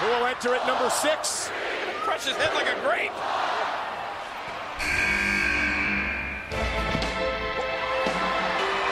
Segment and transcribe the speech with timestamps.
[0.00, 1.50] Who will enter at number six?
[2.04, 3.16] Crush his head like a grape.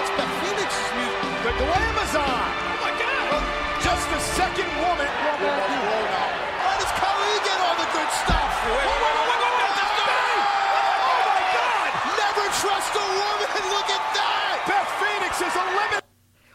[0.00, 1.20] It's Beth Phoenix's music.
[1.44, 2.24] The Glamazon.
[2.24, 3.84] Oh my God!
[3.84, 6.03] Just the second woman.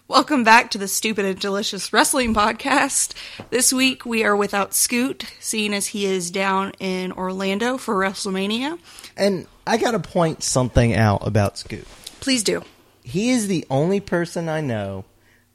[0.10, 3.14] Welcome back to the Stupid and Delicious Wrestling Podcast.
[3.52, 8.80] This week we are without Scoot, seeing as he is down in Orlando for WrestleMania.
[9.16, 11.86] And I got to point something out about Scoot.
[12.22, 12.64] Please do.
[13.04, 15.06] He is the only person I know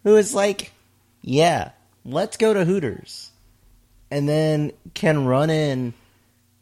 [0.05, 0.71] who is like,
[1.21, 1.73] yeah,
[2.05, 3.33] let's go to Hooters.
[4.09, 5.95] And then can run in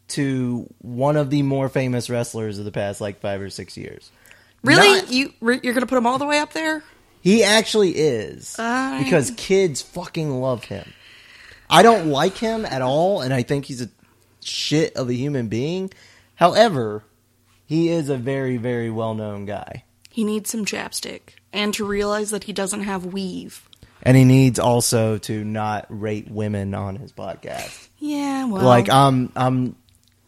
[0.07, 4.09] to one of the more famous wrestlers of the past like five or six years.
[4.63, 5.01] Really?
[5.01, 6.83] Not- you you're going to put him all the way up there?
[7.23, 8.59] He actually is.
[8.59, 10.91] I- because kids fucking love him.
[11.69, 13.89] I don't like him at all, and I think he's a
[14.43, 15.89] shit of a human being.
[16.35, 17.05] However,
[17.65, 19.85] he is a very, very well known guy.
[20.09, 23.69] He needs some chapstick and to realize that he doesn't have weave.
[24.01, 27.87] And he needs also to not rate women on his podcast.
[27.99, 29.77] Yeah, well, Like um um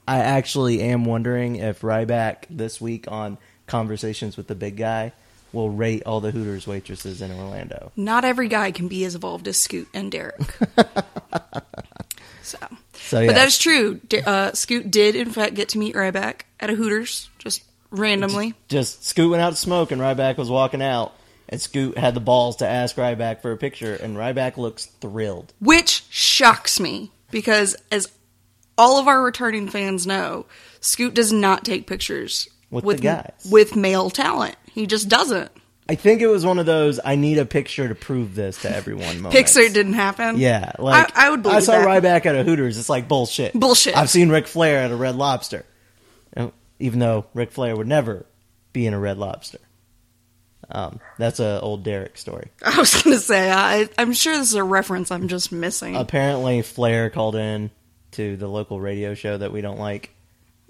[0.07, 5.11] I actually am wondering if Ryback this week on Conversations with the Big Guy
[5.55, 7.91] will rate all the Hooters waitresses in Orlando.
[7.95, 10.39] not every guy can be as evolved as Scoot and Derek.
[12.43, 12.57] so,
[12.93, 13.27] So yeah.
[13.27, 13.99] but that is true.
[14.25, 18.53] Uh, Scoot did, in fact, get to meet Ryback at a Hooters, just randomly.
[18.67, 21.13] just Scoot went out to smoke and Ryback was walking out
[21.47, 25.53] and Scoot had the balls to ask Ryback for a picture and Ryback looks thrilled.
[25.59, 28.11] which shocks me because as
[28.77, 30.45] all of our returning fans know,
[30.81, 33.47] Scoot does not take pictures With the guys.
[33.49, 34.55] with male talent.
[34.75, 35.49] He just doesn't.
[35.87, 38.75] I think it was one of those I need a picture to prove this to
[38.75, 39.55] everyone moments.
[39.55, 40.37] Pixar didn't happen.
[40.37, 41.87] Yeah, like I, I would believe I saw that.
[41.87, 42.77] Ryback at a Hooters.
[42.77, 43.53] It's like bullshit.
[43.53, 43.95] Bullshit.
[43.95, 45.63] I've seen Ric Flair at a Red Lobster,
[46.79, 48.25] even though Ric Flair would never
[48.73, 49.59] be in a Red Lobster.
[50.69, 52.49] Um, that's a old Derek story.
[52.65, 55.95] I was going to say, I, I'm sure this is a reference I'm just missing.
[55.95, 57.69] Apparently, Flair called in
[58.13, 60.09] to the local radio show that we don't like,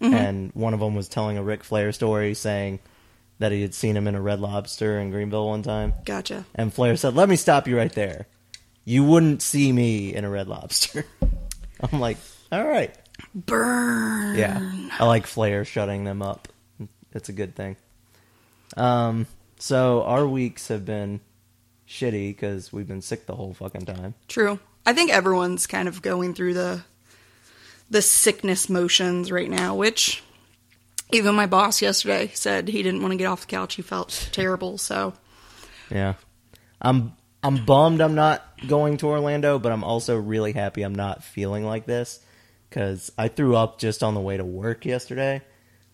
[0.02, 0.14] Mm-hmm.
[0.14, 2.80] and one of them was telling a Ric Flair story, saying
[3.40, 5.94] that he had seen him in a Red Lobster in Greenville one time.
[6.06, 6.46] gotcha.
[6.56, 8.28] And Flair said, "Let me stop you right there.
[8.86, 11.06] You wouldn't see me in a Red Lobster."
[11.92, 12.18] I'm like,
[12.52, 12.96] "All right,
[13.34, 14.38] Burn.
[14.38, 16.48] yeah." I like Flair shutting them up.
[17.14, 17.78] It's a good thing.
[18.78, 21.22] Um, so our weeks have been
[21.88, 24.16] shitty because we've been sick the whole fucking time.
[24.28, 24.60] True.
[24.86, 26.84] I think everyone's kind of going through the
[27.90, 30.24] the sickness motions right now, which
[31.12, 33.76] even my boss yesterday said he didn't want to get off the couch.
[33.76, 34.78] He felt terrible.
[34.78, 35.14] So
[35.90, 36.14] Yeah,
[36.82, 41.24] I'm I'm bummed I'm not going to Orlando, but I'm also really happy I'm not
[41.24, 42.20] feeling like this
[42.70, 45.42] because I threw up just on the way to work yesterday.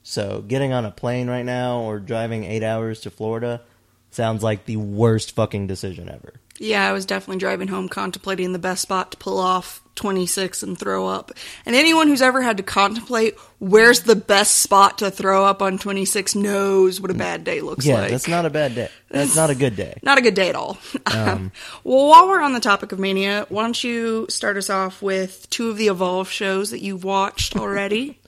[0.03, 3.61] So getting on a plane right now or driving eight hours to Florida
[4.09, 6.33] sounds like the worst fucking decision ever.
[6.57, 10.77] Yeah, I was definitely driving home contemplating the best spot to pull off 26 and
[10.77, 11.31] throw up.
[11.65, 15.77] And anyone who's ever had to contemplate where's the best spot to throw up on
[15.77, 18.11] 26 knows what a bad day looks Yeah, like.
[18.11, 18.89] that's not a bad day.
[19.09, 19.99] That's not a good day.
[20.01, 20.77] Not a good day at all.
[21.13, 21.51] Um,
[21.83, 25.49] well, while we're on the topic of Mania, why don't you start us off with
[25.49, 28.17] two of the Evolve shows that you've watched already?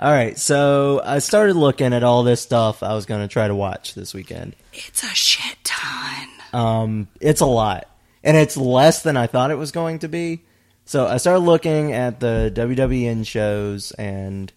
[0.00, 3.46] All right, so I started looking at all this stuff I was going to try
[3.46, 4.56] to watch this weekend.
[4.72, 6.28] it's a shit ton.
[6.52, 7.88] Um, it's a lot,
[8.24, 10.42] and it's less than I thought it was going to be.
[10.84, 14.52] So I started looking at the WWN shows, and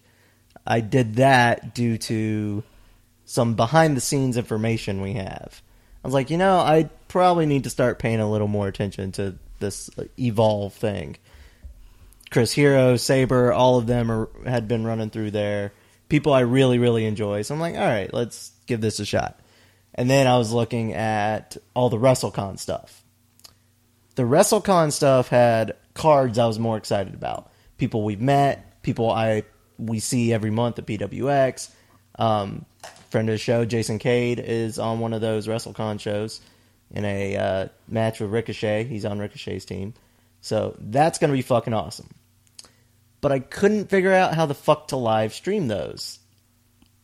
[0.66, 2.62] I did that due to
[3.24, 5.62] some behind the scenes information we have.
[6.04, 9.12] I was like, you know, I probably need to start paying a little more attention
[9.12, 11.16] to this uh, evolve thing.
[12.30, 15.72] Chris Hero, Sabre, all of them are, had been running through there.
[16.08, 17.42] People I really, really enjoy.
[17.42, 19.40] So I'm like, all right, let's give this a shot.
[19.94, 23.02] And then I was looking at all the WrestleCon stuff.
[24.14, 27.50] The WrestleCon stuff had cards I was more excited about.
[27.76, 29.42] People we've met, people I
[29.78, 31.70] we see every month at PWX.
[32.18, 32.64] Um,
[33.10, 36.40] friend of the show, Jason Cade, is on one of those WrestleCon shows
[36.90, 38.84] in a uh, match with Ricochet.
[38.84, 39.94] He's on Ricochet's team.
[40.40, 42.08] So that's going to be fucking awesome.
[43.20, 46.18] But I couldn't figure out how the fuck to live stream those.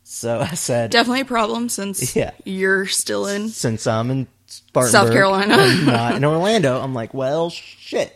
[0.03, 2.33] So I said, Definitely a problem since Yeah.
[2.45, 3.49] you're still in.
[3.51, 5.55] since I'm in Spartanburg, South Carolina.
[5.59, 8.13] and not in Orlando, I'm like, well, shit.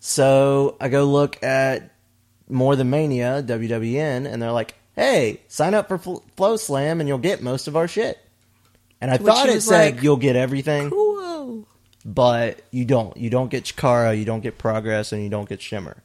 [0.00, 1.92] So I go look at
[2.48, 7.18] More Than Mania, WWN, and they're like, hey, sign up for Fl- FloSlam and you'll
[7.18, 8.18] get most of our shit.
[9.00, 10.90] And I which thought it said like, you'll get everything.
[10.90, 11.66] Whoa.
[12.04, 13.16] but you don't.
[13.16, 16.02] You don't get Chikara, you don't get Progress, and you don't get Shimmer.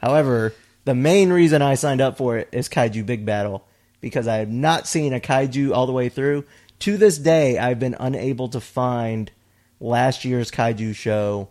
[0.00, 0.54] However,
[0.84, 3.62] the main reason I signed up for it is Kaiju Big Battel
[4.00, 6.44] because I have not seen a Kaiju all the way through.
[6.80, 9.30] To this day, I've been unable to find
[9.80, 11.48] last year's Kaiju show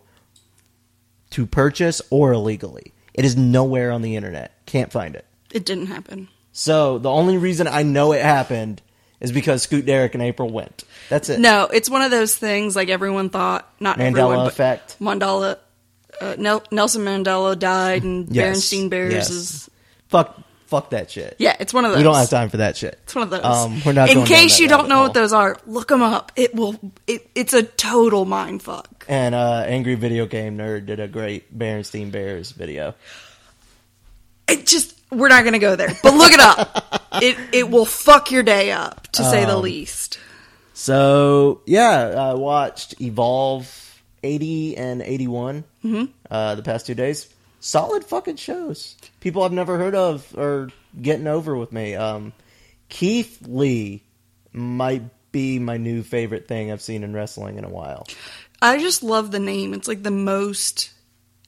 [1.34, 2.92] to purchase or illegally.
[3.12, 4.52] It is nowhere on the internet.
[4.66, 5.24] Can't find it.
[5.52, 6.28] It didn't happen.
[6.52, 8.80] So the only reason I know it happened
[9.20, 10.84] is because Scoot Derek and April went.
[11.08, 11.40] That's it.
[11.40, 14.96] No, it's one of those things like everyone thought, not Mandela everyone, effect.
[15.00, 15.58] Mandela,
[16.20, 16.36] uh,
[16.70, 19.30] Nelson Mandela died, and Yes, Berenstein Bears yes.
[19.30, 19.70] is.
[20.08, 20.40] Fuck,
[20.74, 21.36] fuck that shit.
[21.38, 21.98] Yeah, it's one of those.
[21.98, 22.98] We don't have time for that shit.
[23.04, 23.44] It's one of those.
[23.44, 24.10] Um, we're not.
[24.10, 26.32] In case you don't know what those are, look them up.
[26.36, 26.78] It will.
[27.06, 29.04] It, it's a total mind fuck.
[29.08, 32.94] And uh, Angry Video Game Nerd did a great Berenstein Bears video.
[34.48, 34.92] It just.
[35.10, 37.08] We're not going to go there, but look it up.
[37.22, 40.18] it it will fuck your day up, to say Um, the least.
[40.72, 46.04] So yeah, I watched Evolve eighty and eighty Mm-hmm.
[46.30, 47.28] uh, the past two days.
[47.64, 48.94] Solid fucking shows.
[49.20, 50.68] People I've never heard of are
[51.00, 51.94] getting over with me.
[51.94, 52.34] Um,
[52.90, 54.02] Keith Lee
[54.52, 58.06] might be my new favorite thing I've seen in wrestling in a while.
[58.60, 59.72] I just love the name.
[59.72, 60.92] It's like the most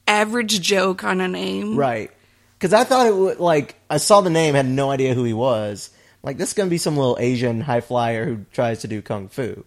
[0.07, 1.75] average Joe kind of name.
[1.75, 2.09] Right.
[2.57, 5.33] Because I thought it would, like, I saw the name, had no idea who he
[5.33, 5.91] was.
[6.23, 9.03] Like, this is going to be some little Asian high flyer who tries to do
[9.03, 9.63] kung fu.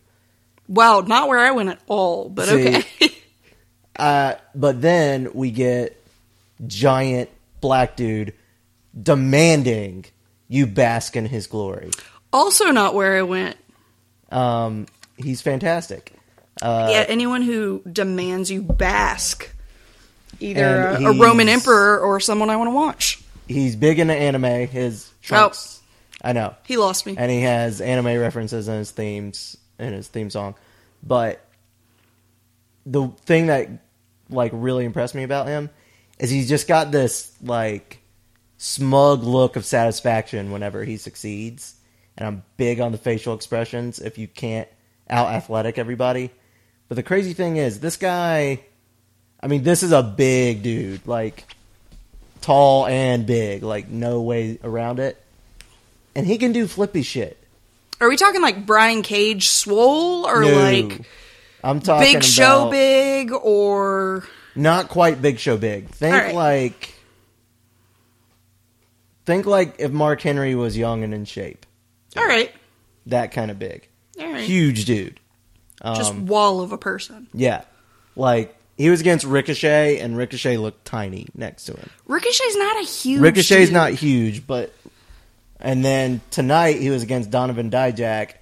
[0.66, 2.84] Wow, not where I went at all, but See, okay.
[3.96, 5.99] Uh, but then we get
[6.66, 7.30] giant
[7.60, 8.34] black dude
[9.00, 10.04] demanding
[10.48, 11.90] you bask in his glory.
[12.32, 13.56] also, not where I went.
[14.30, 14.86] Um,
[15.16, 16.12] he's fantastic.
[16.62, 19.50] yeah, anyone who demands you bask,
[20.40, 23.22] either a, a Roman emperor or someone I want to watch.
[23.48, 24.68] He's big into anime.
[24.68, 25.80] His trunks.
[26.22, 26.54] I know.
[26.66, 27.14] He lost me.
[27.16, 30.54] and he has anime references in his themes in his theme song.
[31.02, 31.44] But
[32.84, 33.68] the thing that
[34.28, 35.70] like really impressed me about him
[36.20, 37.98] is he's just got this like
[38.58, 41.74] smug look of satisfaction whenever he succeeds.
[42.16, 44.68] And I'm big on the facial expressions if you can't
[45.08, 46.30] out athletic everybody.
[46.88, 48.60] But the crazy thing is this guy
[49.42, 51.46] I mean this is a big dude, like
[52.42, 55.20] tall and big, like no way around it.
[56.14, 57.38] And he can do flippy shit.
[58.00, 60.52] Are we talking like Brian Cage swole or No.
[60.52, 61.00] like
[61.64, 64.24] I'm talking Big Show big or
[64.54, 65.88] not quite Big Show big.
[65.90, 66.34] Think All right.
[66.34, 66.94] like
[69.26, 71.66] think like if Mark Henry was young and in shape.
[72.16, 72.52] all right,
[73.06, 73.88] That kind of big.
[74.18, 75.20] all right, Huge dude.
[75.84, 77.28] just Um, wall of a person.
[77.32, 77.62] yeah.
[78.16, 81.90] Like he was against Ricochet and Ricochet looked tiny next to him.
[82.06, 83.20] Ricochet's not a huge.
[83.20, 83.72] Ricochet's dude.
[83.72, 84.72] not huge, but
[85.60, 88.32] and then tonight he was against Donovan Dijak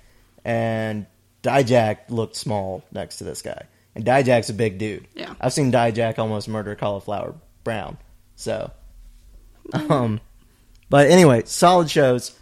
[0.44, 1.06] and
[1.42, 3.66] Dijak looked small next to this guy.
[3.98, 5.08] And Dijak's a big dude.
[5.16, 5.34] Yeah.
[5.40, 7.34] I've seen Dijak almost murder Cauliflower
[7.64, 7.98] Brown.
[8.36, 8.70] So
[9.90, 10.20] um
[10.88, 12.38] but anyway, solid shows.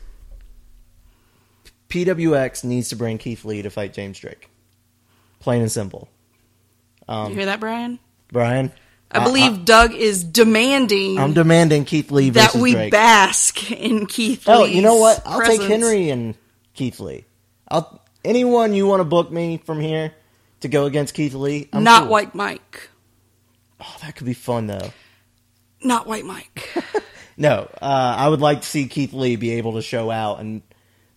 [1.88, 4.50] PWX needs to bring Keith Lee to fight James Drake.
[5.40, 6.08] Plain and simple.
[7.08, 8.00] You hear that, Brian?
[8.30, 8.70] Brian,
[9.10, 12.92] I believe Doug is demanding I'm demanding Keith Lee that we Drake.
[12.92, 14.46] bask in Keith.
[14.46, 14.54] Lee.
[14.54, 15.22] Oh, you know what?
[15.24, 15.60] I'll presence.
[15.60, 16.34] take Henry and
[16.74, 17.24] Keith Lee.
[17.66, 20.12] I'll anyone you want to book me from here
[20.60, 21.68] to go against Keith Lee.
[21.72, 22.10] I'm not cool.
[22.12, 22.88] White Mike.
[23.80, 24.90] Oh, that could be fun though.
[25.82, 26.68] Not White Mike.
[27.38, 30.62] No, uh, I would like to see Keith Lee be able to show out, and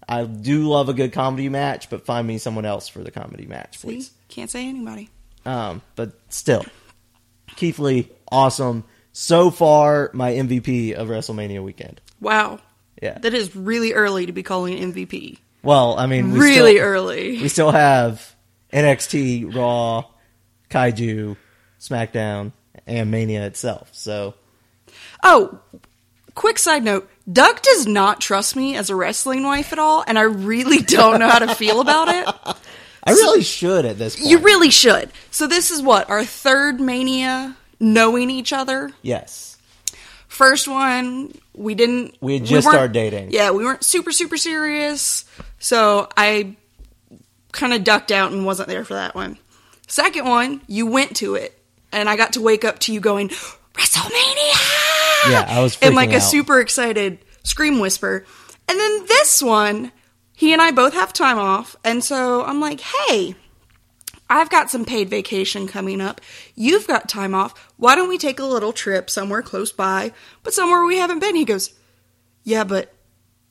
[0.06, 1.90] I do love a good comedy match.
[1.90, 3.88] But find me someone else for the comedy match, See?
[3.88, 4.12] please.
[4.28, 5.10] Can't say anybody.
[5.46, 6.66] Um, but still,
[7.56, 8.84] Keith Lee, awesome.
[9.14, 12.02] So far, my MVP of WrestleMania weekend.
[12.20, 12.60] Wow.
[13.02, 13.18] Yeah.
[13.18, 15.38] That is really early to be calling an MVP.
[15.64, 17.42] Well, I mean, Really still- early.
[17.42, 18.36] We still have
[18.74, 20.06] NXT, Raw,
[20.70, 21.36] Kaiju,
[21.80, 22.52] SmackDown,
[22.86, 23.90] and Mania itself.
[23.94, 24.34] So
[25.24, 25.60] Oh,
[26.36, 27.10] quick side note.
[27.32, 31.20] Doug does not trust me as a wrestling wife at all, and I really don't
[31.20, 32.28] know how to feel about it.
[33.04, 34.30] I really should at this point.
[34.30, 35.10] You really should.
[35.32, 38.92] So this is what our third mania knowing each other.
[39.02, 39.46] yes.
[40.28, 42.16] First one, we didn't.
[42.22, 43.32] We had just weren't- started dating.
[43.32, 45.26] Yeah, we weren't super super serious.
[45.58, 46.56] So I
[47.52, 49.38] kind of ducked out and wasn't there for that one.
[49.88, 51.60] Second one, you went to it,
[51.92, 53.30] and I got to wake up to you going
[53.74, 55.30] WrestleMania.
[55.30, 58.26] Yeah, I was and like freaking a super excited scream whisper.
[58.68, 59.92] And then this one,
[60.34, 63.36] he and I both have time off, and so I'm like, hey.
[64.32, 66.22] I've got some paid vacation coming up.
[66.54, 67.74] You've got time off.
[67.78, 70.12] Why don't we take a little trip somewhere close by,
[70.44, 71.34] but somewhere we haven't been?
[71.34, 71.74] He goes,
[72.44, 72.94] Yeah, but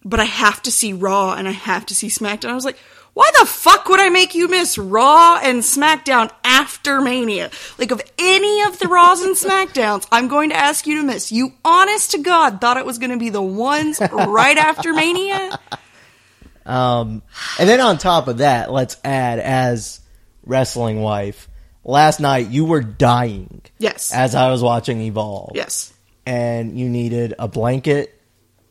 [0.05, 2.50] but I have to see Raw and I have to see SmackDown.
[2.50, 2.78] I was like,
[3.18, 7.50] Why the fuck would I make you miss Raw and SmackDown after Mania?
[7.76, 11.32] Like, of any of the Raws and SmackDowns, I'm going to ask you to miss.
[11.32, 15.58] You, honest to God, thought it was going to be the ones right after Mania?
[16.64, 17.22] Um,
[17.58, 20.00] and then on top of that, let's add as
[20.44, 21.48] wrestling wife.
[21.82, 23.62] Last night you were dying.
[23.78, 24.12] Yes.
[24.14, 25.56] As I was watching Evolve.
[25.56, 25.92] Yes.
[26.25, 28.16] And you needed a blanket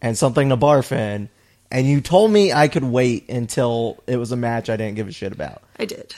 [0.01, 1.27] and something to barf in.
[1.70, 5.08] And you told me I could wait until it was a match I didn't give
[5.08, 5.62] a shit about.
[5.78, 6.16] I did.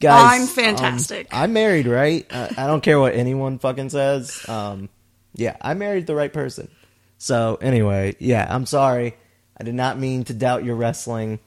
[0.00, 1.32] Guys, I'm fantastic.
[1.32, 2.26] um, I'm married, right?
[2.30, 4.48] I, I don't care what anyone fucking says.
[4.48, 4.88] Um,
[5.34, 6.70] yeah, I married the right person.
[7.18, 9.14] So anyway, yeah, I'm sorry.
[9.58, 11.38] I did not mean to doubt your wrestling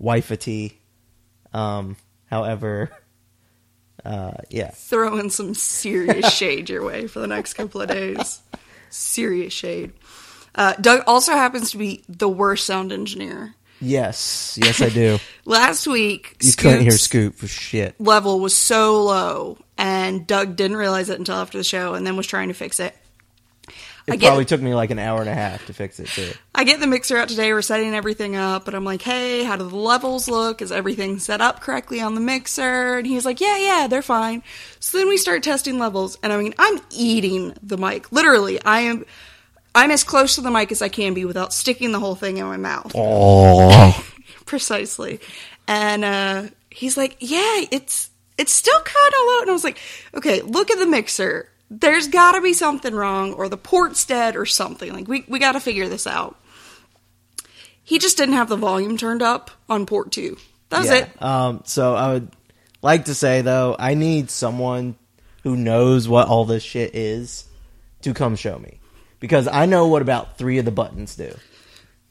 [0.00, 0.72] wifety.
[1.52, 1.96] Um,
[2.30, 2.90] however,
[4.06, 8.40] uh, yeah, Throwing some serious shade your way for the next couple of days.
[8.88, 9.92] Serious shade.
[10.54, 13.54] Uh, Doug also happens to be the worst sound engineer.
[13.80, 15.18] yes, yes, I do.
[15.44, 17.98] Last week, You couldn't hear Scoot for shit.
[18.00, 22.16] level was so low, and Doug didn't realize it until after the show, and then
[22.16, 22.94] was trying to fix it.
[24.04, 26.08] It I get- probably took me like an hour and a half to fix it
[26.08, 26.32] too.
[26.54, 27.52] I get the mixer out today.
[27.52, 30.60] We're setting everything up, and I'm like, "Hey, how do the levels look?
[30.60, 34.42] Is everything set up correctly on the mixer?" And he's like, "Yeah, yeah, they're fine."
[34.80, 38.10] So then we start testing levels, and I mean, I'm eating the mic.
[38.12, 39.06] Literally, I am.
[39.74, 42.36] I'm as close to the mic as I can be without sticking the whole thing
[42.36, 42.92] in my mouth.
[42.94, 44.06] Oh,
[44.44, 45.20] precisely.
[45.66, 49.78] And uh, he's like, "Yeah, it's it's still kind of low." And I was like,
[50.14, 51.48] "Okay, look at the mixer.
[51.70, 54.92] There's got to be something wrong, or the port's dead, or something.
[54.92, 56.38] Like we we got to figure this out."
[57.84, 60.36] He just didn't have the volume turned up on port two.
[60.68, 61.22] That was it.
[61.22, 62.30] Um, so I would
[62.80, 64.96] like to say though, I need someone
[65.42, 67.44] who knows what all this shit is
[68.02, 68.78] to come show me
[69.22, 71.32] because I know what about three of the buttons do.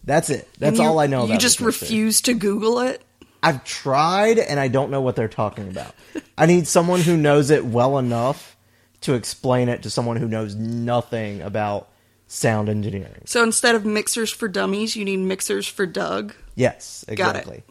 [0.05, 0.47] That's it.
[0.57, 1.23] That's all I know.
[1.23, 3.03] You about just this refuse to Google it.
[3.43, 5.93] I've tried and I don't know what they're talking about.
[6.37, 8.55] I need someone who knows it well enough
[9.01, 11.89] to explain it to someone who knows nothing about
[12.27, 13.23] sound engineering.
[13.25, 16.33] So instead of mixers for dummies, you need mixers for Doug.
[16.55, 17.63] Yes, exactly.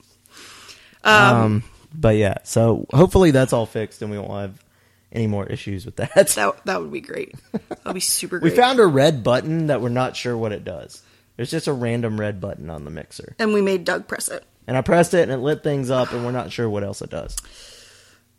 [1.03, 4.65] Um, but yeah, so hopefully that's all fixed and we won't have
[5.13, 6.29] any more issues with that.
[6.35, 7.35] That that would be great.
[7.53, 11.03] That'd be super we found a red button that we're not sure what it does.
[11.37, 13.35] There's just a random red button on the mixer.
[13.39, 14.45] and we made Doug press it.
[14.67, 17.03] And I pressed it and it lit things up and we're not sure what else
[17.03, 17.37] it does.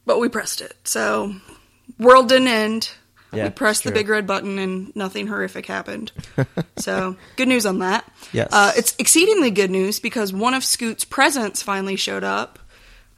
[0.06, 0.76] but we pressed it.
[0.84, 1.34] So
[2.00, 2.92] world didn't end.
[3.34, 6.12] Yeah, we pressed the big red button and nothing horrific happened.
[6.78, 8.06] so good news on that.
[8.34, 8.50] Yes.
[8.52, 12.60] Uh, it's exceedingly good news because one of Scoot's presents finally showed up.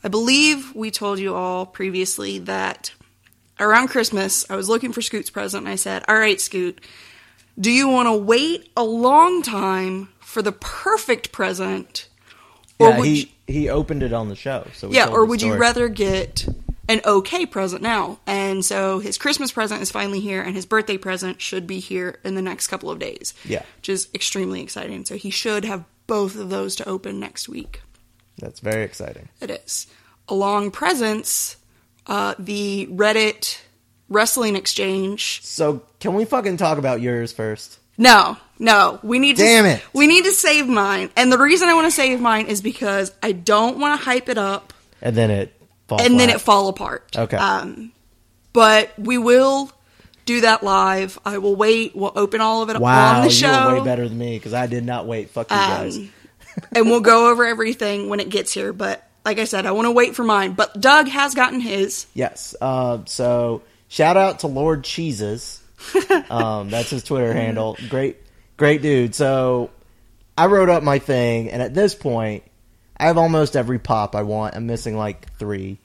[0.03, 2.93] I believe we told you all previously that
[3.59, 6.81] around Christmas I was looking for Scoot's present and I said, "All right, Scoot,
[7.59, 12.07] do you want to wait a long time for the perfect present,
[12.79, 14.65] or yeah, would he you- he opened it on the show.
[14.73, 16.47] So we yeah, or would you rather get
[16.87, 18.19] an okay present now?
[18.25, 22.19] And so his Christmas present is finally here, and his birthday present should be here
[22.23, 23.33] in the next couple of days.
[23.45, 23.63] Yeah.
[23.77, 25.03] Which is extremely exciting.
[25.05, 27.81] So he should have both of those to open next week.
[28.39, 29.27] That's very exciting.
[29.41, 29.87] It is.
[30.29, 31.57] Along presents,
[32.07, 33.59] uh, the Reddit
[34.09, 35.41] wrestling exchange.
[35.43, 37.79] So can we fucking talk about yours first?
[37.97, 39.43] No, no, we need to.
[39.43, 39.83] Damn it.
[39.93, 43.11] We need to save mine, and the reason I want to save mine is because
[43.21, 45.53] I don't want to hype it up And then it
[45.87, 47.15] falls and then it fall apart.
[47.15, 47.37] Okay.
[47.37, 47.91] Um,
[48.51, 49.71] but we will
[50.25, 51.19] do that live.
[51.25, 51.95] I will wait.
[51.95, 54.53] We'll open all of it Wow, on the you show, way better than me because
[54.53, 55.29] I did not wait.
[55.29, 55.97] Fuck you guys.
[55.97, 56.13] Um,
[56.71, 58.73] and we'll go over everything when it gets here.
[58.73, 60.53] But like I said, I want to wait for mine.
[60.53, 62.07] But Doug has gotten his.
[62.13, 62.55] Yes.
[62.59, 65.59] Uh, so shout out to Lord Cheeses.
[66.29, 67.77] Um, that's his Twitter handle.
[67.89, 68.17] Great,
[68.57, 69.13] great dude.
[69.13, 69.69] So
[70.37, 72.43] I wrote up my thing, and at this point,
[72.97, 74.55] I have almost every pop I want.
[74.55, 75.77] I'm missing like three.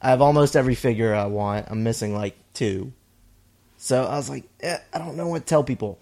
[0.00, 1.66] I have almost every figure I want.
[1.70, 2.92] I'm missing like two.
[3.76, 5.98] So I was like, eh, I don't know what to tell people.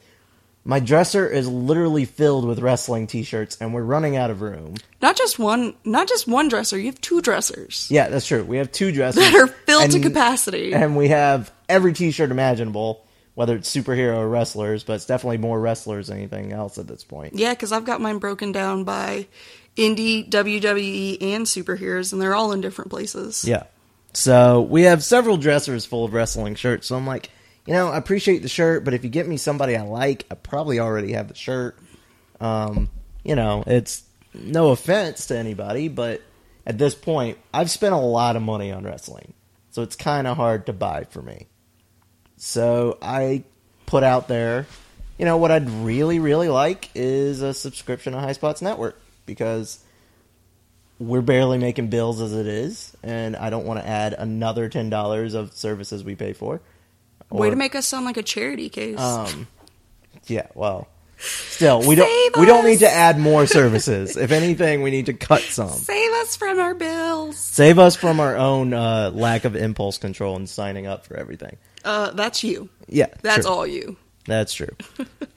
[0.66, 4.74] My dresser is literally filled with wrestling T-shirts, and we're running out of room.
[5.00, 5.74] Not just one.
[5.84, 6.76] Not just one dresser.
[6.76, 8.42] You have two dressers Yeah, that's true.
[8.42, 10.74] We have two dressers that are filled to capacity.
[10.74, 15.60] and we have every T-shirt imaginable, whether it's superhero or wrestlers, but it's definitely more
[15.60, 17.34] wrestlers than anything else at this point.
[17.34, 19.28] yeah, because I've got mine broken down by
[19.76, 23.44] indie, WWE, and superheroes, and they're all in different places.
[23.46, 23.64] Yeah.
[24.14, 26.88] So we have several dressers full of wrestling shirts.
[26.88, 27.30] So I'm like,
[27.66, 30.34] you know, I appreciate the shirt, but if you get me somebody I like, I
[30.34, 31.78] probably already have the shirt.
[32.40, 32.88] Um,
[33.24, 34.04] you know, it's
[34.34, 36.22] no offense to anybody, but
[36.66, 39.34] at this point, I've spent a lot of money on wrestling.
[39.70, 41.48] So it's kind of hard to buy for me.
[42.36, 43.44] So I
[43.86, 44.66] put out there,
[45.18, 49.80] you know, what I'd really, really like is a subscription to High Spots Network because
[50.98, 54.88] we're barely making bills as it is, and I don't want to add another ten
[54.88, 56.60] dollars of services we pay for.
[57.30, 58.98] Way to make us sound like a charity case.
[58.98, 59.46] Um,
[60.26, 64.16] yeah, well, still, we don't Save we don't need to add more services.
[64.16, 65.68] if anything, we need to cut some.
[65.70, 67.36] Save us from our bills.
[67.36, 71.56] Save us from our own uh, lack of impulse control and signing up for everything.
[71.84, 72.68] Uh, that's you.
[72.88, 73.54] Yeah, That's true.
[73.54, 73.96] all you.
[74.26, 74.74] That's true.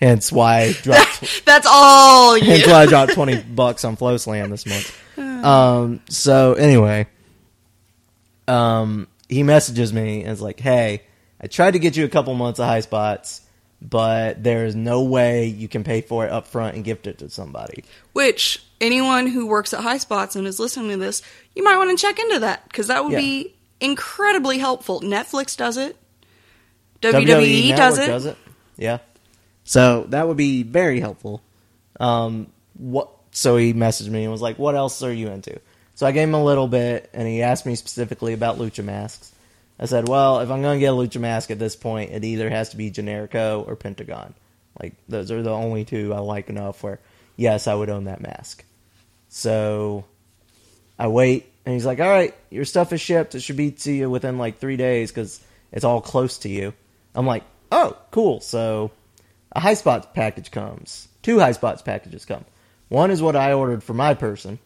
[0.02, 1.46] Hence why I dropped.
[1.46, 2.46] That's all you.
[2.46, 4.96] hence why I dropped twenty bucks on FloSlam this month.
[5.46, 6.02] Um.
[6.10, 7.08] So anyway,
[8.48, 11.04] um, he messages me and is like, "Hey,
[11.42, 13.42] I tried to get you a couple months of high spots,
[13.82, 17.20] but there is no way you can pay for it up front and gift it
[17.20, 21.22] to somebody." Which anyone who works at High Spots and is listening to this,
[21.56, 23.20] you might want to check into that because that would Yeah.
[23.20, 25.02] be incredibly helpful.
[25.02, 25.96] Netflix does it.
[27.02, 28.08] WWE, E does, it.
[28.08, 28.38] does it.
[28.78, 28.98] Yeah.
[29.64, 31.42] So that would be very helpful.
[32.00, 33.10] Um, what?
[33.32, 35.60] So he messaged me and was like, "What else are you into?"
[35.96, 39.32] So I gave him a little bit, and he asked me specifically about lucha masks.
[39.80, 42.24] I said, "Well, if I'm going to get a lucha mask at this point, it
[42.24, 44.34] either has to be Generico or Pentagon.
[44.80, 47.00] Like those are the only two I like enough where,
[47.36, 48.66] yes, I would own that mask."
[49.30, 50.06] So
[50.98, 53.36] I wait, and he's like, "All right, your stuff is shipped.
[53.36, 55.40] It should be to you within like three days because
[55.72, 56.74] it's all close to you."
[57.16, 58.92] I'm like, "Oh, cool." So
[59.54, 61.08] a high spots package comes.
[61.22, 62.46] Two high spots packages come.
[62.90, 64.60] One is what I ordered for my person,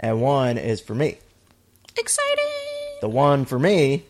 [0.00, 1.18] and one is for me.
[1.98, 2.45] Exciting.
[3.06, 4.02] The one for me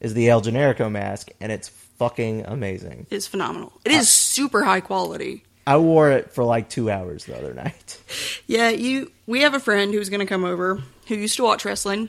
[0.00, 3.08] is the El Generico mask, and it's fucking amazing.
[3.10, 3.72] It's phenomenal.
[3.84, 5.42] It is super high quality.
[5.66, 7.98] I wore it for like two hours the other night.
[8.46, 9.10] Yeah, you.
[9.26, 12.08] We have a friend who's going to come over who used to watch wrestling,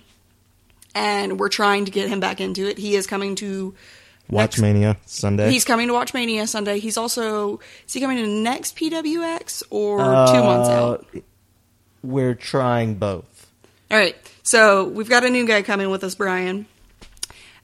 [0.93, 2.77] and we're trying to get him back into it.
[2.77, 3.73] He is coming to.
[4.29, 5.49] next- Watchmania Sunday.
[5.49, 6.77] He's coming to Watch Mania Sunday.
[6.79, 11.07] He's also is he coming to next PWX or two Uh, months out?
[12.03, 13.47] We're trying both.
[13.89, 16.65] All right, so we've got a new guy coming with us, Brian.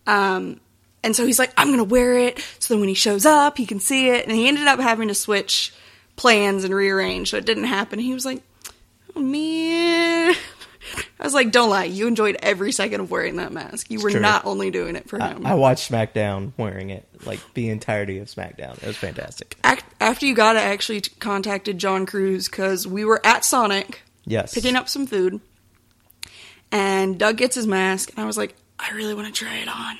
[0.05, 0.59] Um,
[1.03, 3.65] and so he's like, I'm gonna wear it so then when he shows up, he
[3.65, 4.25] can see it.
[4.27, 5.73] And he ended up having to switch
[6.15, 7.99] plans and rearrange, so it didn't happen.
[7.99, 8.41] He was like,
[9.15, 10.35] Oh man.
[11.19, 11.83] I was like, don't lie.
[11.83, 13.91] You enjoyed every second of wearing that mask.
[13.91, 15.45] You were not only doing it for I, him.
[15.45, 18.81] I watched SmackDown wearing it, like the entirety of SmackDown.
[18.81, 19.57] It was fantastic.
[19.65, 23.43] Ac- After you got it, I actually t- contacted John Cruz because we were at
[23.43, 24.53] Sonic Yes.
[24.53, 25.41] picking up some food,
[26.71, 29.67] and Doug gets his mask, and I was like, I really want to try it
[29.67, 29.97] on.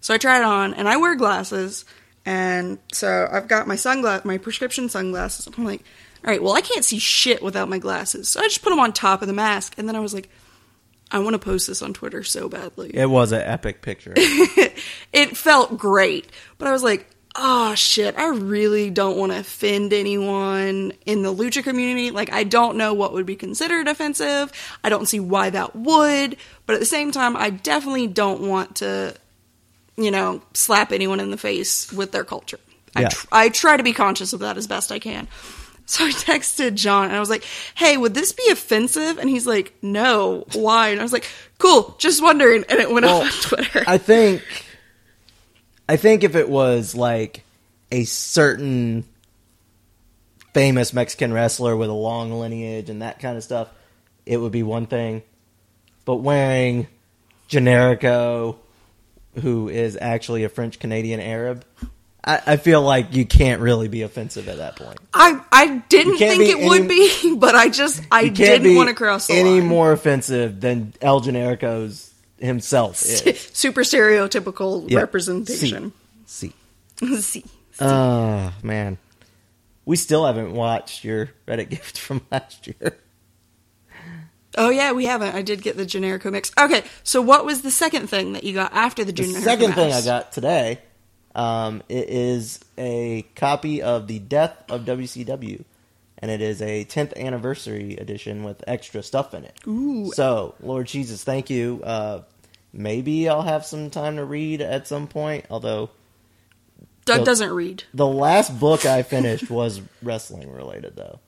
[0.00, 1.84] So I tried it on, and I wear glasses,
[2.24, 5.46] and so I've got my sunglass, my prescription sunglasses.
[5.46, 5.84] I'm like,
[6.24, 8.80] all right, well, I can't see shit without my glasses, so I just put them
[8.80, 10.28] on top of the mask, and then I was like,
[11.10, 14.12] I want to post this on Twitter so badly It was an epic picture.
[14.16, 16.26] it felt great,
[16.58, 21.32] but I was like, oh shit, I really don't want to offend anyone in the
[21.34, 22.10] lucha community.
[22.10, 24.52] Like, I don't know what would be considered offensive.
[24.82, 28.76] I don't see why that would, but at the same time, I definitely don't want
[28.76, 29.14] to,
[29.96, 32.58] you know, slap anyone in the face with their culture.
[32.94, 33.08] I, Yeah.
[33.08, 35.28] tr- I try to be conscious of that as best I can.
[35.88, 37.44] So I texted John and I was like,
[37.76, 39.18] hey, would this be offensive?
[39.18, 40.88] And he's like, no, why?
[40.88, 42.64] And I was like, cool, just wondering.
[42.68, 43.84] And it went Well, up on Twitter.
[43.86, 44.42] I think
[45.88, 47.44] I think if it was like
[47.92, 49.04] a certain
[50.52, 53.68] famous Mexican wrestler with a long lineage and that kind of stuff,
[54.24, 55.22] it would be one thing.
[56.04, 56.88] But wearing
[57.48, 58.56] Generico,
[59.42, 61.64] who is actually a French Canadian Arab,
[62.24, 64.98] I, I feel like you can't really be offensive at that point.
[65.14, 69.28] I I didn't think it would be, but I just I didn't want to cross
[69.28, 69.66] the any line.
[69.66, 73.20] more offensive than El Generico's himself is.
[73.52, 75.92] Super stereotypical representation.
[76.26, 76.52] See.
[77.20, 77.44] See.
[77.80, 78.98] Oh man,
[79.84, 82.96] we still haven't watched your Reddit gift from last year.
[84.56, 85.34] Oh yeah, we haven't.
[85.34, 86.50] I did get the Generico mix.
[86.58, 89.72] Okay, so what was the second thing that you got after the The Generico second
[89.74, 90.80] thing I got today,
[91.34, 95.64] um, it is a copy of the Death of WCW,
[96.18, 99.58] and it is a 10th anniversary edition with extra stuff in it.
[99.66, 100.10] Ooh.
[100.14, 101.80] So, Lord Jesus, thank you.
[101.84, 102.22] Uh,
[102.72, 105.46] maybe I'll have some time to read at some point.
[105.50, 105.90] Although
[107.04, 107.84] Doug So- doesn't read.
[107.94, 111.20] the last book I finished was wrestling related, though.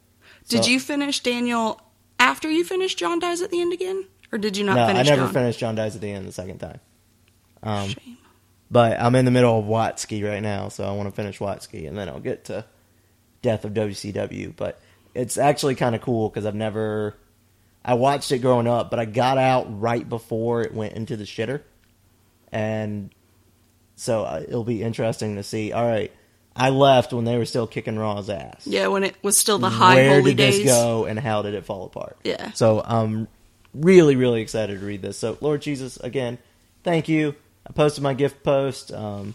[0.49, 1.81] Did So- you finish Daniel
[2.19, 4.07] after you finished John Dies at the End again?
[4.33, 4.95] Or did you not finish?
[4.95, 5.33] no, I never John?
[5.35, 6.81] finished John Dies at the End the second time.
[7.63, 8.19] Um, Shame.
[8.71, 11.89] But I'm in the middle of Watsky right now, so I want to finish Watsky,
[11.89, 12.65] and then I'll get to
[13.43, 14.55] Death of WCW.
[14.57, 14.81] But
[15.15, 17.17] it's actually kind of cool because I've never.
[17.85, 21.25] I watched it growing up, but I got out right before it went into the
[21.25, 21.63] shitter,
[22.53, 23.11] and
[23.97, 25.73] so uh, it'll be interesting to see.
[25.73, 26.13] All right,
[26.55, 28.67] I left when they were still kicking Raw's ass.
[28.67, 30.65] Yeah, when it was still the high Where holy did days.
[30.65, 32.19] this go, and how did it fall apart?
[32.25, 32.51] Yeah.
[32.53, 33.29] So I'm
[33.73, 35.19] really, really excited to read this.
[35.19, 36.39] So, Lord Jesus, again,
[36.83, 37.35] thank you.
[37.67, 38.93] I posted my gift post.
[38.93, 39.35] Um,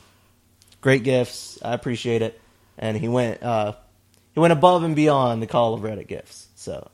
[0.82, 1.60] great gifts.
[1.64, 2.40] I appreciate it.
[2.78, 3.74] And he went uh,
[4.34, 6.48] he went above and beyond the call of Reddit gifts.
[6.56, 6.90] So,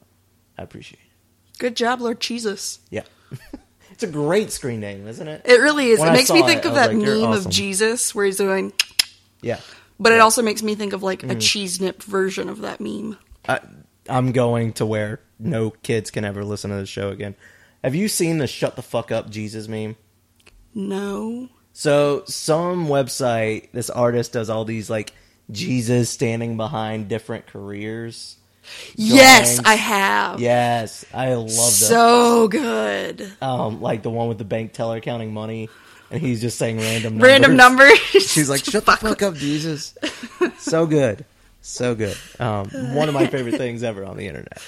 [0.58, 1.60] I appreciate it.
[1.60, 2.80] Good job, Lord Jesus.
[2.89, 3.04] Yeah.
[3.91, 5.41] it's a great screen name, isn't it?
[5.45, 5.99] It really is.
[5.99, 8.25] When it I makes me think it, of that like, meme awesome." of Jesus where
[8.25, 8.73] he's doing,
[9.41, 9.60] Yeah.
[9.99, 11.32] but it also makes me think of like Mm.
[11.32, 13.17] a cheese nip version of that meme.
[13.47, 13.60] I,
[14.08, 17.36] I'm going to where no kids can ever listen to the show again.
[17.84, 19.95] Have you seen the "Shut the fuck up, Jesus" meme?
[20.73, 21.49] No.
[21.73, 25.13] So some website, this artist does all these like
[25.52, 28.38] Jesus standing behind different careers.
[28.96, 29.60] Yes.
[29.64, 30.40] I have.
[30.40, 31.54] Yes, I love that.
[31.54, 33.32] So good.
[33.42, 35.70] Um, like the one with the bank teller counting money,
[36.12, 37.28] and he's just saying random numbers.
[37.30, 37.98] Random numbers.
[38.10, 39.96] She's like, "Shut the fuck up, Jesus."
[40.60, 41.26] so good,
[41.62, 42.18] so good.
[42.40, 44.62] Um, one of my favorite things ever on the internet.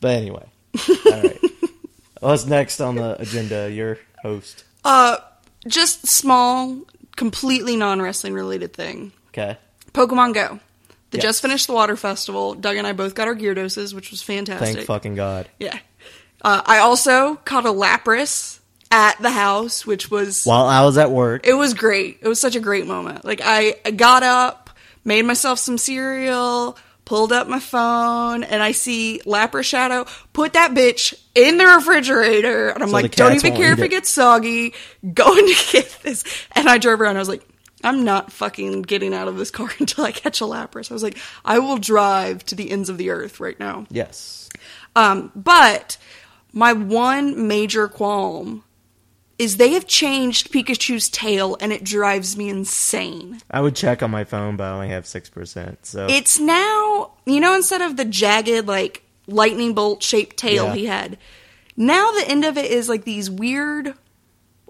[0.00, 0.46] But anyway,
[0.88, 1.40] all right.
[2.20, 3.70] What's next on the agenda?
[3.70, 4.64] Your host.
[4.84, 5.18] Uh,
[5.66, 6.78] just small,
[7.16, 9.12] completely non wrestling related thing.
[9.28, 9.56] Okay.
[9.92, 10.60] Pokemon Go.
[11.10, 11.22] They Yes.
[11.24, 12.54] just finished the water festival.
[12.54, 14.74] Doug and I both got our Gyaradoses, which was fantastic.
[14.76, 15.48] Thank fucking god.
[15.58, 15.76] Yeah.
[16.42, 18.60] Uh, I also caught a Lapras
[18.92, 22.18] at the house, which was While I was at work, it was great.
[22.22, 23.24] It was such a great moment.
[23.24, 24.70] Like I, got up,
[25.04, 30.06] made myself some cereal, pulled up my phone, and I see Lapras Shadow.
[30.32, 33.86] Put that bitch in the refrigerator, and I'm So like, don't even care if it.
[33.86, 33.88] it.
[33.88, 34.74] gets soggy.
[35.12, 36.22] Going to get this,
[36.52, 37.16] and I drove around.
[37.16, 37.42] I was like.
[37.82, 40.90] I'm not fucking getting out of this car until I catch a Lapras.
[40.90, 43.86] I was like, I will drive to the ends of the earth right now.
[43.90, 44.48] yes.
[44.96, 45.96] Um, but
[46.52, 48.64] my one major qualm
[49.38, 53.40] is they have changed Pikachu's tail and it drives me insane.
[53.50, 55.86] I would check on my phone, but I only have six percent.
[55.86, 60.74] So It's now, you know, instead of the jagged, like, lightning bolt shaped tail Yeah.
[60.74, 61.16] he had,
[61.76, 63.94] now the end of it is like these weird,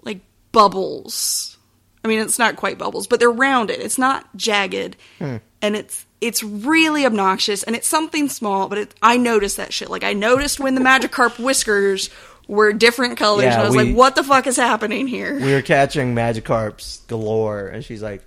[0.03, 0.21] like,
[0.51, 1.57] bubbles.
[2.03, 3.79] I mean, it's not quite bubbles, but they're rounded.
[3.79, 4.95] It's not jagged.
[5.19, 5.37] Hmm.
[5.61, 9.89] And it's it's really obnoxious and it's something small, but it, I noticed that shit.
[9.89, 12.09] Like I noticed when the Magikarp whiskers
[12.47, 15.39] were different colors Yeah, and I was we- like, what the fuck is happening here?
[15.39, 18.23] we were catching Magikarps galore, and she's like,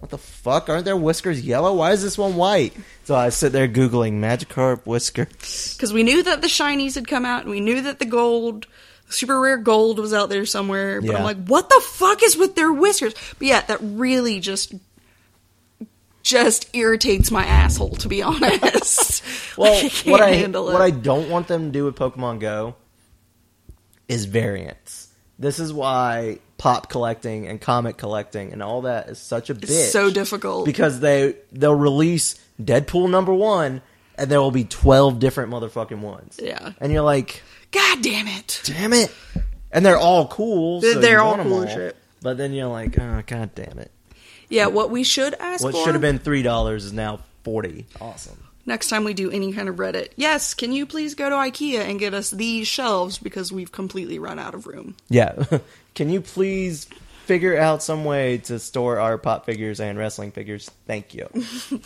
[0.00, 0.68] "What the fuck?
[0.68, 1.74] Aren't their whiskers yellow?
[1.74, 5.74] Why is this one white?" So I sit there googling Magikarp whiskers.
[5.76, 8.66] Because we knew that the shinies had come out, and we knew that the gold,
[9.14, 11.00] super rare gold, was out there somewhere.
[11.00, 11.18] But Yeah.
[11.18, 13.14] I'm like, what the fuck is with their whiskers?
[13.38, 14.74] But yeah, that really just
[16.22, 19.22] just irritates my asshole, to be honest.
[19.56, 21.94] Well, Like, I can't what I handle what I don't want them to do with
[21.94, 22.74] Pokemon Go
[24.08, 25.08] is variants.
[25.38, 29.64] This is why pop collecting and comic collecting and all that is such a bitch.
[29.70, 30.64] It's so difficult.
[30.66, 33.80] because they they'll release Deadpool number one,
[34.18, 36.40] and there will be twelve different motherfucking ones.
[36.42, 36.72] Yeah.
[36.80, 37.42] and you're like,
[37.74, 38.62] God damn it!
[38.64, 39.12] damn it,
[39.72, 40.80] and they're all cool.
[40.80, 41.96] They're- so they're all cool as shit.
[42.22, 43.90] But then you're like, oh god damn it!
[44.48, 47.84] Yeah, what we should ask What for should have been three dollars is now forty.
[48.00, 48.38] Awesome.
[48.64, 50.08] next time we do any kind of Reddit.
[50.16, 54.18] Yes, can you please go to IKEA and get us these shelves because we've completely
[54.18, 54.96] run out of room.
[55.10, 55.44] Yeah.
[55.94, 56.86] Can you please
[57.26, 60.68] figure out some way to store our pop figures and wrestling figures?
[60.86, 61.28] Thank you.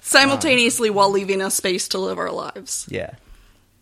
[0.00, 2.86] Simultaneously while leaving us space to live our lives.
[2.90, 3.14] Yeah.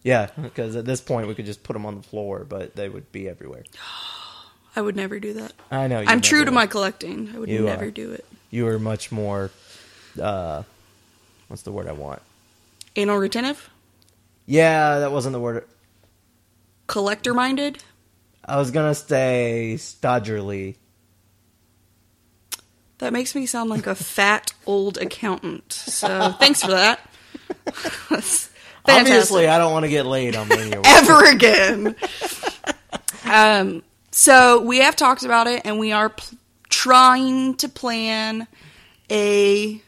[0.02, 2.88] Yeah, because at this point we could just put them on the floor, but they
[2.88, 3.64] would be everywhere.
[4.76, 5.52] I would never do that.
[5.70, 6.02] I know.
[6.06, 7.30] I'm true to my collecting.
[7.34, 7.90] I would You never are.
[7.90, 8.24] do it.
[8.50, 9.50] You are much more.
[10.20, 10.62] Uh,
[11.48, 12.22] what's the word I want?
[12.96, 13.68] Anal retentive?
[14.46, 15.64] Yeah, that wasn't the word.
[16.86, 17.82] Collector minded?
[18.44, 20.76] I was gonna say stodgerly.
[22.98, 25.72] That makes me sound like a fat old accountant.
[25.72, 27.00] So thanks for that.
[28.10, 28.49] That's
[28.88, 29.48] Obviously.
[29.48, 30.82] I don't want to get laid on linear.
[30.86, 31.96] Ever again.
[33.24, 36.38] um, so we have talked about it, and we are pl-
[36.68, 38.46] trying to plan
[39.10, 39.80] a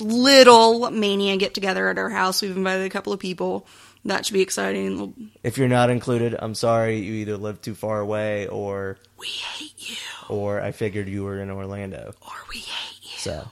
[0.00, 2.42] little mania get together at our house.
[2.42, 3.66] We've invited a couple of people.
[4.04, 5.30] That should be exciting.
[5.42, 6.98] If you're not included, I'm sorry.
[6.98, 9.96] You either live too far away, or We hate you,
[10.28, 12.14] or I figured you were in Orlando.
[12.22, 13.18] or we hate you.
[13.18, 13.48] So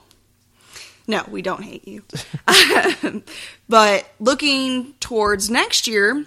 [1.07, 2.03] No, we don't hate you.
[3.69, 6.25] but looking towards next year,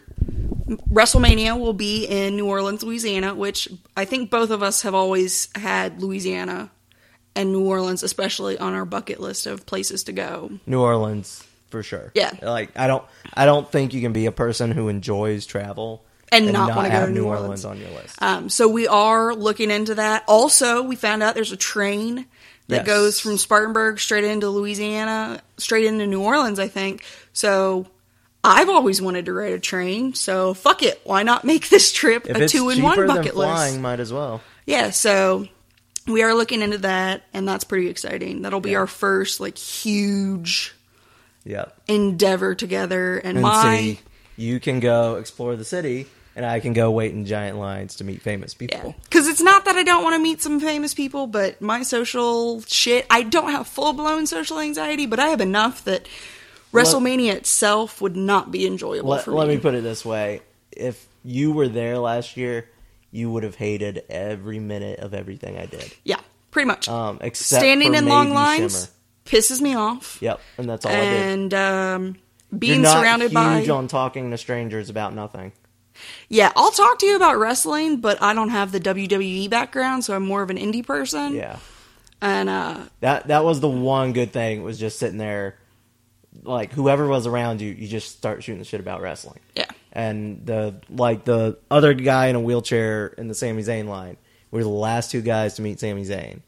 [0.90, 5.48] WrestleMania will be in New Orleans, Louisiana, which I think both of us have always
[5.54, 6.70] had Louisiana
[7.34, 10.50] and New Orleans, especially on our bucket list of places to go.
[10.66, 12.12] New Orleans for sure.
[12.14, 12.32] Yeah.
[12.42, 16.52] Like I don't I don't think you can be a person who enjoys travel And
[16.52, 17.64] not wanna go have to New New Orleans.
[17.64, 17.86] Orleans.
[17.86, 18.22] on your list.
[18.22, 20.24] Um, so we are looking into that.
[20.26, 22.26] Also, we found out there's a train
[22.68, 22.86] that Yes.
[22.86, 27.02] goes from Spartanburg straight into Louisiana, straight into New Orleans, I think.
[27.32, 27.86] So
[28.44, 31.00] I've always wanted to ride a train, so fuck it.
[31.04, 33.80] Why not make this trip If a two in one bucket flying, list?
[33.82, 34.40] might as well.
[34.66, 35.48] Yeah, so
[36.06, 38.42] we are looking into that, and that's pretty exciting.
[38.42, 38.78] That'll be Yeah.
[38.78, 40.74] our first like huge
[41.44, 41.74] Yep.
[41.88, 43.16] endeavor together.
[43.18, 44.00] And, And my see,
[44.36, 46.06] you can go explore the city,
[46.38, 48.94] and I can go wait in giant lines to meet famous yeah, people.
[49.02, 52.62] because it's not that I don't want to meet some famous people, but my social
[52.62, 53.06] shit.
[53.10, 56.06] I don't have full blown social anxiety, but I have enough that
[56.72, 59.56] WrestleMania itself would not be enjoyable Let, for let me.
[59.56, 62.70] me put it this way: if you were there last year,
[63.10, 65.92] you would have hated every minute of everything I did.
[66.04, 66.20] yeah,
[66.52, 66.88] pretty much.
[66.88, 68.84] Um, except Standing in long lines
[69.26, 69.40] Shimmer.
[69.40, 70.18] pisses me off.
[70.20, 71.22] Yep, and that's all I did.
[71.32, 72.16] and um,
[72.56, 75.50] being surrounded huge by on talking to strangers about nothing.
[76.28, 80.14] Yeah i'll talk to you about wrestling but i don't have the wwe background so
[80.14, 81.58] i'm more of an indie person Yeah,
[82.20, 85.56] and uh that that was the one good thing was just sitting there,
[86.42, 89.40] like whoever was around you, you just start shooting the shit about wrestling.
[89.54, 94.16] yeah and the like the other guy in a wheelchair in the Sami Zayn line.
[94.50, 96.40] We were the last two guys to meet Sami Zayn,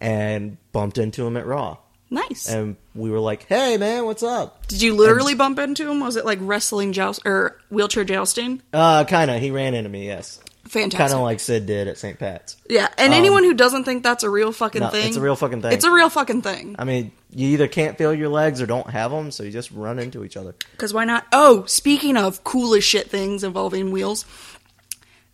[0.00, 1.78] and bumped into him at Raw,
[2.10, 6.00] nice and we were like, "Hey, man, what's up?" did you literally bump into him
[6.00, 9.40] was it like wrestling joust or wheelchair jousting Uh, kind of.
[9.40, 12.18] He ran into me, yes, fantastic kind of like Sid did at St.
[12.18, 12.56] Pat's.
[12.68, 15.36] yeah and anyone who doesn't think that's a real fucking No, thing it's a real
[15.36, 15.72] fucking thing.
[15.72, 18.88] it's a real fucking thing I mean, you either can't feel your legs or don't
[18.90, 20.54] have them, so you just run into each other.
[20.72, 21.26] Because why not?
[21.32, 24.24] Oh, speaking of coolest shit things involving wheels,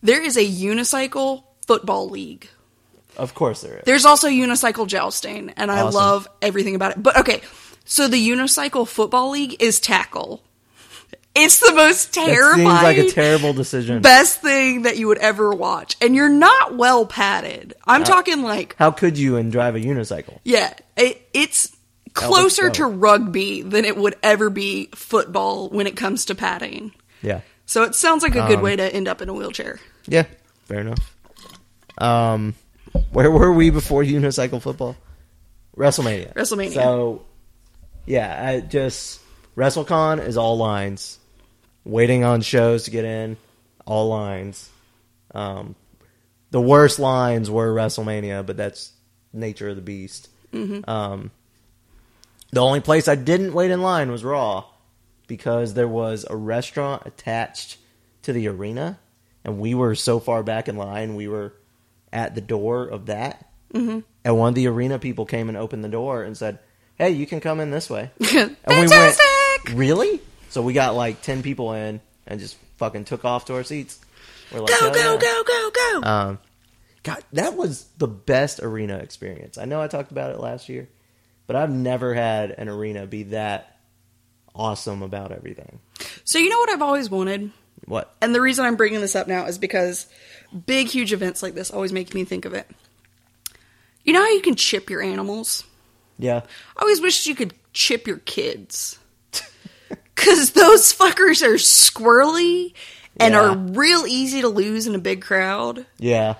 [0.02, 2.48] there is a unicycle football league.
[3.16, 3.82] Of course there is.
[3.84, 5.94] There's also unicycle jousting, and I Awesome.
[5.94, 7.02] love everything about it.
[7.02, 7.42] But okay,
[7.84, 10.42] so the unicycle football league is tackle.
[11.34, 14.02] It's the most That terrifying, seems like a terrible decision.
[14.02, 17.72] best thing that you would ever watch, and you're not well padded.
[17.86, 20.38] I'm talking like, How could you and drive a unicycle?
[20.44, 21.74] yeah, it, it's
[22.12, 22.74] closer go.
[22.74, 26.92] to rugby than it would ever be football when it comes to padding.
[27.22, 27.40] Yeah.
[27.64, 29.80] So it sounds like a good Um, way to end up in a wheelchair.
[30.06, 30.24] Yeah,
[30.66, 31.16] fair enough.
[31.96, 32.54] Um,
[33.12, 34.96] where were we before unicycle football?
[35.76, 36.34] WrestleMania.
[36.34, 36.74] WrestleMania.
[36.74, 37.24] So,
[38.06, 39.20] yeah, I just
[39.56, 41.18] WrestleCon is all lines.
[41.84, 43.36] Waiting on shows to get in,
[43.86, 44.70] all lines.
[45.34, 45.74] Um,
[46.50, 48.92] the worst lines were WrestleMania, but that's
[49.32, 50.28] nature of the beast.
[50.86, 51.30] Um,
[52.52, 54.66] the only place I didn't wait in line was Raw
[55.26, 57.78] because there was a restaurant attached
[58.22, 58.98] to the arena,
[59.44, 61.54] and we were so far back in line, we were
[62.12, 63.48] at the door of that.
[63.72, 64.00] Mm-hmm.
[64.24, 66.58] And one of the arena people came and opened the door and said,
[66.96, 69.18] "Hey, you can come in this way." And we went,
[69.72, 70.20] "Really?"
[70.50, 73.98] So we got like ten people in and just fucking took off to our seats.
[74.52, 75.70] We're like, Go, "Hell go, yeah." go, go,
[76.00, 76.08] go.
[76.08, 76.38] Um,
[77.02, 79.58] God, that was the best arena experience.
[79.58, 80.88] I know I talked about it last year,
[81.46, 83.76] but I've never had an arena be that
[84.54, 85.80] awesome about everything.
[86.24, 87.50] so you know what I've always wanted?
[87.86, 88.14] What?
[88.20, 90.06] And the reason I'm bringing this up now is because
[90.66, 92.68] big, huge events like this always make me think of it.
[94.04, 95.64] You know how you can chip your animals?
[96.18, 96.42] Yeah,
[96.76, 98.98] I always wish you could chip your kids.
[100.14, 102.74] Because those fuckers are squirrely
[103.18, 103.40] and Yeah.
[103.40, 105.84] are real easy to lose in a big crowd.
[105.98, 106.34] yeah.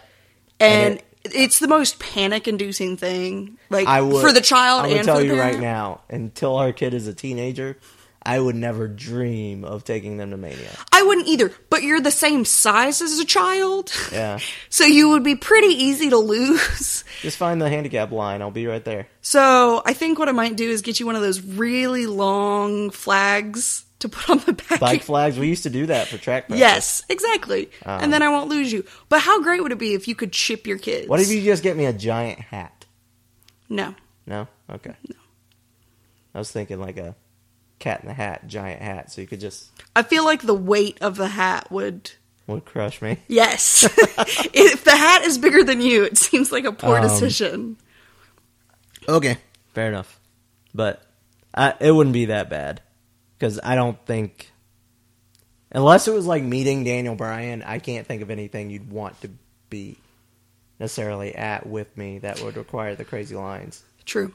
[0.61, 3.59] And, And it's the most panic inducing thing.
[3.71, 5.55] Like I would for the child I'm gonna and tell for you parent.
[5.55, 6.03] right now.
[6.11, 7.77] Until our kid is a teenager,
[8.25, 10.71] I would never dream of taking them to Mania.
[10.93, 13.93] I wouldn't either, but you're the same size as a child.
[14.13, 17.05] Yeah, So you would be pretty easy to lose.
[17.21, 18.43] just find the handicap line.
[18.43, 19.09] I'll be right there.
[19.21, 22.91] So I think what I might do is get you one of those really long
[22.91, 24.81] flags to put on the back.
[24.81, 25.39] Bike flags.
[25.39, 26.61] We used to do that for track practice.
[26.61, 27.71] Yes, exactly.
[27.83, 28.07] and uh-huh.
[28.09, 28.85] then I won't lose you.
[29.09, 31.09] But how great would it be if you could chip your kids?
[31.09, 32.87] What if you just get me a giant hat?
[33.69, 33.95] No.
[34.27, 34.49] No?
[34.71, 34.95] Okay.
[35.09, 35.17] No.
[36.35, 37.15] I was thinking like a
[37.83, 40.97] cat in the hat, giant hat, so you could just I feel like the weight
[41.03, 42.11] of the hat would.
[42.47, 43.19] would crush me.
[43.29, 43.85] Yes.
[44.55, 47.77] if the hat is bigger than you, it seems like a poor Um, decision.
[49.09, 49.37] Okay.
[49.75, 50.19] Fair enough.
[50.75, 51.03] But
[51.55, 52.81] I, it wouldn't be that bad.
[53.39, 54.51] Because I don't think.
[55.73, 59.31] Unless it was like meeting Daniel Bryan, I can't think of anything you'd want to
[59.71, 59.97] be
[60.79, 63.83] necessarily at with me that would require the crazy lines.
[64.05, 64.33] True.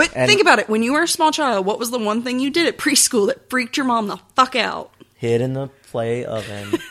[0.00, 0.68] But And- think about it.
[0.68, 3.26] When you were a small child, what was the one thing you did at preschool
[3.26, 4.90] that freaked your mom the fuck out?
[5.16, 6.72] Hid in the play oven.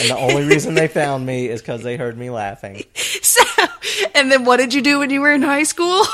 [0.00, 2.84] and the only reason they found me is because they heard me laughing.
[3.22, 3.42] So,
[4.14, 6.04] and then what did you do when you were in high school?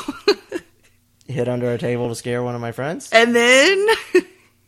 [1.27, 3.11] Hid under a table to scare one of my friends.
[3.13, 3.87] and then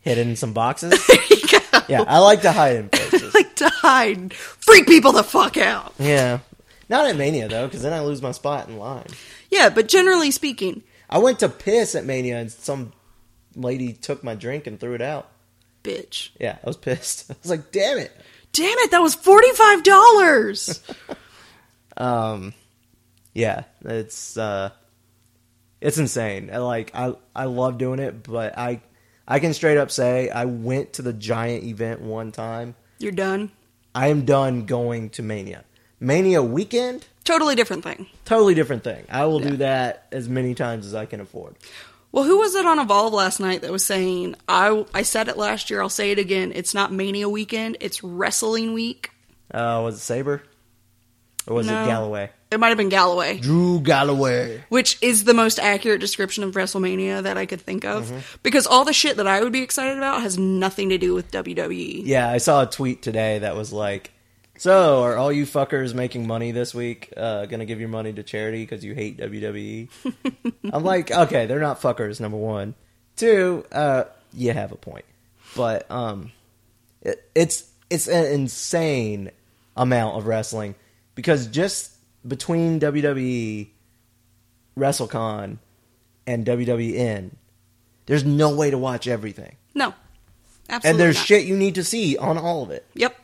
[0.01, 0.91] Hid in some boxes.
[1.07, 1.79] there you go.
[1.87, 3.33] Yeah, I like to hide in places.
[3.33, 5.93] Like to hide, freak people the fuck out.
[5.99, 6.39] Yeah.
[6.89, 9.07] Not at Mania though, because then I lose my spot in line.
[9.49, 12.93] Yeah, but generally speaking, I went to piss at Mania and some
[13.55, 15.29] lady took my drink and threw it out.
[15.83, 16.29] bitch.
[16.39, 17.29] Yeah, I was pissed.
[17.31, 18.11] I was like, damn it.
[18.53, 20.79] Damn it, that was $45.
[21.97, 22.53] Um,
[23.33, 24.71] yeah, it's uh,
[25.81, 26.47] it's insane.
[26.47, 28.81] Like I I love doing it, but I
[29.27, 32.75] I can straight up say I went to the giant event one time.
[32.97, 33.51] You're done.
[33.93, 35.65] I am done going to Mania.
[35.99, 38.07] Mania weekend, Totally different thing.
[38.25, 39.05] totally different thing.
[39.09, 39.49] I will Yeah.
[39.51, 41.55] do that as many times as I can afford.
[42.11, 45.37] Well, who was it on Evolve last night that was saying, I, I said it
[45.37, 46.51] last year, I'll say it again.
[46.53, 49.11] It's not Mania weekend, it's wrestling week.
[49.53, 50.41] Uh, was it Sabre
[51.47, 51.83] or was No.
[51.83, 52.29] it Galloway?
[52.51, 54.61] It might have been Galloway, Drew Galloway.
[54.67, 58.07] which is the most accurate description of WrestleMania that I could think of.
[58.07, 58.17] Mm-hmm.
[58.43, 61.31] Because all the shit that I would be excited about has nothing to do with.
[61.31, 62.01] WWE.
[62.03, 64.11] Yeah, I saw a tweet today that was like,
[64.61, 67.11] "So, are all you fuckers making money this week?
[67.17, 69.89] Uh, gonna give your money to charity because you hate WWE?"
[70.71, 72.19] I'm like, okay, they're not fuckers.
[72.19, 72.75] Number one,
[73.15, 75.05] two, uh, you have a point,
[75.55, 76.31] but um,
[77.01, 79.31] it, it's it's an insane
[79.75, 80.75] amount of wrestling
[81.15, 81.93] because just
[82.27, 83.67] between WWE,
[84.77, 85.57] WrestleCon,
[86.27, 87.31] and WWN,
[88.05, 89.55] there's no way to watch everything.
[89.73, 89.95] No.
[90.69, 90.89] Absolutely.
[90.91, 91.25] And there's not.
[91.25, 92.85] shit you need to see on all of it.
[92.93, 93.17] Yep.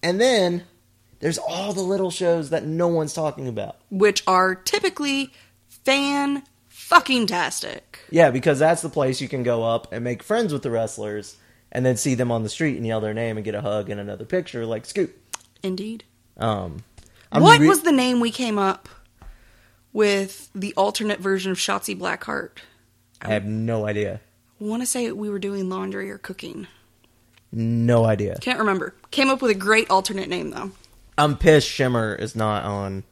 [0.00, 0.62] And then
[1.20, 3.76] there's all the little shows that no one's talking about.
[3.90, 5.32] Which are typically
[5.68, 8.00] fan fucking tastic.
[8.10, 11.36] Yeah, because that's the place you can go up and make friends with the wrestlers
[11.72, 13.90] and then see them on the street and yell their name and get a hug
[13.90, 15.16] and another picture like Scoot.
[15.62, 16.04] Indeed.
[16.36, 16.84] Um
[17.32, 18.88] I'm what re- was the name we came up
[19.92, 22.58] with the alternate version of Shotzi Blackheart?
[23.20, 24.20] I have no idea.
[24.60, 26.66] I want to say we were doing laundry or cooking.
[27.52, 28.36] No idea.
[28.40, 28.94] Can't remember.
[29.10, 30.70] Came up with a great alternate name though.
[31.18, 33.04] I'm pissed Shimmer is not on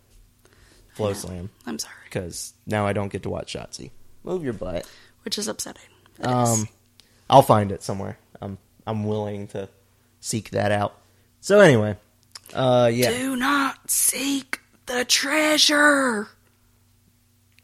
[0.97, 1.95] FloSlam I'm sorry.
[2.05, 3.91] because now I don't get to watch Shotzi.
[4.23, 4.89] Move your butt.
[5.25, 5.83] Which is upsetting.
[6.19, 6.27] It is.
[6.27, 6.69] Um,
[7.29, 8.19] I'll find it somewhere.
[8.41, 9.69] I'm I'm willing to
[10.21, 10.95] seek that out.
[11.41, 11.97] So anyway,
[12.55, 16.29] uh, yeah, Do not seek the treasure.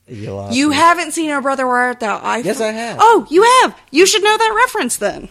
[0.09, 2.17] You lost You haven't seen Our Brother Where Art Thou?
[2.19, 2.97] I Yes, I have.
[3.01, 3.79] Oh, you have.
[3.91, 5.29] You should know that reference then.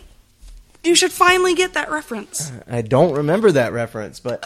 [0.83, 2.51] You should finally get that reference.
[2.69, 4.43] I don't remember that reference, but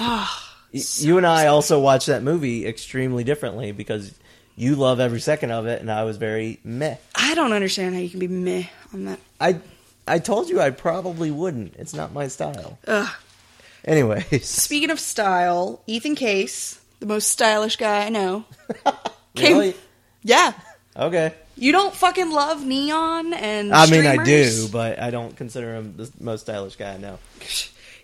[0.73, 4.13] Y- you and I also watched that movie extremely differently because
[4.55, 6.95] you love every second of it, and I was very meh.
[7.15, 9.19] I don't understand how you can be meh on that.
[9.39, 9.59] I
[10.07, 11.75] I told you I probably wouldn't.
[11.77, 12.77] It's not my style.
[12.87, 13.09] Ugh.
[13.85, 18.45] Anyways, Speaking of style, Ethan Case, the most stylish guy I know.
[19.35, 19.75] came- really?
[20.23, 20.53] Yeah.
[20.95, 21.33] Okay.
[21.55, 25.95] You don't fucking love neon and I mean, I do, but I don't consider him
[25.97, 27.19] the most stylish guy I know.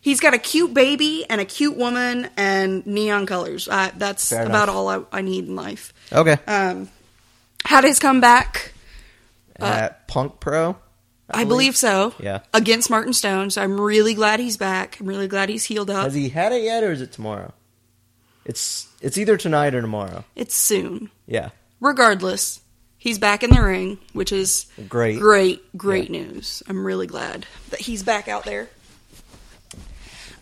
[0.01, 3.67] He's got a cute baby and a cute woman and neon colors.
[3.67, 4.75] Uh, that's Fair about enough.
[4.75, 5.93] all I, I need in life.
[6.11, 6.37] Okay.
[6.47, 6.89] Um,
[7.65, 8.73] had his comeback.
[9.57, 10.77] At Punk Pro,
[11.29, 12.13] I believe so.
[12.17, 12.39] Yeah.
[12.53, 13.49] Against Martin Stone.
[13.49, 14.97] So I'm really glad he's back.
[15.01, 16.05] I'm really glad he's healed up.
[16.05, 17.53] has he had it yet, or is it tomorrow?
[18.45, 20.23] It's it's either tonight or tomorrow.
[20.33, 21.11] It's soon.
[21.27, 21.49] Yeah.
[21.81, 22.61] Regardless,
[22.97, 25.19] he's back in the ring, which is Great.
[25.19, 26.63] great, great news.
[26.69, 28.69] I'm really glad that he's back out there.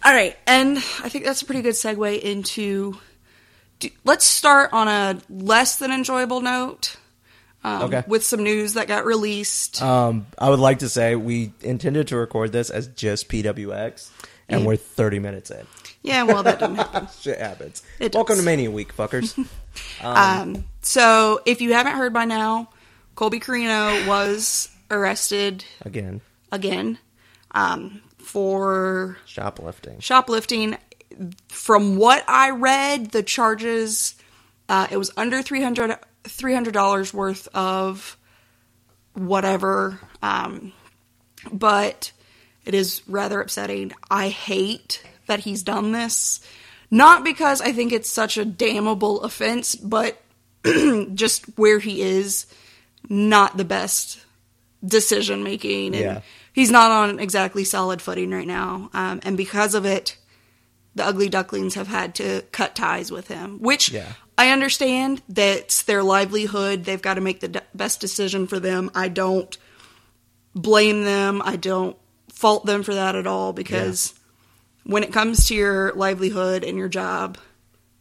[0.07, 2.97] All right, and I think that's a pretty good segue into.
[3.79, 6.95] do- Let's start on a less than enjoyable note.
[7.61, 8.03] Um, Okay.
[8.07, 9.81] With some news that got released.
[9.81, 14.09] Um, I would like to say we intended to record this as just PWX,
[14.47, 14.67] and Yeah.
[14.67, 15.67] we're 30 minutes in.
[16.03, 17.07] yeah, well, that didn't happen.
[17.19, 17.83] Shit happens.
[17.99, 18.43] It Welcome does.
[18.43, 19.37] to Mania Week, fuckers.
[20.01, 22.69] Um, so, if you haven't heard by now,
[23.15, 26.97] Colby Corino was arrested Again, again
[27.51, 29.99] um, for shoplifting.
[29.99, 30.77] shoplifting.
[31.47, 34.15] From what I read, the charges
[34.69, 38.17] uh, it was under 300 dollars worth of
[39.13, 40.73] whatever, um,
[41.51, 42.11] but
[42.65, 43.93] it is rather upsetting.
[44.11, 46.41] I hate that he's done this,
[46.91, 50.21] not because I think it's such a damnable offense, but
[51.13, 52.45] just where he is,
[53.09, 54.19] not the best
[54.85, 56.21] decision making, and Yeah.
[56.57, 58.89] He's not on exactly solid footing right now.
[58.91, 60.17] Um, and because of it,
[60.95, 64.13] the Ugly Ducklings have had to cut ties with him, which Yeah.
[64.39, 66.83] I understand that's their livelihood.
[66.83, 68.89] They've got to make the d- best decision for them.
[68.95, 69.55] I don't
[70.55, 71.43] blame them.
[71.45, 71.95] I don't
[72.33, 74.15] fault them for that at all because
[74.83, 77.37] when it comes to your livelihood and your job,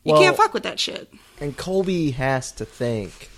[0.02, 1.12] you Well- can't fuck with that shit.
[1.38, 3.28] And Colby has to think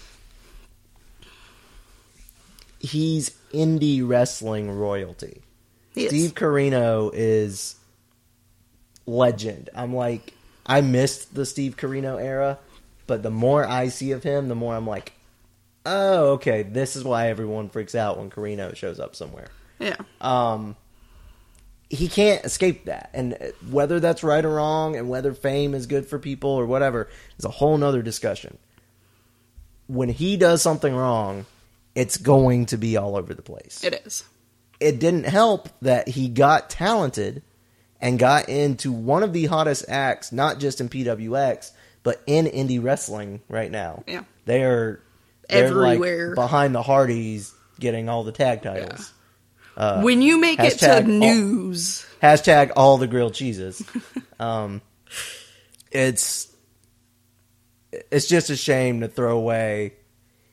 [2.78, 5.42] he's indie wrestling royalty.
[5.92, 7.76] Steve Corino is
[9.07, 9.70] legend.
[9.74, 10.34] I'm like,
[10.64, 12.59] I missed the Steve Corino era,
[13.07, 15.12] but the more I see of him, the more I'm like,
[15.86, 19.49] oh, okay, this is why everyone freaks out when Corino shows up somewhere.
[19.78, 19.96] Yeah.
[20.20, 20.76] Um,
[21.88, 23.11] he can't escape that.
[23.14, 23.36] And
[23.70, 27.44] whether that's right or wrong, and whether fame is good for people or whatever, is
[27.44, 28.59] a whole nother discussion.
[29.86, 31.46] When he does something wrong,
[31.99, 33.82] it's going to be all over the place.
[33.82, 34.22] It is.
[34.78, 37.42] It didn't help that he got talented
[38.01, 41.72] and got into one of the hottest acts, not just in PWX,
[42.05, 44.05] but in indie wrestling right now.
[44.07, 44.22] Yeah.
[44.44, 45.03] They are
[45.49, 46.34] they're like Everywhere.
[46.36, 49.12] behind the Hardys getting all the tag titles.
[49.76, 53.82] when you make it to all- news, Hashtag all the grilled cheeses.
[54.38, 54.82] um,
[55.90, 56.46] it's
[57.90, 59.94] it's just a shame to throw away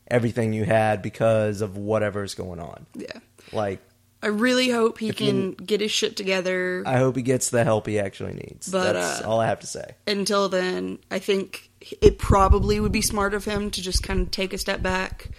[0.08, 2.86] everything you had because of whatever's going on.
[2.95, 3.20] yeah.
[3.51, 3.80] Like,
[4.24, 6.84] I really hope he can you- get his shit together.
[6.86, 8.68] I hope he gets the help he actually needs.
[8.70, 9.95] But, That's uh, all I have to say.
[10.08, 11.70] Until then, I think
[12.01, 15.30] it probably would be smart of him to just kind of take a step back,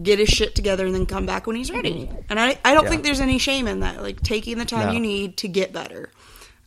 [0.00, 2.08] get his shit together, and then come back when he's ready.
[2.28, 2.90] And I, I don't Yeah.
[2.90, 4.00] think there's any shame in that.
[4.02, 4.92] Like taking the time No.
[4.92, 6.10] you need to get better.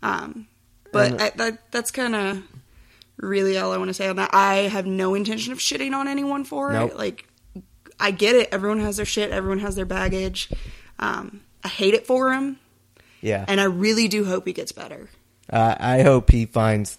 [0.04, 0.48] Um,
[0.92, 2.44] but I, that that's kind of
[3.18, 4.30] really all I want to say on that.
[4.34, 6.92] I have no intention of shitting on anyone for Nope.
[6.92, 6.98] it.
[6.98, 7.28] Like
[8.00, 8.50] I get it.
[8.52, 9.32] Everyone has their shit.
[9.32, 10.50] Everyone has their baggage.
[11.00, 12.60] Um, I hate it for him,
[13.22, 13.44] Yeah.
[13.48, 15.10] and I really do hope he gets better.
[15.50, 16.98] Uh, I hope he finds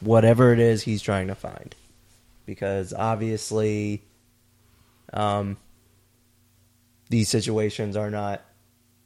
[0.00, 1.74] whatever it is he's trying to find,
[2.46, 4.02] because obviously,
[5.12, 5.56] um,
[7.08, 8.42] these situations are not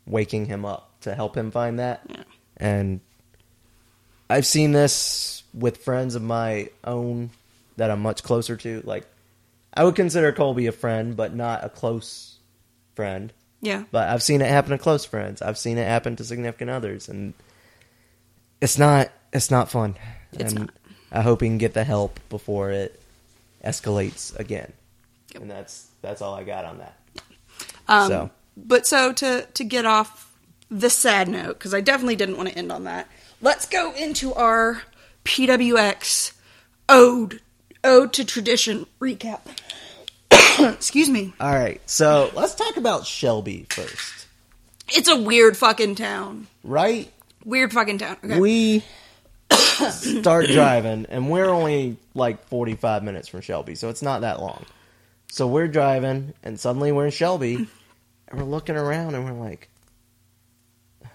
[0.07, 2.03] waking him up to help him find that.
[2.09, 2.23] Yeah.
[2.57, 3.01] And
[4.29, 7.31] I've seen this with friends of my own
[7.77, 8.83] that I'm much closer to.
[8.85, 9.07] Like,
[9.73, 12.39] I would consider Colby a friend, but not a close
[12.95, 13.33] friend.
[13.61, 13.85] Yeah.
[13.91, 15.43] But I've seen it happen to close friends.
[15.43, 17.35] I've seen it happen to significant others, and
[18.61, 19.97] it's not it's not fun.
[20.33, 20.71] It's and not.
[21.13, 23.01] I hope he can get the help before it
[23.65, 24.73] escalates again.
[25.33, 25.43] Yep.
[25.43, 26.99] And that's that's all I got on that.
[27.89, 28.31] Um, So.
[28.57, 30.35] but so to to get off
[30.71, 33.09] the sad note, because I definitely didn't want to end on that.
[33.47, 34.83] Let's go into our
[35.25, 36.33] PWX
[36.89, 37.41] ode
[37.85, 39.39] ode to tradition recap.
[40.75, 41.33] Excuse me.
[41.39, 44.27] All right, so let's talk about Shelby first.
[44.89, 46.49] It's a weird fucking town.
[46.65, 47.13] Right?
[47.45, 48.17] Weird fucking town.
[48.25, 48.41] Okay.
[48.41, 48.83] We
[49.53, 54.65] start driving, and we're only like 45 minutes from Shelby, so it's not that long.
[55.31, 57.69] So we're driving, and suddenly we're in Shelby,
[58.27, 59.69] and we're looking around, and we're like,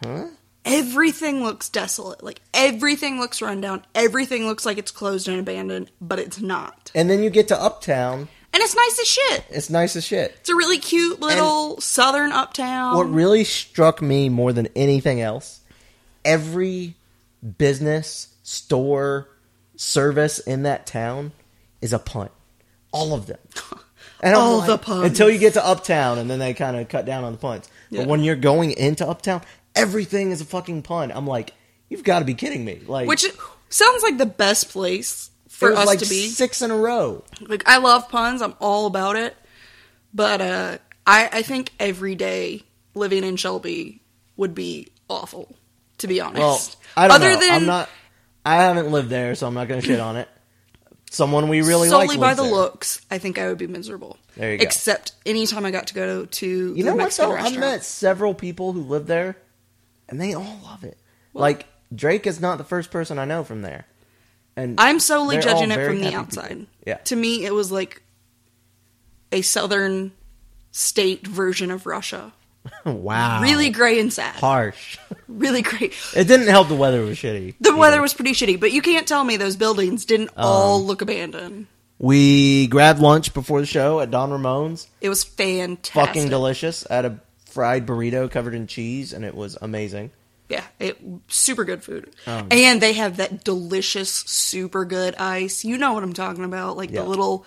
[0.06, 0.28] huh?
[0.66, 2.24] Everything looks desolate.
[2.24, 3.84] Like everything looks rundown.
[3.96, 6.92] Everything looks like it's closed and abandoned, but it's not.
[6.96, 9.46] And then you get to Uptown, And it's nice as shit.
[9.50, 10.36] it's nice as shit.
[10.40, 12.96] It's a really cute little southern uptown.
[12.96, 15.62] What really struck me more than anything else,
[16.26, 16.96] every
[17.58, 19.28] business, store,
[19.76, 21.32] service in that town
[21.82, 22.32] is a punt.
[22.92, 23.40] All of them.
[24.24, 25.08] And All the punts.
[25.08, 27.68] Until you get to Uptown, and then they kind of cut down on the punts.
[27.90, 28.02] Yeah.
[28.02, 29.42] But when you're going into Uptown,
[29.76, 31.12] everything is a fucking pun.
[31.12, 31.54] I'm like,
[31.90, 32.82] you've got to be kidding me.
[32.88, 33.26] Like, Which
[33.70, 36.28] sounds like the best place for us like to be.
[36.30, 37.24] six in a row.
[37.42, 39.36] Like I love puns, I'm all about it.
[40.14, 42.64] But uh I I think every day
[42.96, 44.02] living in Shelby
[44.38, 45.56] would be awful,
[46.00, 46.40] to be honest.
[46.40, 47.40] Well, I don't Other know.
[47.40, 47.90] than I'm not.
[48.44, 50.28] I haven't lived there, so I'm not going to shit on it.
[51.12, 52.52] Someone we really solely like by the there.
[52.52, 54.18] looks, I think I would be miserable.
[54.36, 54.64] There you go.
[54.64, 57.36] Except anytime I got to go to You the know what Mexican though?
[57.38, 59.36] I've met several people who live there,
[60.12, 60.98] and they all love it.
[61.34, 63.86] like Drake is not the first person I know from there,
[64.56, 66.50] and I'm solely judging it from the outside.
[66.50, 66.66] people.
[66.86, 66.98] Yeah.
[66.98, 68.04] To me, it was like
[69.32, 70.12] a southern
[70.72, 72.32] state version of Russia.
[72.86, 74.36] wow, Really gray and sad.
[74.36, 74.98] harsh.
[75.28, 75.94] Really great.
[76.16, 76.68] it didn't help.
[76.68, 77.56] The weather was shitty.
[77.62, 77.78] The either.
[77.78, 81.02] weather was pretty shitty, but you can't tell me those buildings didn't Um, all look
[81.02, 81.68] abandoned.
[82.00, 84.88] We grabbed lunch before the show at Don Ramon's.
[85.00, 85.94] It was fantastic.
[85.94, 86.86] Fucking delicious.
[86.90, 87.20] I had a
[87.52, 90.12] fried burrito covered in cheese, and it was amazing.
[90.50, 90.98] Yeah, it
[91.28, 92.10] super good food.
[92.28, 95.64] Um, and they have that delicious, super good ice.
[95.64, 97.04] You know what I'm talking about, like Yeah.
[97.04, 97.46] the little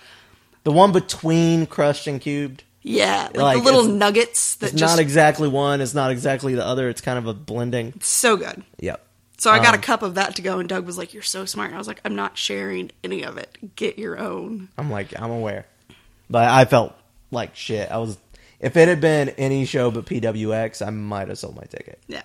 [0.63, 2.63] The one between crushed and cubed.
[2.81, 5.81] yeah, like, Like, the little nuggets that It's just not exactly one.
[5.81, 6.89] It's not exactly the other.
[6.89, 7.93] It's kind of a blending.
[8.01, 8.63] so good.
[8.79, 9.01] Yep.
[9.37, 11.21] So I got a Um, cup of that to go, and Doug was like, "You're
[11.21, 13.75] so smart." I was like, "I'm not sharing any of it.
[13.75, 15.65] Get your own." I'm like, I'm aware.
[16.29, 16.95] But I felt
[17.31, 17.91] like shit.
[17.91, 18.17] I was
[18.65, 22.23] if it had been any show but PWX, I might have sold my ticket Yeah.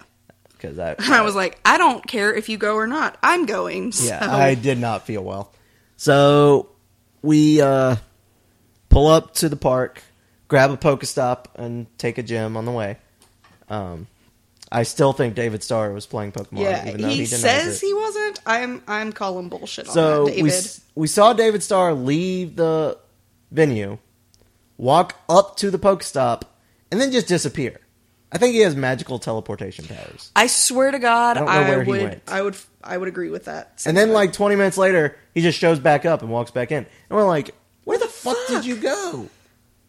[0.52, 3.18] because I, And I was like, "I don't care if you go or not.
[3.22, 4.06] I'm going." So.
[4.06, 5.52] yeah, I did not feel well.
[5.96, 6.70] So
[7.22, 7.96] we uh,
[8.88, 10.02] pull up to the park,
[10.48, 12.96] grab a Pokestop, and take a gym on the way.
[13.68, 14.06] Um,
[14.72, 17.92] I still think David Starr was playing Pokemon, yeah, even though he, he, says he
[17.92, 18.40] wasn't.
[18.46, 20.44] I'm I'm calling bullshit on So that, David.
[20.44, 22.96] we we saw David Starr leave the
[23.50, 23.98] venue,
[24.80, 26.42] walk up to the Pokestop,
[26.90, 27.80] and then just disappear.
[28.32, 30.30] I think he has magical teleportation powers.
[30.34, 32.22] I swear to God, I don't know I, where he would, went.
[32.28, 33.82] I would, I would agree with that.
[33.84, 36.78] And then like 20 minutes later, he just shows back up and walks back in.
[36.78, 37.50] And we're like,
[37.84, 38.48] where the fuck, fuck?
[38.48, 39.28] did you go?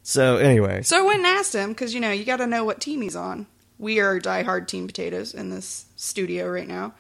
[0.04, 2.66] So anyway, So I went and asked him because you know you got to know
[2.66, 3.46] what team he's on.
[3.78, 6.94] We are diehard Team Potatoes in this studio right now,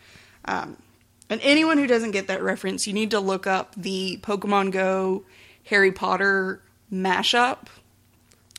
[0.46, 0.78] um,
[1.30, 5.24] and anyone who doesn't get that reference, you need to look up the Pokemon Go
[5.66, 6.62] Harry Potter
[6.92, 7.68] mashup.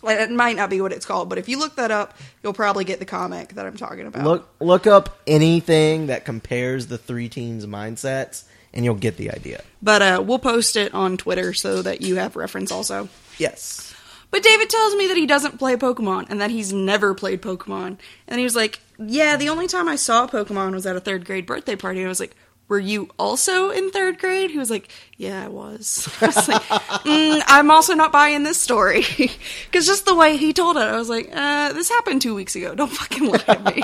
[0.05, 2.84] It might not be what it's called, but if you look that up, you'll probably
[2.84, 4.24] get the comic that I'm talking about.
[4.24, 9.62] look look up anything that compares the three teams' mindsets, and you'll get the idea.
[9.82, 13.09] but uh, we'll post it on Twitter so that you have reference also.
[13.38, 13.94] Yes.
[14.30, 17.98] But David tells me that he doesn't play Pokemon and that he's never played Pokemon.
[18.26, 21.26] And he was like, Yeah, the only time I saw Pokemon was at a third
[21.26, 21.98] grade birthday party.
[22.00, 22.34] And I was like,
[22.72, 24.50] Were you also in third grade?
[24.50, 26.08] He was like, Yeah, I was.
[26.22, 29.04] I was like, mm, I'm also not buying this story.
[29.66, 32.56] Because just the way he told it, I was like, uh, This happened two weeks
[32.56, 32.74] ago.
[32.74, 33.82] Don't fucking lie to me.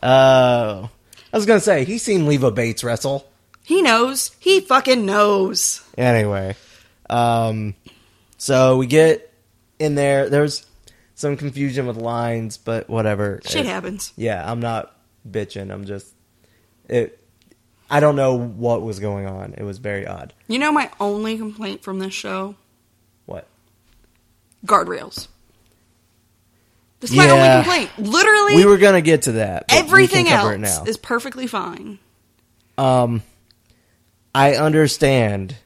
[0.00, 0.86] Uh,
[1.32, 3.26] I was gonna say he's seen Leva Bates wrestle.
[3.64, 4.30] he knows.
[4.38, 5.82] He fucking knows.
[5.98, 6.54] Anyway,
[7.10, 7.74] um,
[8.38, 9.32] so we get
[9.80, 10.28] in there.
[10.30, 10.64] There's
[11.16, 13.40] some confusion with lines, but whatever.
[13.44, 14.12] Shit It- happens.
[14.16, 14.94] Yeah, I'm not
[15.28, 15.72] bitching.
[15.72, 16.12] I'm just
[16.88, 17.18] it.
[17.90, 19.54] I don't know what was going on.
[19.58, 20.32] It was very odd.
[20.48, 22.54] You know my only complaint from this show?
[23.26, 23.46] What?
[24.66, 25.28] Guardrails.
[27.00, 27.32] That's my Yeah.
[27.32, 27.90] only complaint.
[27.98, 29.66] Literally, We were gonna get to that.
[29.68, 30.28] but we can everything
[30.64, 31.98] else is perfectly fine.
[32.78, 33.22] Um,
[34.34, 35.56] I understand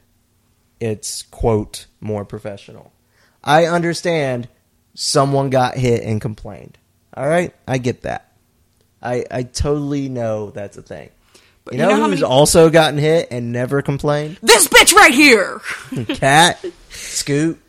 [0.79, 2.91] it's quote more professional.
[3.43, 4.49] I understand
[4.95, 6.77] someone got hit and complained.
[7.15, 8.26] All right, I get that.
[9.01, 11.09] I I totally know that's a thing.
[11.65, 14.37] But you know, how who's many- also gotten hit and never complained?
[14.41, 15.61] This bitch right here.
[16.15, 17.59] Kat, Scoot,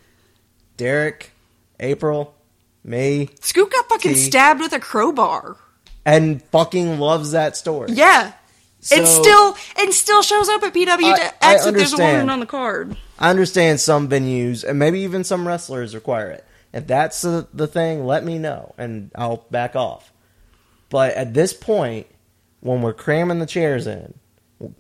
[0.77, 1.33] Derek,
[1.81, 2.35] April,
[2.85, 4.31] me, Scoot got fucking See?
[4.31, 5.57] stabbed with a crowbar.
[6.07, 7.91] and fucking loves that story.
[7.93, 8.33] Yeah.
[8.93, 12.31] and So- still and still shows up at PWX I- I if there's a woman
[12.31, 12.97] on the card.
[13.19, 16.45] I understand some venues and maybe even some wrestlers require it.
[16.73, 20.08] If that's the, the thing, let me know and I'll back off.
[20.91, 22.07] But at this point,
[22.61, 24.15] when we're cramming the chairs in,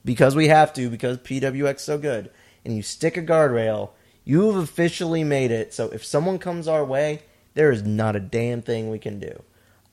[0.04, 2.30] because we have to, because PWX is so good,
[2.64, 3.90] and you stick a guardrail,
[4.24, 7.22] you have officially made it so if someone comes our way,
[7.54, 9.42] there is not a damn thing we can do.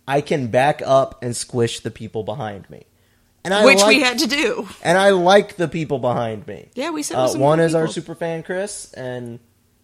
[0.08, 2.84] I can back up and squish the people behind me.
[3.44, 4.68] And I which we like- had to do.
[4.84, 6.70] and I like the people behind me.
[6.74, 9.40] Yeah, we said Uh, one is our super fan Chris, and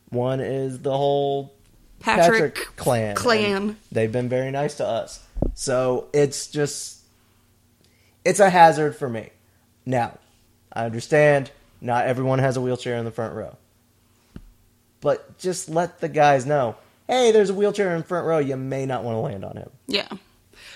[0.10, 1.54] one is the whole
[2.00, 3.16] Patrick, Patrick, clan.
[3.16, 3.56] clan.
[3.56, 5.20] and They've been very nice to us,
[5.54, 7.00] so it's just
[8.26, 9.30] it's a hazard for me.
[9.86, 10.18] Now,
[10.72, 13.56] I understand not everyone has a wheelchair in the front row,
[15.02, 16.76] but just let the guys know.
[17.08, 18.38] Hey, there's a wheelchair in front row.
[18.38, 19.70] You may not want to land on him.
[19.88, 20.08] Yeah.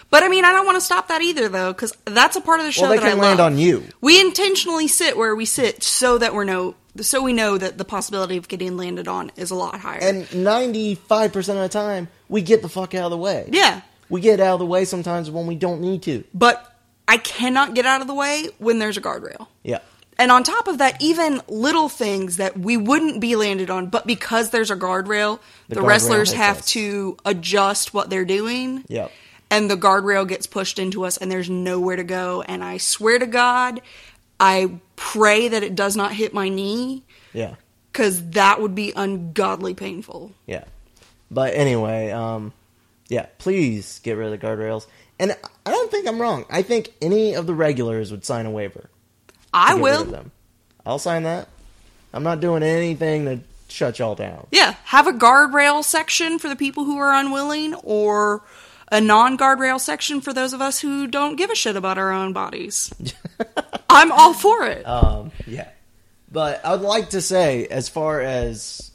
[0.09, 2.59] But I mean, I don't want to stop that either, though, because that's a part
[2.59, 3.53] of the show Well, they that I can land love.
[3.53, 3.83] on you.
[4.01, 7.85] We intentionally sit where we sit so that we're no, so we know that the
[7.85, 9.99] possibility of getting landed on is a lot higher.
[10.01, 13.47] And 95% of the time, we get the fuck out of the way.
[13.51, 16.23] yeah, We get out of the way sometimes when we don't need to.
[16.33, 16.71] but
[17.07, 19.47] I cannot get out of the way when there's a guardrail.
[19.63, 19.79] Yeah.
[20.17, 24.07] And on top of that, even little things that we wouldn't be landed on, but
[24.07, 26.65] because there's a guardrail, The the, guardrail wrestlers have us.
[26.67, 28.85] to adjust what they're doing.
[28.87, 29.11] Yep.
[29.51, 32.41] And the guardrail gets pushed into us, and there's nowhere to go.
[32.41, 33.81] And I swear to God,
[34.39, 37.03] I pray that it does not hit my knee,
[37.33, 37.55] Yeah.
[37.91, 40.31] because that would be ungodly painful.
[40.47, 40.63] Yeah.
[41.29, 42.53] But anyway, um,
[43.09, 44.87] yeah, please get rid of the guardrails.
[45.19, 45.35] And
[45.65, 46.45] I don't think I'm wrong.
[46.49, 48.89] I think any of the regulars would sign a waiver.
[49.53, 50.25] I will.
[50.85, 51.47] I'll sign that.
[52.13, 53.39] I'm not doing anything to
[53.69, 54.47] shut y'all down.
[54.51, 58.43] Yeah, have a guardrail section for the people who are unwilling, or
[58.91, 62.11] a non guardrail section for those of us who don't give a shit about our
[62.11, 62.93] own bodies.
[63.89, 64.85] I'm all for it.
[64.85, 65.69] Um, yeah.
[66.31, 68.91] But I would like to say, as far as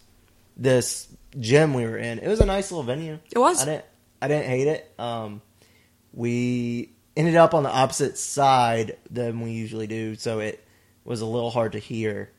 [0.57, 1.09] this
[1.39, 3.19] gym we were in, it was a nice little venue.
[3.33, 3.63] It was.
[3.63, 3.85] I didn't.
[4.23, 4.93] I didn't hate it.
[4.99, 5.41] Um,
[6.13, 10.65] we ended up on the opposite side than we usually do, so it
[11.05, 12.31] was a little hard to hear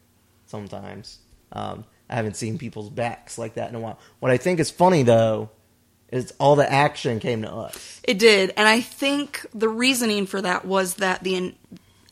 [0.47, 1.19] sometimes.
[1.51, 3.99] Um, I haven't seen people's backs like that in a while.
[4.19, 5.49] What I think is funny though
[6.11, 8.01] is all the action came to us.
[8.03, 11.55] It did, and I think the reasoning for that was that the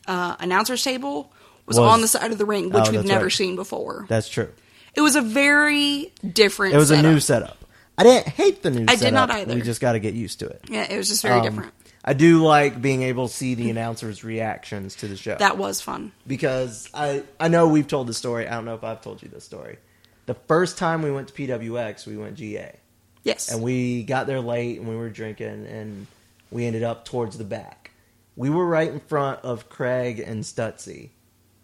[0.06, 1.32] uh, announcer's table
[1.66, 3.32] was, Was- on the side of the ring, which Oh, we've never right.
[3.32, 4.06] seen before.
[4.08, 4.48] That's true.
[4.94, 6.74] It was a very different.
[6.74, 7.58] It was a new setup.
[8.00, 9.00] I didn't hate the new I setup.
[9.00, 9.54] did not either.
[9.54, 10.62] We just got to get used to it.
[10.68, 11.72] Yeah, it was just very Um, different.
[12.04, 15.36] I do like being able to see the announcers' reactions to the show.
[15.38, 16.12] That was fun.
[16.26, 18.48] because I I know we've told the story.
[18.48, 19.78] I don't know if I've told you this story.
[20.26, 22.76] The first time we went to PWX, we went GA.
[23.22, 23.52] Yes.
[23.52, 26.06] and we got there late and we were drinking and
[26.50, 27.90] we ended up towards the back.
[28.34, 31.10] We were right in front of Craig and Stutzy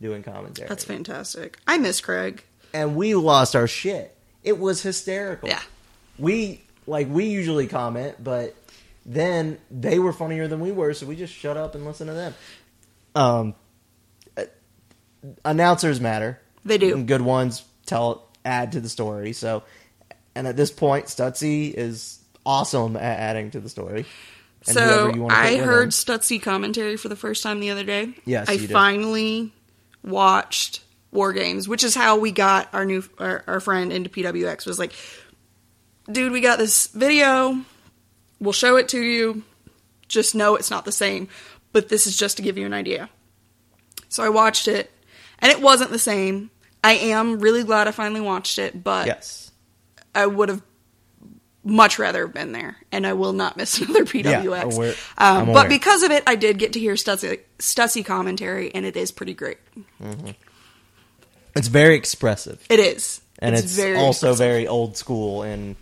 [0.03, 0.69] doing commentary.
[0.69, 1.59] That's fantastic.
[1.67, 2.45] I miss Craig.
[2.75, 4.15] and we lost our shit.
[4.45, 5.49] It was hysterical.
[5.49, 5.63] Yeah.
[6.19, 8.55] We like we usually comment, but
[9.05, 12.13] then they were funnier than we were, so we just shut up and listen to
[12.13, 12.35] them.
[13.15, 13.55] Um,
[14.37, 14.45] uh,
[15.45, 16.41] announcers matter.
[16.65, 16.95] They do.
[16.95, 19.33] And good ones tell add to the story.
[19.33, 19.63] So,
[20.35, 24.07] and at this point, Stutzy is awesome at adding to the story.
[24.67, 25.89] And so whoever you wanna put I heard.
[25.91, 28.15] Stutzy commentary for the first time the other day.
[28.25, 29.53] Yes, I finally
[30.03, 34.67] watched War Games, which is how we got our new our, our friend into PWX.
[34.67, 34.93] Was like,
[36.11, 37.61] dude, we got this video.
[38.41, 39.43] We'll show it to you.
[40.09, 41.29] Just know it's not the same,
[41.73, 43.09] but this is just to give you an idea.
[44.09, 44.91] So I watched it,
[45.41, 46.51] and it wasn't the same.
[46.85, 49.51] I am really glad I finally watched it, but yes.
[50.15, 50.63] I would have
[51.65, 54.97] much rather have been there, and I will not miss another PWX.
[55.19, 58.87] I'm um, but because of it, I did get to hear Stussy, Stutzy commentary, and
[58.87, 59.59] it is pretty great.
[61.57, 62.65] It's very expressive.
[62.71, 64.39] It is, and it's, very also expressive.
[64.39, 65.75] very old school and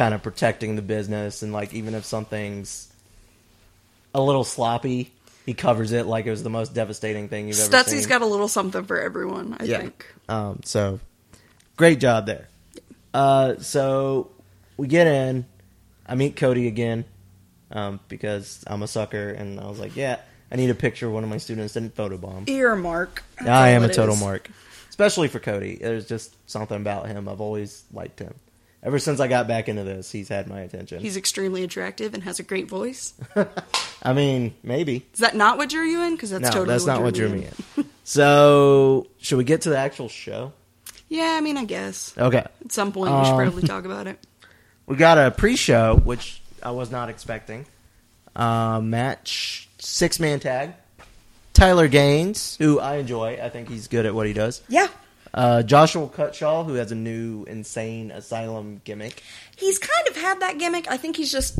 [0.00, 2.90] kind of protecting the business and like even if something's
[4.14, 5.12] a little sloppy
[5.44, 8.22] he covers it like it was the most devastating thing you've ever Stutzy's seen got
[8.22, 9.58] a little something for everyone.
[9.60, 10.06] I think.
[10.26, 11.00] um, so
[11.76, 12.48] great job there
[13.12, 14.30] uh, so
[14.78, 15.44] we get in
[16.06, 17.04] i meet cody again
[17.70, 20.18] um, because i'm a sucker and i was like yeah
[20.50, 23.22] i need a picture of one of my students didn't photobomb You're mark.
[23.38, 24.20] I am a total is.
[24.22, 24.48] mark,
[24.88, 25.76] especially for Cody.
[25.76, 27.28] There's just something about him.
[27.28, 28.32] I've always liked him.
[28.82, 31.00] Ever since I got back into this, he's had my attention.
[31.00, 33.12] He's extremely attractive and has a great voice.
[34.02, 35.06] I mean, maybe.
[35.12, 36.14] Is that not what drew you in?
[36.14, 37.84] Because that's no, totally that's what not what drew drew me me in.
[38.04, 40.52] so, should we get to the actual show?
[41.08, 42.38] Yeah, I mean, I guess Okay.
[42.38, 44.18] at some point we should Um, probably talk about it.
[44.86, 47.64] We got a pre-show, which I was not expecting.
[48.34, 50.72] Uh, match six man tag.
[51.52, 53.38] Tyler Gaines, who I enjoy.
[53.40, 54.62] I think he's good at what he does.
[54.68, 54.88] Yeah,
[55.32, 59.22] Uh, Joshua Cutshaw, who has a new insane asylum gimmick.
[59.56, 60.86] he's kind of had that gimmick.
[60.90, 61.58] I think he's just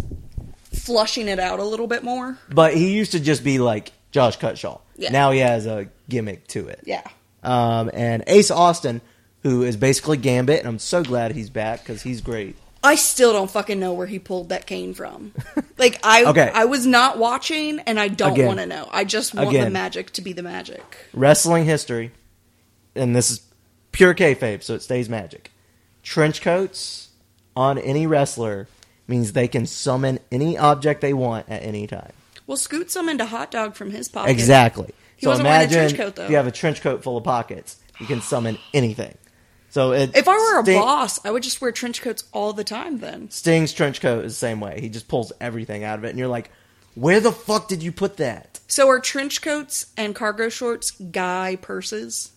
[0.73, 2.39] flushing it out a little bit more.
[2.51, 4.81] But he used to just be like Josh Cutshaw.
[4.97, 5.13] Yeah.
[5.13, 6.81] Now he has a gimmick to it.
[6.85, 7.03] Yeah.
[7.43, 9.01] Um, and Ace Austin,
[9.43, 12.57] who is basically Gambit, and I'm so glad he's back because he's great.
[12.83, 15.33] I still don't fucking know where he pulled that cane from.
[15.79, 16.51] Like I, Okay.
[16.53, 18.87] I was not watching, and I don't want to know.
[18.93, 20.83] I just want the magic to be the magic.
[21.15, 22.13] Wrestling history,
[22.95, 23.41] and this is
[23.93, 25.51] pure kayfabe, so it stays magic.
[26.03, 27.09] Trench coats
[27.57, 28.69] on any wrestler
[29.07, 32.13] means they can summon any object they want at any time.
[32.47, 34.31] Well, Scoot summoned a hot dog from his pocket.
[34.31, 34.93] Exactly.
[35.17, 36.25] He so wasn't wearing a imagine trench coat, though.
[36.25, 39.17] if you have a trench coat full of pockets, you can summon anything.
[39.69, 42.53] So it, If I were a Sting- boss, I would just wear trench coats all
[42.53, 42.99] the time.
[42.99, 44.81] Then Sting's trench coat is the same way.
[44.81, 46.51] He just pulls everything out of it, and you're like,
[46.97, 51.57] "Where the fuck did you put that?" so are trench coats and cargo shorts guy
[51.61, 52.31] purses?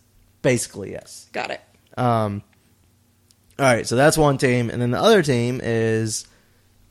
[0.43, 1.27] Basically, yes.
[1.31, 1.61] Got it.
[1.97, 2.43] Um,
[3.57, 6.27] all right, so that's one team, and then the other team is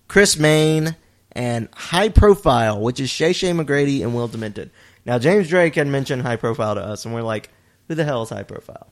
[0.09, 0.96] Chris Main
[1.32, 4.70] and High Profile, which is Shay Shay McGrady and Will Demented.
[5.07, 7.50] Now, James Drake had mentioned High Profile to us, and we're like,
[7.88, 8.86] "Who the hell is High Profile?"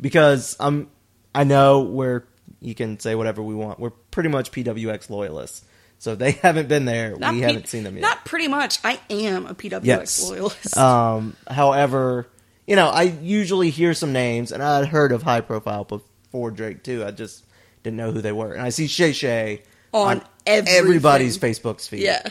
[0.00, 0.88] Because I'm,
[1.34, 2.24] I know we're
[2.60, 3.78] you can say whatever we want.
[3.78, 5.64] We're pretty much PWX loyalists,
[5.98, 7.16] so if they haven't been there.
[7.16, 8.02] Not we P- haven't seen them yet.
[8.02, 8.78] Not pretty much.
[8.84, 10.28] I am a PWX Yes.
[10.28, 10.76] loyalist.
[10.76, 12.26] Um, however,
[12.66, 16.50] you know, I usually hear some names, and I had heard of high profile before
[16.50, 17.04] Drake too.
[17.04, 17.44] I just
[17.82, 20.78] didn't know who they were, and I see Shay Shay On everything.
[20.78, 22.00] everybody's Facebook's feed.
[22.00, 22.22] yeah.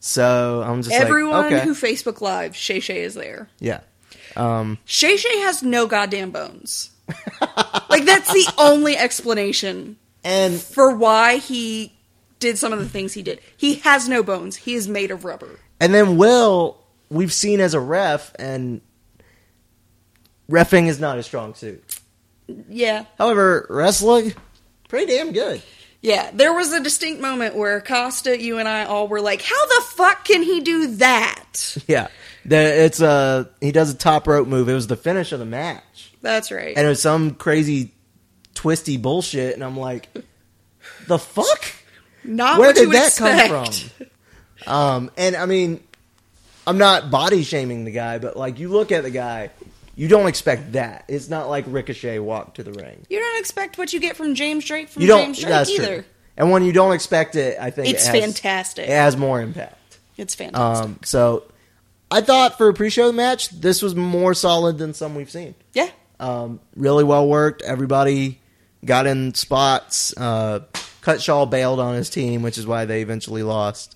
[0.00, 3.48] So I'm just Everyone like, okay, who Facebook Live, Shay Shay is there.
[3.58, 3.80] yeah.
[4.36, 6.90] Um, Shay Shay has no goddamn bones.
[7.88, 11.92] like that's the only explanation and for why he
[12.38, 13.40] did some of the things he did.
[13.56, 14.56] He has no bones.
[14.56, 15.58] He is made of rubber.
[15.80, 16.76] and then Will,
[17.10, 18.80] we've seen as a ref, and
[20.50, 21.82] refing is not a strong suit.
[22.68, 23.04] Yeah.
[23.18, 24.34] However, wrestling,
[24.88, 25.62] pretty damn good.
[26.00, 29.66] Yeah, there was a distinct moment where Costa, you and I all were like, "How
[29.66, 32.06] the fuck can he do that?" Yeah,
[32.44, 34.68] the, it's a he does a top rope move.
[34.68, 36.12] It was the finish of the match.
[36.22, 36.76] That's right.
[36.76, 37.92] and it was some crazy
[38.54, 40.08] twisty bullshit and i'm like
[41.06, 41.64] the fuck
[42.24, 43.48] Not where did that expect.
[43.52, 44.08] come
[44.64, 45.80] from um and i mean
[46.66, 49.50] i'm not body shaming the guy but like you look at the guy
[49.98, 53.76] you don't expect that it's not like ricochet walked to the ring You don't expect
[53.78, 55.86] what you get from James Drake from you don't James Drake that's either.
[55.86, 56.04] true
[56.36, 58.84] and when you don't expect it i think It's it has, fantastic.
[58.84, 60.86] it has more impact It's fantastic.
[60.86, 61.44] um so
[62.10, 65.90] i thought for a pre-show match this was more solid than some we've seen yeah.
[66.20, 67.62] Um, really well worked.
[67.62, 68.40] Everybody
[68.84, 70.12] got in spots.
[70.16, 70.60] Uh,
[71.00, 73.94] Cutshaw bailed on his team, which is why they eventually lost.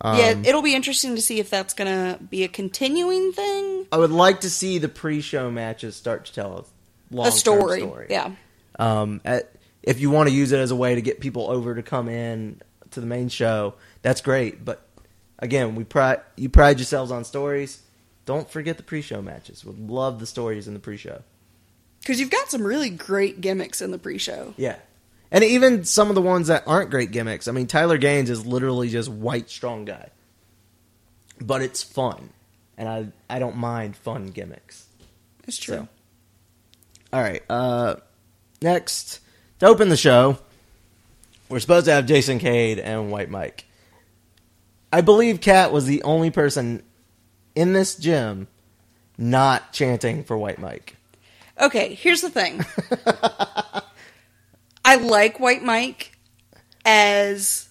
[0.00, 3.96] Um, yeah, it'll be interesting to see if that's gonna be a continuing thing, I
[3.98, 8.06] would like to see the pre-show matches start to tell a long a story.
[8.10, 8.32] Yeah,
[8.78, 11.74] Um, at, if you want to use it as a way to get people over
[11.74, 14.64] to come in to the main show, that's great.
[14.64, 14.86] But
[15.38, 17.80] again, we pride you pride yourselves on stories.
[18.26, 19.64] Don't forget the pre-show matches.
[19.64, 21.22] Would love the stories in the pre-show.
[22.00, 24.52] because you've got some really great gimmicks in the pre-show.
[24.56, 24.76] Yeah.
[25.30, 27.48] And even some of the ones that aren't great gimmicks.
[27.48, 30.10] I mean, Tyler Gaines is literally just white strong guy.
[31.40, 32.30] But it's fun.
[32.78, 34.86] And I I don't mind fun gimmicks.
[35.46, 35.76] It's true.
[35.76, 35.88] So.
[37.12, 37.42] All right.
[37.50, 37.96] Uh
[38.62, 39.20] next
[39.58, 40.38] to open the show,
[41.48, 43.64] we're supposed to have Jason Cade and White Mike.
[44.92, 46.82] I believe Kat was the only person
[47.54, 48.48] in this gym
[49.18, 50.96] not chanting for White Mike.
[51.60, 52.64] Okay, here's the thing.
[54.86, 56.16] I like White Mike
[56.84, 57.68] as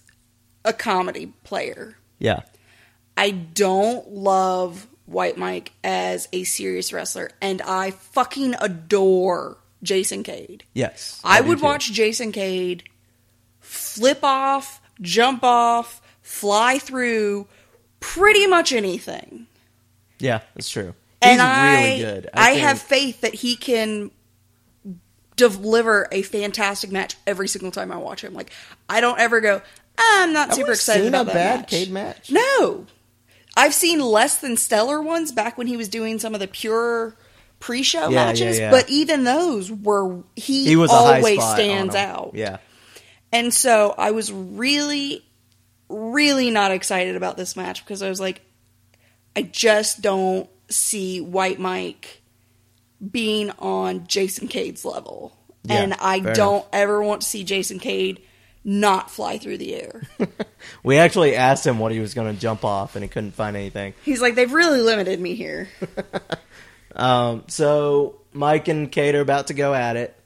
[0.65, 1.97] a comedy player.
[2.19, 2.41] Yeah.
[3.15, 10.65] I don't love White Mike as a serious wrestler, and I fucking adore Jason Cade.
[10.73, 11.21] Yes.
[11.23, 12.83] I, do would watch Jason Cade
[13.61, 17.47] flip off, jump off, fly through
[18.01, 19.47] pretty much anything.
[20.19, 20.93] Yeah, that's true.
[21.21, 22.29] and He's I, really good.
[22.33, 24.11] I, think- have faith that he can
[25.35, 28.33] deliver a fantastic match every single time I watch him.
[28.33, 28.51] Like
[28.89, 29.61] I don't ever go,
[29.97, 31.69] I'm not super excited seen about a that bad match.
[31.69, 32.31] Cade match.
[32.31, 32.85] No,
[33.57, 37.15] I've seen less than stellar ones back when he was doing some of the pure
[37.59, 38.71] pre-show Yeah, matches, yeah, yeah.
[38.71, 42.31] but even those were he, He was always stands out.
[42.33, 42.57] Yeah.
[43.31, 45.25] And so I was really,
[45.89, 48.41] really not excited about this match because I was like,
[49.35, 52.21] I just don't see White Mike
[53.11, 55.35] being on Jason Cade's level.
[55.63, 58.21] Yeah, and I don't ever want to see Jason Cade
[58.63, 60.03] not fly through the air.
[60.83, 63.55] We actually asked him what he was going to jump off, and he couldn't find
[63.55, 63.93] anything.
[64.03, 65.69] He's like, they've really limited me here.
[66.95, 70.17] Um, so Mike and Cade are about to go at it,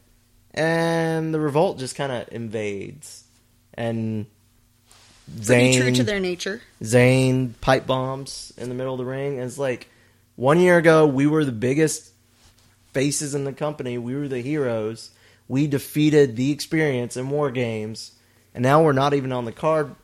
[0.53, 3.23] and the revolt just kind of invades,
[3.73, 4.27] and
[5.29, 6.61] Pretty Zane true to their nature.
[6.83, 9.35] Zane pipe bombs in the middle of the ring.
[9.35, 9.89] And it's like
[10.35, 12.11] one year ago, we were the biggest
[12.93, 13.97] faces in the company.
[13.97, 15.11] We were the heroes.
[15.47, 18.11] We defeated the experience in war games,
[18.53, 19.95] and now we're not even on the card.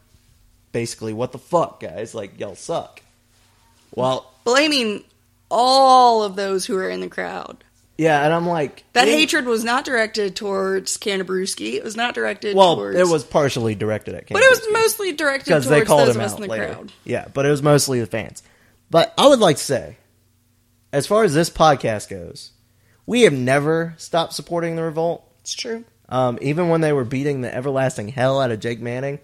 [0.72, 2.14] Basically, what the fuck, guys?
[2.16, 3.02] Like y'all suck.
[3.94, 5.04] Well, Blaming
[5.50, 7.64] all of those who are in the crowd.
[7.98, 11.74] yeah, and I'm like That hatred was not directed towards Cantabruski.
[11.76, 12.98] It was not directed Well, towards.
[13.00, 16.16] it was partially directed at, But it was mostly directed because towards they called those
[16.16, 16.74] him out in the later.
[16.74, 16.92] crowd.
[17.06, 18.44] Yeah, but it was mostly the fans.
[18.92, 19.98] But I would like to say,
[20.92, 22.52] as far as this podcast goes,
[23.06, 25.28] we have never stopped supporting the revolt.
[25.41, 25.84] It's true.
[26.10, 29.20] Um, even when they were beating the everlasting hell out of Jake Manning,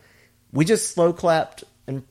[0.52, 2.04] we just slow clapped and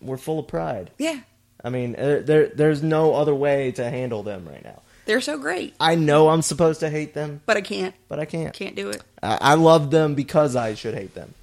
[0.00, 0.90] we're full of pride.
[0.98, 1.20] Yeah.
[1.64, 4.82] I mean, there there's no other way to handle them right now.
[5.04, 5.74] They're so great.
[5.80, 7.94] I know I'm supposed to hate them, But I can't.
[8.08, 8.52] but I can't.
[8.54, 9.02] Can't do it.
[9.22, 11.34] I, I love them because I should hate them.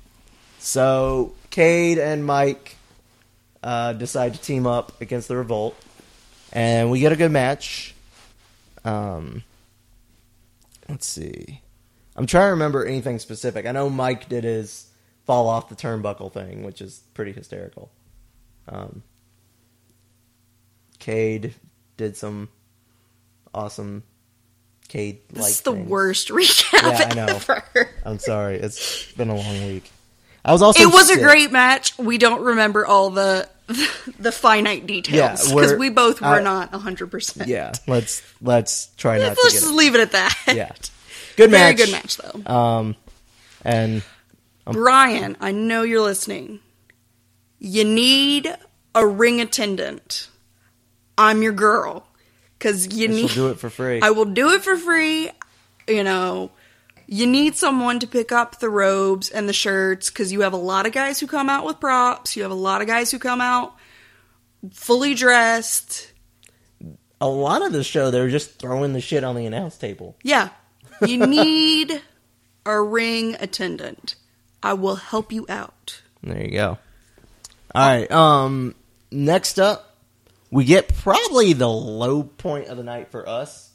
[0.59, 2.75] So Cade and Mike
[3.63, 5.75] uh, decide to team up against the Revolt,
[6.53, 7.93] and we get a good match.
[8.85, 9.43] Um,
[10.89, 11.61] let's see.
[12.15, 13.65] I'm trying to remember anything specific.
[13.65, 14.87] I know Mike did his
[15.25, 17.91] fall off the turnbuckle thing, which is pretty hysterical.
[18.67, 19.03] Um,
[20.99, 21.53] Cade
[21.97, 22.49] did some
[23.53, 24.03] awesome
[24.89, 25.43] Cade like.
[25.43, 27.25] This is the worst recap Yeah, I know.
[27.35, 27.89] ever.
[28.05, 28.55] I'm sorry.
[28.57, 29.89] It's been a long week.
[30.45, 31.97] I was also It was a great match.
[31.97, 33.47] We don't remember all the
[34.19, 37.47] the finite details because we're- we both were I- not 100%.
[37.47, 39.41] Yeah, let's let's try not to.
[39.43, 40.35] Let's just get leave it at that.
[40.47, 40.71] Yeah,
[41.35, 41.75] good match.
[41.77, 42.51] Very good match, though.
[42.53, 42.95] Um,
[43.63, 44.01] and
[44.65, 46.59] Brian, I know you're listening.
[47.59, 48.51] You need
[48.95, 50.29] a ring attendant.
[51.17, 52.05] I'm your girl.
[52.57, 53.29] Because you she'll need.
[53.31, 54.01] do it for free.
[54.03, 55.29] I will do it for free.
[55.87, 56.51] You know,
[57.11, 60.57] you need someone to pick up the robes and the shirts because you have a
[60.57, 62.35] lot of guys who come out with props.
[62.35, 63.73] You have a lot of guys who come out
[64.71, 66.11] fully dressed.
[67.19, 70.15] a lot of the show, they're just throwing the shit on the announce table.
[70.21, 70.49] Yeah.
[71.05, 71.99] You need
[72.63, 74.13] a ring attendant.
[74.61, 76.03] I will help you out.
[76.21, 76.77] There you go.
[77.73, 78.11] All right.
[78.11, 78.75] Um,
[79.11, 79.97] next up,
[80.51, 83.68] we get probably the low point of the night for us,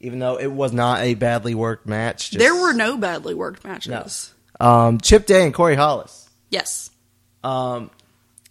[0.00, 2.30] even though it was not a badly worked match.
[2.30, 4.32] just- there were no badly worked matches.
[4.60, 6.28] um, Chip Day and Corey Hollis.
[6.50, 6.90] Yes.
[7.44, 7.90] Um,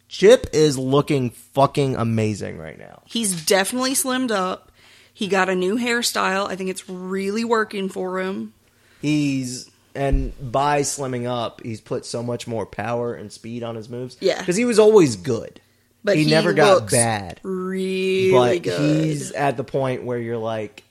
[0.07, 3.01] Chip is looking fucking amazing right now.
[3.05, 4.71] He's definitely slimmed up.
[5.13, 6.47] He got a new hairstyle.
[6.47, 8.53] I think it's really working for him.
[9.01, 13.89] He's and by slimming up, he's put so much more power and speed on his
[13.89, 14.15] moves.
[14.19, 14.37] Yeah.
[14.39, 15.59] because he was always good,
[16.03, 17.39] But he, he never got bad.
[17.43, 19.05] really but good.
[19.05, 20.83] he's at the point where you're like,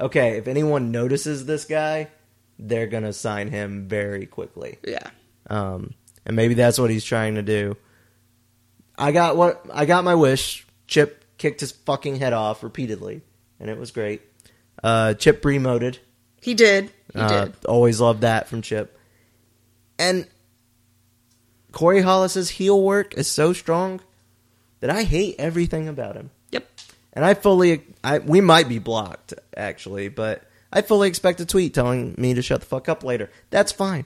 [0.00, 2.08] okay, if anyone notices this guy,
[2.58, 4.78] they're gonna sign him very quickly.
[4.86, 5.08] yeah.
[5.48, 5.94] Um,
[6.26, 7.76] and maybe that's what he's trying to do.
[8.96, 10.66] I got what I got my wish.
[10.86, 13.22] Chip kicked his fucking head off repeatedly,
[13.60, 14.22] and it was great.
[14.82, 15.98] Uh, Chip remoted.
[16.40, 16.90] He did.
[17.12, 17.54] He Uh, did.
[17.66, 18.98] Always loved that from Chip.
[19.98, 20.26] And
[21.72, 24.00] Corey Hollis's heel work is so strong
[24.80, 26.30] that I hate everything about him.
[26.52, 26.68] Yep.
[27.14, 30.42] And I fully, I we might be blocked actually, but
[30.72, 33.30] I fully expect a tweet telling me to shut the fuck up later.
[33.50, 34.04] That's fine.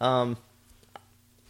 [0.00, 0.36] Um,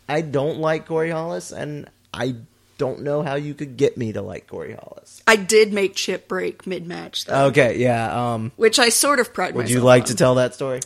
[0.08, 2.34] I don't like Corey Hollis, and I
[2.78, 5.22] don't know how you could get me to like Corey Hollis.
[5.26, 8.32] I did make Chip break mid match though, Okay, yeah.
[8.32, 10.06] Um, which I sort of pride would you like on.
[10.08, 10.80] to tell that story?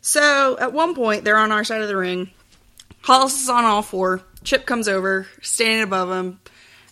[0.00, 2.30] So at one point, they're on our side of the ring.
[3.02, 4.22] Hollis is on all four.
[4.44, 6.38] Chip comes over, standing above him,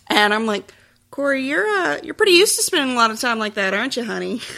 [0.07, 0.73] and I'm like,
[1.17, 3.97] Corey, you're uh, you're pretty used to spending a lot of time like that, aren't
[3.97, 4.39] you, honey?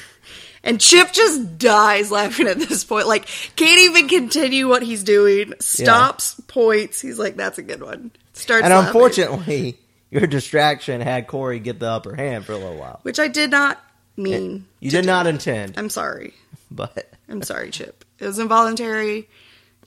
[0.62, 3.08] And Chip just dies laughing at this point.
[3.08, 5.54] Like, can't even continue what he's doing.
[5.62, 7.00] Stops, points.
[7.00, 8.88] He's like, "That's a good one." Starts, And laughing.
[8.88, 9.80] unfortunately,
[10.12, 13.00] your distraction had Corey get the upper hand for a little while.
[13.04, 13.82] which I did not
[14.18, 14.66] mean.
[14.82, 15.08] You did do.
[15.08, 16.34] not intend, I'm sorry.
[16.70, 18.04] but I'm sorry, Chip.
[18.20, 19.30] It was involuntary.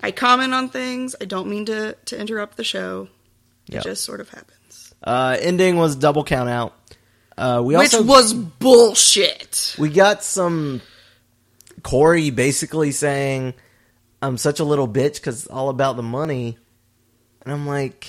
[0.03, 1.15] I comment on things.
[1.21, 3.09] I don't mean to to interrupt the show.
[3.69, 3.85] It Yep.
[3.85, 4.57] just sort of happens.
[5.05, 6.75] Uh, ending was double count out.
[7.37, 9.75] Uh, we Which also was bullshit.
[9.79, 10.83] we got some
[11.83, 13.55] Corey basically saying,
[14.21, 16.59] "I'm such a little bitch because all about the money,"
[17.43, 18.07] and I'm like,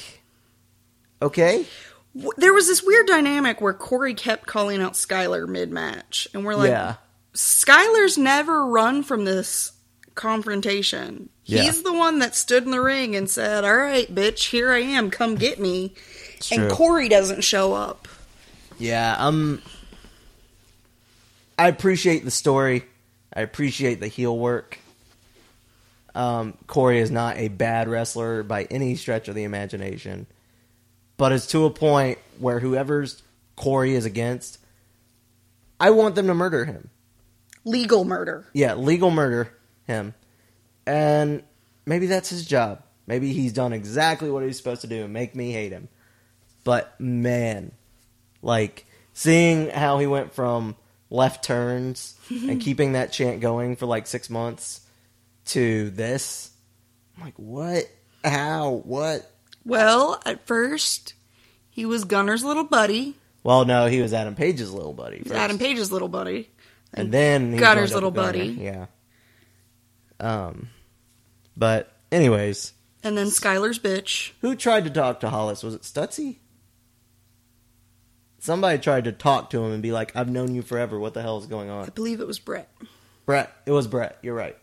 [1.21, 1.65] okay,
[2.37, 6.55] There was this weird dynamic where Corey kept calling out Skylar mid match, and we're
[6.55, 6.95] like, yeah,
[7.33, 9.71] Skylar's never run from this
[10.15, 11.29] confrontation.
[11.45, 11.63] Yeah.
[11.63, 14.79] He's the one that stood in the ring and said, "All right, bitch, here I
[14.79, 15.09] am.
[15.09, 15.95] Come get me."
[16.43, 16.77] It's and true.
[16.77, 18.07] Corey doesn't show up.
[18.77, 19.61] Yeah, um
[21.57, 22.83] I appreciate the story.
[23.33, 24.79] I appreciate the heel work.
[26.15, 30.27] Um, Corey is not a bad wrestler by any stretch of the imagination.
[31.17, 33.21] But it's to a point where whoever's
[33.55, 34.59] Corey is against,
[35.79, 36.89] I want them to murder him.
[37.65, 38.45] Legal murder.
[38.53, 39.53] Yeah, legal murder
[39.87, 40.13] him.
[40.85, 41.43] And
[41.85, 42.83] maybe that's his job.
[43.07, 45.87] Maybe he's done exactly what he's supposed to do and make me hate him.
[46.63, 47.71] But man,
[48.41, 50.75] like seeing how he went from
[51.09, 54.81] left turns and keeping that chant going for like six months
[55.45, 56.51] to this,
[57.17, 57.85] I'm like, what?
[58.23, 58.81] How?
[58.85, 59.29] What?
[59.65, 61.13] Well, at first,
[61.69, 63.15] he was Gunner's little buddy.
[63.43, 65.19] Well, no, he was Adam Page's little buddy.
[65.19, 65.35] First.
[65.35, 66.49] Adam Page's little buddy.
[66.93, 68.27] and then he Gunner's little Gunner.
[68.39, 68.47] buddy.
[68.61, 68.85] Yeah.
[70.19, 70.69] Um,
[71.57, 74.31] but anyways, And then Skylar's bitch.
[74.41, 75.63] Who tried to talk to Hollis?
[75.63, 76.37] Was it Stutzy?
[78.43, 80.99] Somebody tried to talk to him and be like, "I've known you forever.
[80.99, 82.69] What the hell is going on?" I believe it was Brett.
[83.25, 83.55] Brett.
[83.65, 84.17] It was Brett.
[84.21, 84.57] You're right.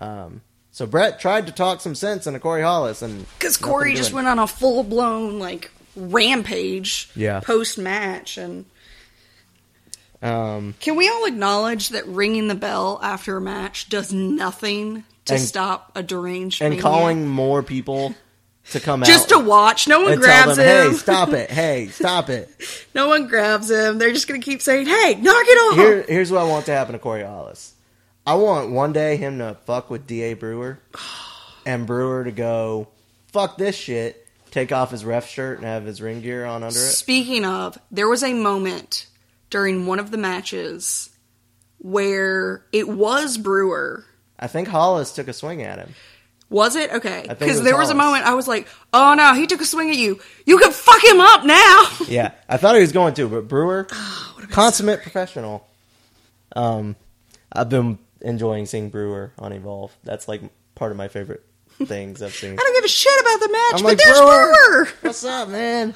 [0.00, 4.12] Um, so Brett tried to talk some sense into Corey Hollis, and Because Corey just
[4.12, 7.40] went on a full blown, like, rampage Yeah.
[7.40, 8.38] post match.
[8.38, 8.66] And
[10.22, 15.34] Um, can we all acknowledge that ringing the bell after a match does nothing to
[15.34, 16.82] And- stop a deranged and maniac?
[16.82, 18.14] calling more people
[18.70, 19.88] to come just out Just to watch.
[19.88, 20.92] No one grabs them, him.
[20.92, 21.50] "Hey, stop it!
[21.50, 22.48] Hey, stop it!"
[22.94, 23.98] No one grabs him.
[23.98, 26.66] They're just going to keep saying, "Hey, knock it off." Here, here's what I want
[26.66, 27.74] to happen to Corey Hollis.
[28.26, 30.78] I want one day him to fuck with Da Brewer,
[31.66, 32.88] and Brewer to go
[33.32, 36.78] fuck this shit, take off his ref shirt and have his ring gear on under
[36.78, 36.92] it.
[36.92, 39.06] Speaking of, there was a moment
[39.50, 41.10] during one of the matches
[41.78, 44.04] where it was Brewer.
[44.38, 45.94] I think Hollis took a swing at him.
[46.50, 46.92] Was it?
[46.92, 47.24] Okay.
[47.28, 49.96] Because there was a moment I was like, oh no, he took a swing at
[49.96, 50.20] you.
[50.44, 51.86] You can fuck him up now.
[52.08, 55.66] Yeah, I thought he was going to, but Brewer, Oh, consummate professional.
[56.56, 56.96] Um,
[57.52, 59.96] I've been enjoying seeing Brewer on Evolve.
[60.02, 60.42] That's like
[60.74, 61.44] part of my favorite
[61.84, 62.52] things I've seen.
[62.54, 64.52] I don't give a shit about the match, I'm but like, there's Brewer!
[64.68, 64.88] Brewer.
[65.02, 65.94] What's up, man?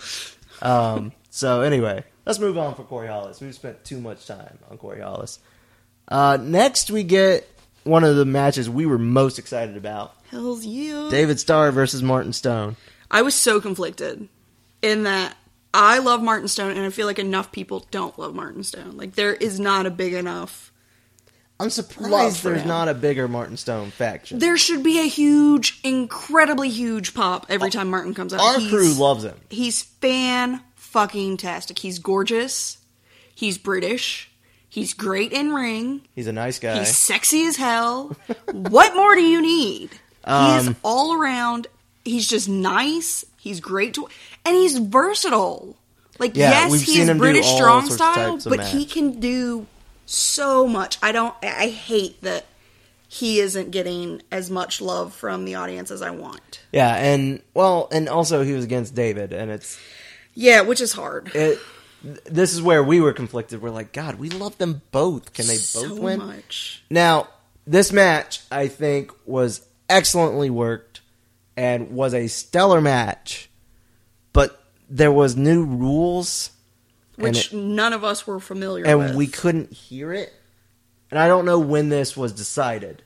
[0.62, 3.40] Um, so anyway, let's move on for Corey Hollis.
[3.40, 5.40] We've spent too much time on Corey Hollis.
[6.06, 7.48] Uh, next, we get
[7.82, 11.08] one of the matches we were most excited about: Hell's yeah.
[11.10, 12.74] David Starr versus Martin Stone.
[13.08, 14.28] I was so conflicted
[14.82, 15.36] in that
[15.72, 18.96] I love Martin Stone, and I feel like enough people don't love Martin Stone.
[18.96, 20.72] Like there is not a big enough.
[21.60, 22.68] I'm surprised there's him.
[22.68, 24.40] not a bigger Martin Stone faction.
[24.40, 28.40] There should be a huge, incredibly huge pop every time Martin comes out.
[28.40, 29.36] Our He's- crew loves him.
[29.50, 31.78] He's fan fucking tastic.
[31.78, 32.78] He's gorgeous.
[33.36, 34.30] He's British.
[34.68, 36.02] He's great in ring.
[36.16, 36.80] He's a nice guy.
[36.80, 38.16] He's sexy as hell.
[38.50, 39.90] what more do you need?
[40.26, 41.66] He is Um, all around.
[42.04, 43.24] He's just nice.
[43.38, 44.08] He's great to,
[44.44, 45.76] and he's versatile.
[46.18, 49.66] Like Yeah, yes, he's British strong style, but he can do
[50.06, 50.98] so much.
[51.02, 51.34] I don't.
[51.42, 52.46] I I hate that
[53.08, 56.60] he isn't getting as much love from the audience as I want.
[56.72, 59.78] yeah, and well, and also he was against David, and it's
[60.34, 61.30] Yeah, which is hard.
[61.34, 61.58] it.
[62.26, 63.62] This is where we were conflicted.
[63.62, 65.32] We're like, God, we love them both.
[65.32, 66.18] Can they so both win?
[66.18, 66.82] much.
[66.90, 67.28] Now,
[67.66, 71.00] this match, I think, was excellently worked
[71.56, 73.48] and was a stellar match,
[74.32, 76.50] but there was new rules,
[77.16, 79.14] Which it- none of us were familiar and with.
[79.14, 80.32] we couldn't hear it.
[81.10, 83.02] And I don't know when this was decided.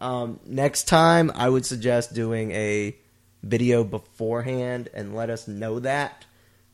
[0.00, 2.96] Um, next time, I would suggest doing a
[3.42, 6.24] video beforehand and let us know that.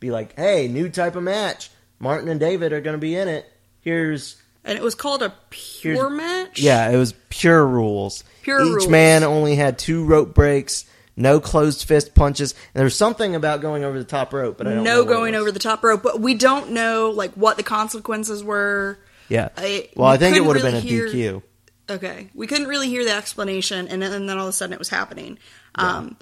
[0.00, 1.70] Be like, hey, new type of match.
[1.98, 3.50] Martin and David are going to be in it.
[3.80, 6.12] Here's and it was called a pure Here's-
[6.46, 6.60] match.
[6.60, 8.24] Yeah, it was pure rules.
[8.42, 8.88] Pure Each rules.
[8.88, 10.84] man only had two rope breaks,
[11.16, 12.52] no closed fist punches.
[12.52, 15.00] And there was something about going over the top rope, but I don't know no
[15.04, 18.98] what going over the top rope, but we don't know like what the consequences were.
[19.28, 19.48] Yeah.
[19.56, 21.42] I- well, I think it would have really been a hear- DQ.
[21.88, 24.72] Okay, we couldn't really hear the explanation, and then, and then all of a sudden
[24.72, 25.38] it was happening.
[25.76, 26.16] Um,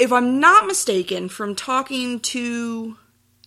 [0.00, 2.96] if I'm not mistaken, from talking to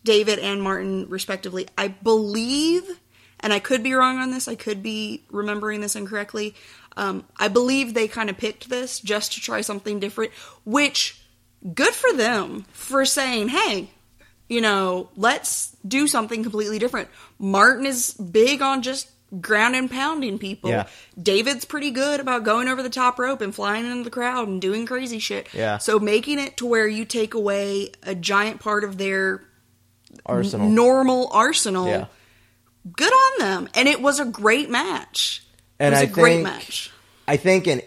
[0.05, 3.01] David and Martin respectively, I believe,
[3.39, 6.55] and I could be wrong on this, I could be remembering this incorrectly.
[6.95, 10.31] Um, I believe they kind of picked this just to try something different,
[10.65, 11.21] which
[11.73, 13.89] good for them for saying, hey,
[14.49, 17.09] you know, let's do something completely different.
[17.37, 19.11] Martin is big on just
[19.41, 20.69] ground and pounding people.
[20.69, 20.87] Yeah.
[21.21, 24.61] David's pretty good about going over the top rope and flying into the crowd and
[24.61, 25.53] doing crazy shit.
[25.53, 25.77] Yeah.
[25.79, 29.43] So making it to where you take away a giant part of their
[30.25, 30.69] Arsenal.
[30.69, 32.05] normal arsenal, Yeah.
[32.95, 33.69] Good on them.
[33.73, 35.43] And it was a great match.
[35.79, 36.91] And it was I a great match.
[37.27, 37.81] I think in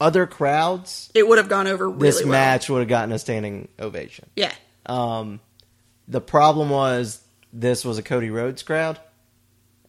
[0.00, 2.32] other crowds, It would have gone over really this well.
[2.32, 4.28] match would have gotten a standing ovation.
[4.36, 4.52] Yeah.
[4.86, 5.40] Um,
[6.06, 7.20] the problem was
[7.52, 8.98] this was a Cody Rhodes crowd,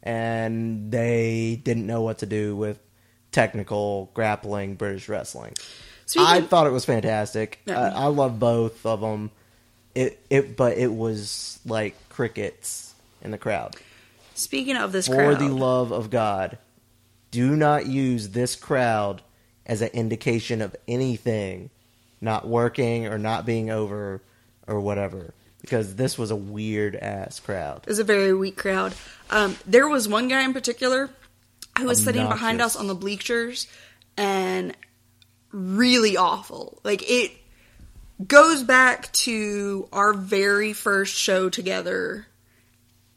[0.04, 2.80] and they didn't know what to do with
[3.32, 5.54] technical grappling British wrestling.
[6.06, 7.60] Speaking, I thought it was fantastic.
[7.68, 9.32] I, I love both of them.
[9.96, 13.76] It it but it was like crickets in the crowd.
[14.40, 16.58] Speaking of this For crowd, the love of God,
[17.32, 19.22] do not use this crowd
[19.66, 21.70] as an indication of anything
[22.22, 24.22] not working or not being over
[24.68, 25.34] or whatever.
[25.62, 27.82] Because this was a weird ass crowd.
[27.84, 28.94] It was a very weak crowd.
[29.30, 31.10] Um, there was one guy in particular
[31.78, 33.68] who was sitting behind us on the bleachers
[34.18, 34.76] and
[35.52, 36.80] really awful.
[36.84, 37.32] Like it
[38.26, 42.26] goes back to our very first show together.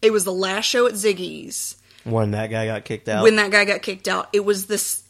[0.02, 3.22] It was the last show at Ziggy's When that guy got kicked out.
[3.22, 4.28] when that guy got kicked out.
[4.32, 5.02] It was this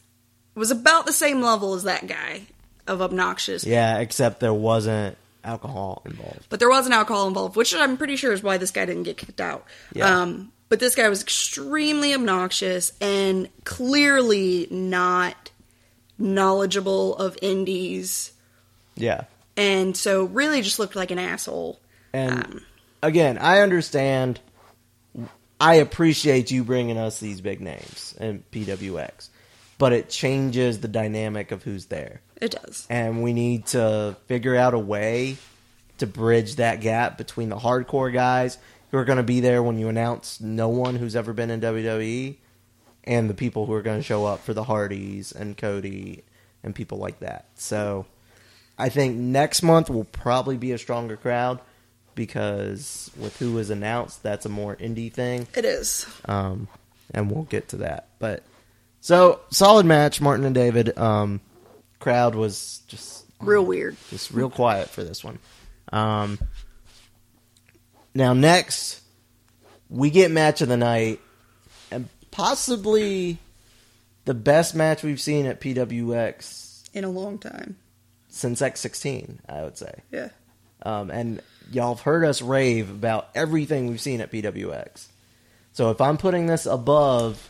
[0.55, 2.43] it was about the same level as that guy
[2.87, 3.65] of obnoxious.
[3.65, 6.47] yeah, except there wasn't alcohol involved.
[6.51, 9.05] But there was an alcohol involved, which I'm pretty sure is why this guy didn't
[9.05, 9.65] get kicked out.
[9.95, 10.21] Yeah.
[10.21, 15.51] Um, but this guy was extremely obnoxious and clearly not
[16.19, 18.33] knowledgeable of indies,
[18.97, 19.23] Yeah.
[19.57, 21.81] and so really just looked like an asshole.
[22.13, 22.61] And Um,
[23.03, 24.41] again, I understand.
[25.63, 29.29] I appreciate you bringing us these big names and PWX,
[29.79, 32.21] but it changes the dynamic of who's there.
[32.41, 32.85] It does.
[32.91, 35.37] and we need to figure out a way
[35.99, 38.59] to bridge that gap between the hardcore guys
[38.91, 41.61] who are going to be there when you announce no one who's ever been in
[41.61, 42.35] WWE
[43.05, 46.25] and the people who are going to show up for the Hardys and Cody
[46.65, 47.47] and people like that.
[47.55, 48.07] So
[48.77, 51.61] I think next month will probably be a stronger crowd
[52.15, 56.07] because with who was announced, that's a more indie thing It is.
[56.27, 56.69] um,
[57.13, 58.09] and we'll get to that.
[58.19, 58.43] But
[59.01, 60.97] so solid match, Martin and David.
[60.99, 61.41] Um,
[61.99, 63.97] crowd was just Real weird.
[64.11, 65.39] just real quiet for this one.
[65.93, 66.39] Um,
[68.15, 69.01] now next,
[69.91, 71.21] we get match of the night,
[71.91, 73.39] and possibly
[74.25, 77.77] the best match we've seen at PWX In a long time.
[78.29, 79.39] since X16.
[79.49, 79.93] I would say.
[80.11, 80.29] Yeah.
[80.85, 81.43] Um, and
[81.73, 85.07] y'all have heard us rave about everything we've seen at PWX.
[85.73, 87.49] So if I'm putting this above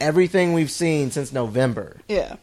[0.00, 2.36] everything we've seen since November, Yeah.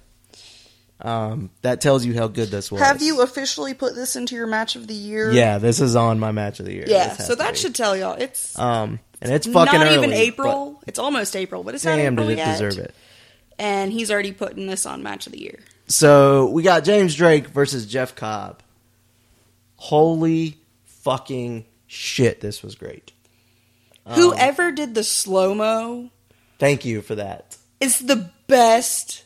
[1.01, 2.81] um, that tells you how good this was.
[2.81, 5.31] Have you officially put this into your match of the year?
[5.31, 6.85] Yeah, this is on my match of the year.
[6.87, 7.13] Yeah.
[7.17, 10.81] So that should tell y'all it's Um, and it's fucking not early, even April.
[10.87, 12.51] It's almost April, but it's not Damn, April did it yet.
[12.59, 12.93] deserve it?
[13.57, 15.59] And he's already putting this on match of the year.
[15.87, 18.61] So we got James Drake versus Jeff Cobb.
[19.75, 20.57] Holy
[21.01, 22.41] fucking shit!
[22.41, 23.11] This was great.
[24.05, 26.09] Um, Whoever did the slow mo
[26.59, 27.57] Thank you for that.
[27.79, 29.23] It's the best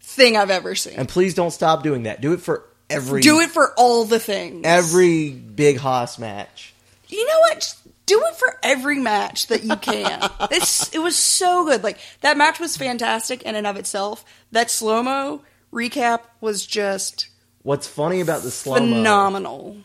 [0.00, 0.94] thing I've ever seen.
[0.94, 2.20] And please don't stop doing that.
[2.20, 4.62] Do it for every Do it for all the things.
[4.64, 6.72] every big Haas match.
[7.08, 7.54] You know what?
[7.56, 10.30] Just do it for every match that you can.
[10.52, 11.82] it's it was so good.
[11.82, 14.24] Like that match was fantastic in and of itself.
[14.52, 17.28] That slow mo recap was just
[17.64, 19.78] What's funny about the slow mo phenomenal.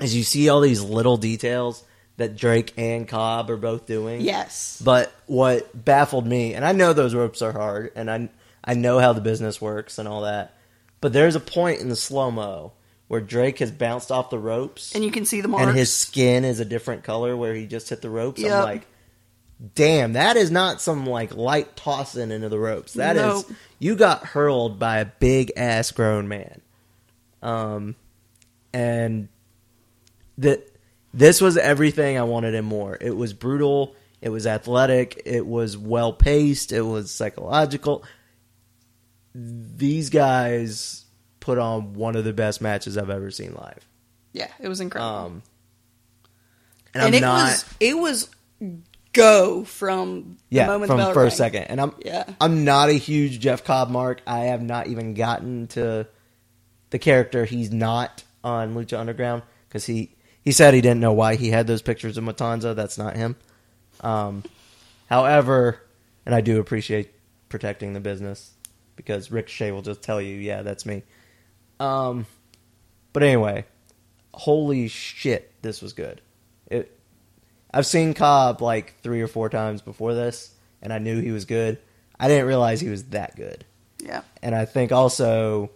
[0.00, 1.84] Is you see all these little details
[2.16, 4.20] that Drake and Cobb are both doing.
[4.20, 4.80] Yes.
[4.84, 8.28] But what baffled me, and I know those ropes are hard, and I
[8.62, 10.54] I know how the business works and all that,
[11.00, 12.72] but there's a point in the slow mo
[13.08, 15.66] where Drake has bounced off the ropes, And you can see the marks.
[15.66, 18.42] and his skin is a different color where he just hit the ropes.
[18.42, 18.86] I'm like,
[19.74, 22.94] damn, that is not some like light tossing into the ropes.
[22.94, 23.52] That is Nope.
[23.78, 26.62] you got hurled by a big ass grown man.
[27.42, 27.94] Um,
[28.72, 29.28] and
[30.38, 30.68] that
[31.12, 32.96] this was everything I wanted and more.
[33.00, 33.94] It was brutal.
[34.20, 35.20] It was athletic.
[35.26, 36.72] It was well paced.
[36.72, 38.04] It was psychological.
[39.34, 41.04] These guys
[41.40, 43.86] put on one of the best matches I've ever seen live.
[44.32, 45.14] yeah, it was incredible.
[45.16, 45.42] Um,
[46.94, 48.28] and, and it not was it was
[49.12, 51.52] go from the yeah moment from the first rang.
[51.52, 51.64] second.
[51.64, 52.24] And I'm Yeah.
[52.40, 54.22] I'm not a huge Jeff Cobb mark.
[54.26, 56.06] I have not even gotten to
[56.90, 60.14] the character he's not on Lucha Underground because he
[60.44, 62.76] he said he didn't know why he had those pictures of Matanza.
[62.76, 63.36] That's not him.
[64.00, 64.44] Um,
[65.08, 65.80] however,
[66.26, 67.12] and I do appreciate
[67.48, 68.52] protecting the business
[68.96, 71.02] because Ricochet will just tell you, yeah, that's me.
[71.80, 72.26] Um,
[73.12, 73.64] but anyway,
[74.34, 76.20] holy shit, this was good.
[76.66, 76.98] It.
[77.72, 81.44] I've seen Cobb like three or four times before this, and I knew he was
[81.44, 81.78] good.
[82.18, 83.64] I didn't realize he was that good.
[83.98, 84.22] Yeah.
[84.42, 85.70] And I think also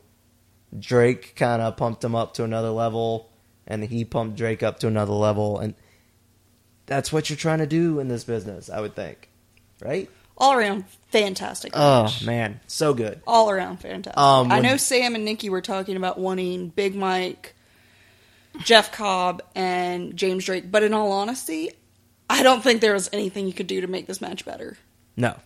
[0.79, 3.31] Drake kind of pumped him up to another level,
[3.69, 5.75] and he pumped Drake up to another level, and
[6.87, 9.29] that's what you're trying to do in this business, I would think,
[9.81, 10.11] right?
[10.37, 11.73] All around fantastic.
[11.75, 13.21] Oh man, so good.
[13.27, 14.19] All around fantastic.
[14.19, 17.55] Um, I know Sam and Nikki were talking about wanting Big Mike,
[18.59, 21.71] Jeff Cobb, and James Drake, but in all honesty,
[22.31, 24.79] I don't think there was anything you could do to make this match better.
[25.17, 25.37] No,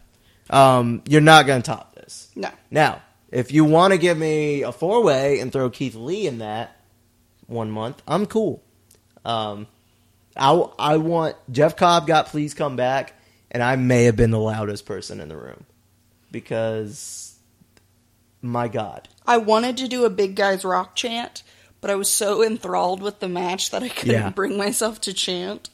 [0.51, 2.31] um, you're not going to top this.
[2.37, 2.51] No.
[2.71, 6.39] Now, if you want to give me a four way and throw Keith Lee in
[6.39, 6.77] that
[7.53, 8.63] one month, I'm cool.
[9.25, 9.67] Um,
[10.37, 13.15] I, I want Jeff Cobb got please come back,
[13.51, 15.65] and I may have been the loudest person in the room
[16.31, 17.37] because
[18.41, 21.43] my God, I wanted to do a big guys rock chant,
[21.81, 24.31] but I was so enthralled with the match that I couldn't Yeah.
[24.31, 25.69] bring myself to chant.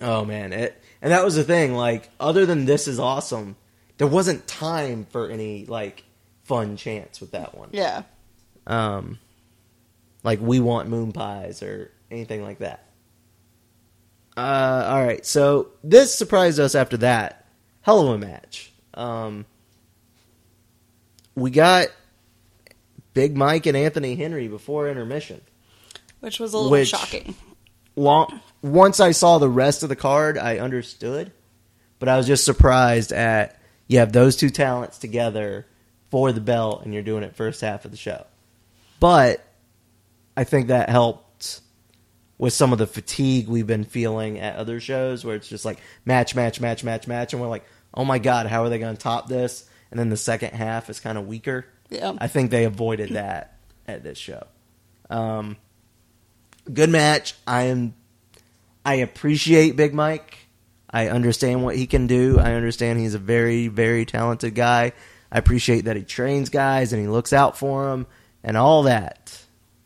[0.00, 1.74] oh man, it and that was the thing.
[1.74, 3.56] Like, other than this is awesome,
[3.98, 6.04] there wasn't time for any like
[6.44, 7.68] fun chants with that one.
[7.72, 8.02] Yeah.
[8.66, 9.18] um,
[10.22, 12.86] like we want moon pies or anything like that.
[14.36, 17.46] Uh, all right, so this surprised us after that
[17.82, 18.72] hell of a match.
[18.94, 19.44] Um,
[21.34, 21.88] we got
[23.14, 25.40] Big Mike and Anthony Henry before intermission.
[26.20, 27.34] Which was a little Which- shocking.
[27.96, 31.32] Long once I saw the rest of the card, I understood,
[31.98, 33.58] but I was just surprised at
[33.88, 35.66] you have those two talents together
[36.10, 38.24] for the belt, and you're doing it first half of the show.
[39.00, 39.44] But
[40.40, 41.60] I think that helped
[42.38, 45.80] with some of the fatigue we've been feeling at other shows, where it's just like
[46.06, 48.96] match, match, match, match, match, and we're like, oh my god, how are they going
[48.96, 49.68] to top this?
[49.90, 51.66] And then the second half is kind of weaker.
[51.90, 52.14] Yeah.
[52.16, 54.46] I think they avoided that at this show.
[55.10, 55.58] Um,
[56.72, 57.34] good match.
[57.46, 57.92] I am.
[58.82, 60.38] I appreciate Big Mike.
[60.88, 62.38] I understand what he can do.
[62.38, 64.92] I understand he's a very, very talented guy.
[65.30, 68.06] I appreciate that he trains guys and he looks out for them
[68.42, 69.39] and all that.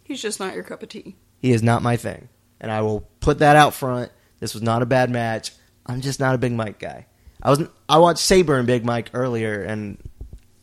[0.05, 1.17] He's just not your cup of tea.
[1.41, 2.29] He is not my thing,
[2.61, 4.13] and I will put that out front.
[4.39, 5.53] This was not a bad match.
[5.87, 7.07] I'm just not a Big Mike guy.
[7.43, 9.99] I was I watched Sabre and Big Mike earlier, and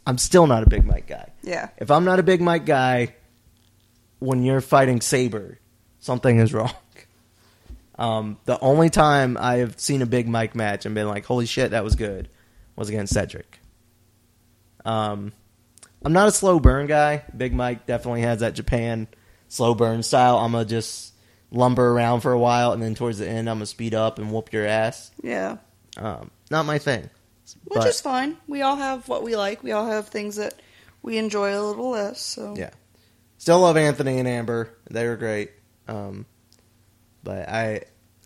[0.05, 1.31] I'm still not a Big Mike guy.
[1.43, 1.69] Yeah.
[1.77, 3.15] If I'm not a Big Mike guy,
[4.19, 5.59] when you're fighting Sabre,
[5.99, 6.73] something is wrong.
[7.99, 11.45] Um, the only time I have seen a Big Mike match and been like, "Holy
[11.45, 12.29] shit, that was good,"
[12.75, 13.59] was against Cedric.
[14.83, 15.33] Um,
[16.03, 17.23] I'm not a slow burn guy.
[17.35, 19.07] Big Mike definitely has that Japan
[19.51, 20.37] slow burn style.
[20.37, 21.13] I'm gonna just
[21.51, 24.31] lumber around for a while, and then towards the end, I'm gonna speed up and
[24.31, 25.11] whoop your ass.
[25.21, 25.57] Yeah.
[25.97, 27.09] Um, not my thing.
[27.65, 28.37] Which But- is fine.
[28.47, 29.61] We all have what we like.
[29.61, 30.53] We all have things that
[31.01, 32.21] we enjoy a little less.
[32.21, 32.69] So Yeah.
[33.37, 34.69] Still love Anthony and Amber.
[34.89, 35.51] They were great.
[35.87, 36.25] Um,
[37.23, 37.81] but I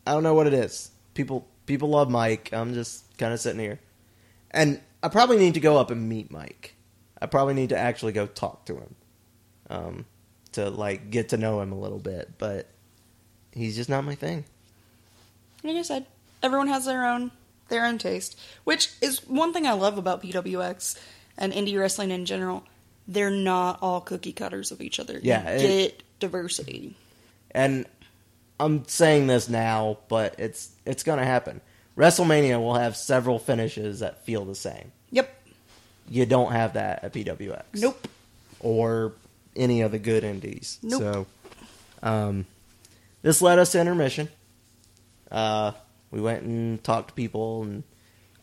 [0.06, 0.91] I don't know what it is.
[1.15, 2.49] People people love Mike.
[2.53, 3.80] I'm just kind of sitting here.
[4.52, 6.76] And I probably need to go up and meet Mike.
[7.19, 8.95] I probably need to actually go talk to him.
[9.69, 10.06] Um,
[10.56, 12.68] to like get to know him a little bit, but
[13.53, 14.44] he's just not my thing.
[15.64, 16.06] like I said,
[16.44, 17.32] everyone has their own
[17.69, 20.99] their own taste, which is one thing I love about PWX
[21.38, 22.64] and indie wrestling in general.
[23.07, 25.19] They're not all cookie cutters of each other.
[25.22, 26.95] Yeah, you it- get diversity.
[27.52, 27.86] and
[28.60, 31.61] I'm saying this now, but it's it's gonna happen.
[31.98, 34.91] WrestleMania will have several finishes that feel the same.
[35.11, 35.34] Yep.
[36.10, 37.64] You don't have that at PWX.
[37.76, 38.07] Nope.
[38.60, 39.14] Or
[39.56, 40.80] any of the good indies.
[40.84, 41.02] Nope.
[41.02, 41.27] So,
[42.03, 42.45] um,
[43.22, 44.30] this led us to intermission.
[45.32, 45.72] Uh,
[46.11, 47.84] we went and talked to people and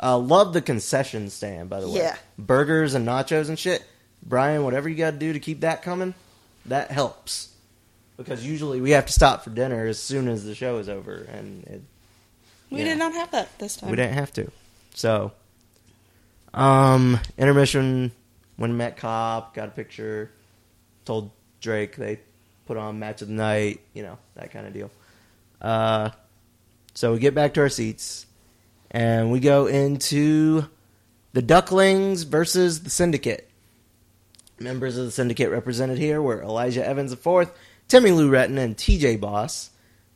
[0.02, 1.70] uh, loved the concession stand.
[1.70, 2.16] By the way, Yeah.
[2.38, 3.84] burgers and nachos and shit.
[4.24, 6.14] Brian, whatever you got to do to keep that coming,
[6.66, 7.48] that helps.
[8.16, 11.26] Because usually we have to stop for dinner as soon as the show is over,
[11.32, 11.82] and it,
[12.70, 12.84] We Yeah.
[12.84, 13.90] did not have that this time.
[13.90, 14.50] we didn't have to.
[14.94, 15.32] So,
[16.54, 18.12] um, intermission.
[18.56, 20.30] When met Cobb, got a picture.
[21.04, 21.30] Told
[21.60, 22.20] Drake they
[22.66, 23.80] put on match of the night.
[23.94, 24.90] You know that kind of deal.
[25.60, 26.10] Uh,
[26.94, 28.26] so we get back to our seats,
[28.90, 30.64] and we go into
[31.32, 33.48] the Ducklings versus the Syndicate.
[34.58, 37.50] Members of the Syndicate represented here were Elijah Evans IV,
[37.88, 39.70] Timmy Lou Retton, and TJ Boss,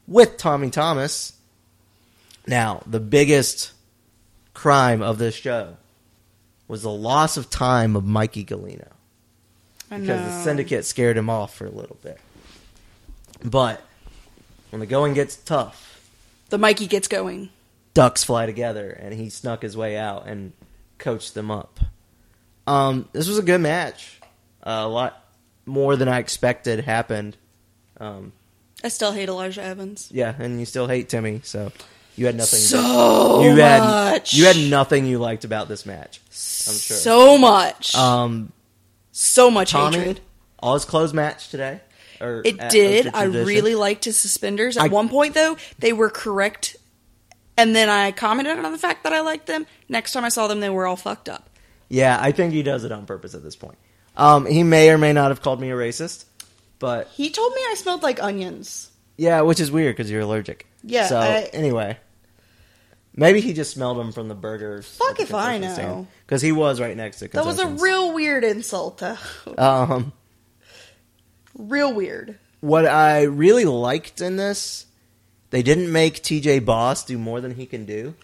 [0.06, 1.32] with Tommy Thomas.
[2.46, 3.72] Now, the biggest
[4.54, 5.76] crime of this show
[6.68, 8.95] was the loss of time of Mikey Galino I
[9.90, 12.18] because the syndicate scared him off for a little bit.
[13.44, 13.80] But
[14.70, 16.08] when the going gets tough,
[16.48, 17.50] The Mikey gets going.
[17.94, 20.52] ducks fly together, and he snuck his way out and
[20.98, 21.78] coached them up.
[22.66, 24.20] Um, this was a good match.
[24.62, 25.22] Uh, a lot
[25.66, 27.36] more than I expected happened.
[28.00, 28.32] Um,
[28.82, 30.08] I still hate Elijah Evans.
[30.12, 31.70] yeah, and you still hate Timmy, so
[32.16, 32.58] you had nothing.
[32.58, 34.34] So you had much.
[34.34, 36.20] you had nothing you liked about this match.
[36.68, 36.96] I'm sure.
[36.96, 37.94] So much.
[37.94, 38.52] Um,
[39.18, 40.20] so much Tommy, hatred.
[40.59, 41.80] all his clothes match today.
[42.20, 43.10] Or It at did.
[43.14, 44.76] I really liked his suspenders.
[44.76, 46.76] At I- one point, though, they were correct.
[47.59, 49.66] And then I commented on the fact that I liked them.
[49.88, 51.48] Next time I saw them, they were all fucked up.
[51.88, 53.78] Yeah, I think he does it on purpose at this point.
[54.16, 56.24] Um, he may or may not have called me a racist,
[56.78, 58.90] but He told me I smelled like onions.
[59.16, 60.66] yeah, which is weird because you're allergic.
[60.82, 61.98] Yeah, So I- anyway,
[63.16, 64.86] maybe he just smelled them from the burgers.
[64.86, 66.06] Fuck if I know.
[66.24, 67.28] Because he was right next to.
[67.28, 68.98] That was a real weird insult.
[68.98, 69.16] though.
[69.59, 70.12] Um,
[71.56, 72.38] real weird.
[72.60, 74.86] what I really liked in this,
[75.51, 78.14] they didn't make TJ Boss do more than he can do.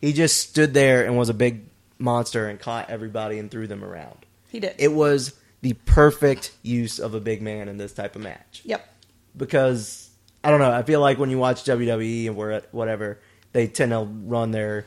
[0.00, 1.64] He just stood there and was a big
[1.98, 4.24] monster and caught everybody and threw them around.
[4.48, 4.76] He did.
[4.78, 8.62] It was the perfect use of a big man in this type of match.
[8.64, 8.88] yep.
[9.36, 10.08] Because
[10.44, 13.18] I don't know, I feel like when you watch WWE and whatever,
[13.52, 14.86] they tend to run their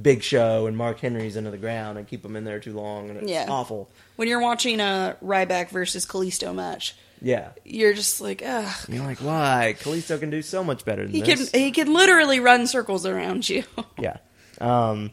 [0.00, 3.08] big show and Mark Henry's into the ground and keep them in there too long
[3.08, 3.46] and it's Yeah.
[3.48, 3.88] awful.
[4.16, 7.48] When you're watching a Ryback versus Kalisto match, Yeah.
[7.64, 8.74] you're just like, ugh.
[8.88, 9.74] You're like, why?
[9.80, 11.50] Kalisto can do so much better than He this.
[11.50, 13.64] can he can literally run circles around you.
[13.98, 14.18] Yeah.
[14.60, 15.12] Um,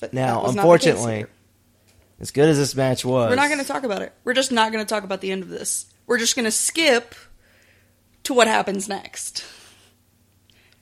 [0.00, 1.26] But now, that was not the case unfortunately,
[2.20, 4.12] as good as this match was, we're not going to talk about it.
[4.24, 5.86] We're just not going to talk about the end of this.
[6.06, 7.14] We're just going to skip
[8.24, 9.42] to what happens next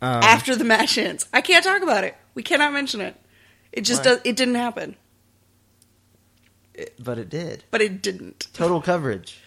[0.04, 1.26] um, after the match ends.
[1.32, 2.14] I can't talk about it.
[2.34, 3.16] We cannot mention it.
[3.72, 4.20] It just does.
[4.24, 4.96] It didn't happen,
[6.74, 7.64] it- but it did.
[7.70, 8.48] but it didn't.
[8.52, 9.38] Total coverage.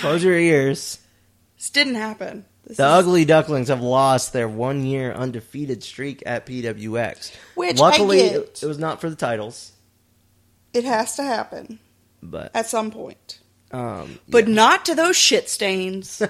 [0.00, 0.98] Close your ears.
[1.56, 2.44] This didn't happen.
[2.64, 7.32] This The is- Ugly Ducklings have lost their one year undefeated streak at PWX.
[7.54, 9.72] Which Luckily, it was not for the titles,
[10.72, 11.80] It has to happen
[12.22, 13.40] but at some point,
[13.72, 14.54] um, but yeah.
[14.54, 16.22] not to those shit stains.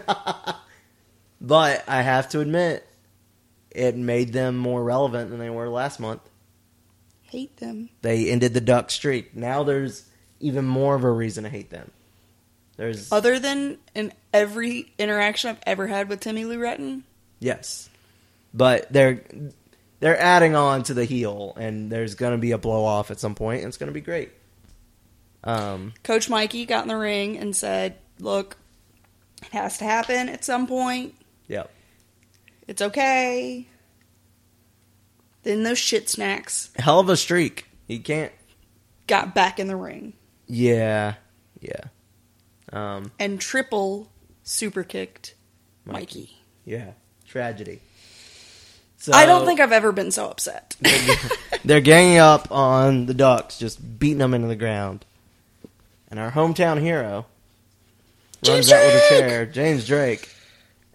[1.40, 2.86] but I have to admit,
[3.74, 6.20] it made them more relevant than they were last month.
[7.22, 7.88] Hate them.
[8.02, 9.34] They ended the Duck streak.
[9.34, 10.06] Now there's
[10.40, 11.90] even more of a reason to hate them.
[12.76, 17.02] There's Other than in every interaction I've ever had with Timmy Lou Retton,
[17.38, 17.90] Yes,
[18.54, 19.22] but they're
[20.00, 23.18] they're adding on to the heel, and there's going to be a blow off at
[23.20, 24.30] some point, and it's going to be great.
[25.44, 28.56] Um, Coach Mikey got in the ring and said, "Look,
[29.42, 31.14] it has to happen at some point.
[32.72, 33.66] It's okay."
[35.42, 37.66] Then those shit snacks hell of a streak.
[37.86, 38.32] He can't.
[39.06, 40.14] got back in the ring
[40.46, 41.14] Yeah,
[41.60, 41.84] yeah,
[42.72, 44.08] um, and triple
[44.42, 45.34] super kicked
[45.84, 46.38] Mikey.
[46.64, 46.92] yeah.
[47.26, 47.80] Tragedy.
[48.98, 50.76] So I don't think I've ever been so upset.
[51.64, 55.04] they're ganging up on the Ducks, just beating them into the ground.
[56.08, 57.26] And our hometown hero
[58.46, 60.28] runs out with a chair, James Drake,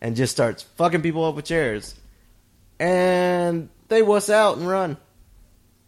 [0.02, 1.96] and just starts fucking people up with chairs.
[2.80, 4.98] And they wuss out and run.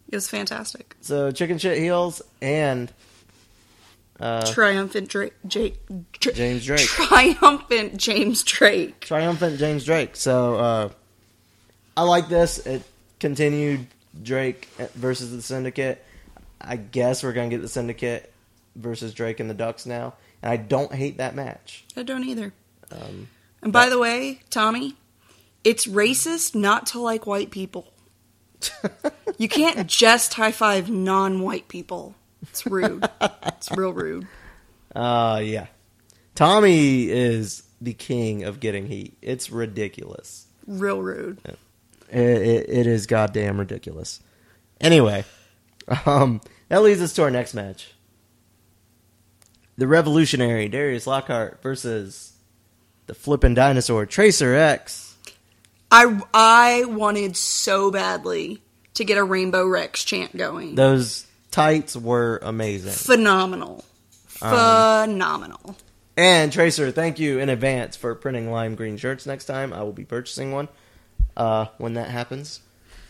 [0.08, 0.96] It was fantastic.
[1.00, 2.92] So chicken shit heels and
[4.18, 5.78] uh, Triumphant Drake, Jake,
[6.18, 6.80] Dra- James Drake.
[6.80, 9.00] Triumphant James Drake.
[9.00, 10.16] triumphant James Drake.
[10.16, 10.88] So uh,
[11.96, 12.58] I like this.
[12.66, 12.82] It
[13.20, 13.86] continued
[14.22, 16.04] Drake versus the Syndicate,
[16.60, 18.32] I guess we're gonna get the Syndicate
[18.76, 21.84] versus Drake and the Ducks now, and I don't hate that match.
[21.96, 22.52] I don't either.
[22.90, 23.28] Um,
[23.62, 24.96] and by the way, Tommy,
[25.64, 27.92] it's racist not to like white people.
[29.38, 32.14] you can't just high five non white people.
[32.42, 33.08] It's rude.
[33.20, 34.26] it's real rude.
[34.94, 35.66] Uh, yeah.
[36.34, 39.16] Tommy is the king of getting heat.
[39.20, 40.46] It's ridiculous.
[40.66, 41.40] Real rude.
[41.44, 44.20] It, it, it is goddamn ridiculous.
[44.80, 45.24] Anyway,
[46.06, 47.92] um, that leads us to our next match.
[49.76, 52.29] The Revolutionary Darius Lockhart versus
[53.10, 55.16] the flippin' dinosaur Tracer X.
[55.90, 58.62] I I wanted so badly
[58.94, 60.76] to get a Rainbow Rex chant going.
[60.76, 62.92] Those tights were amazing.
[62.92, 63.84] Phenomenal.
[64.40, 65.76] Um, Phenomenal.
[66.16, 69.72] And Tracer, thank you in advance for printing lime green shirts next time.
[69.72, 70.68] I will be purchasing one
[71.36, 72.60] uh, when that happens.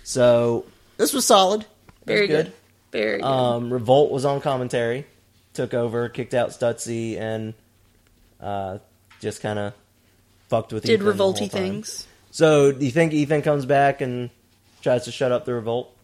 [0.02, 0.64] So
[0.96, 1.60] this was solid.
[1.60, 2.52] It was Very good.
[2.90, 3.26] Very good.
[3.26, 5.06] Um, Revolt was on commentary,
[5.52, 7.52] took over, kicked out Stutzy, and
[8.40, 8.78] uh,
[9.20, 9.74] just kind of
[10.50, 10.84] fucked with.
[10.84, 12.06] Did Ethan revolty things.
[12.30, 14.28] So, do you think Ethan comes back and
[14.82, 15.96] tries to shut up the revolt?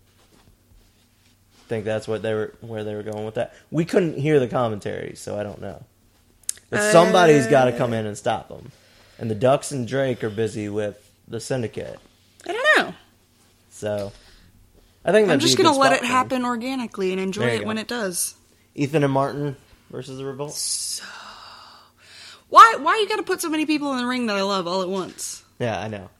[1.68, 3.54] Think that's what they were where they were going with that.
[3.70, 5.84] We couldn't hear the commentary, so I don't know.
[6.70, 8.70] But uh, somebody's got to come in and stop them.
[9.18, 11.98] And the Ducks and Drake are busy with the Syndicate,
[12.46, 12.94] I don't know.
[13.70, 14.12] so
[15.04, 17.66] I think I'm just gonna let it happen organically and enjoy it go.
[17.66, 18.36] when it does.
[18.76, 19.56] Ethan and Martin
[19.90, 20.52] versus the Revolt.
[22.48, 24.82] Why why you gotta put so many people in the ring that I love all
[24.82, 25.44] at once?
[25.58, 26.10] Yeah, I know.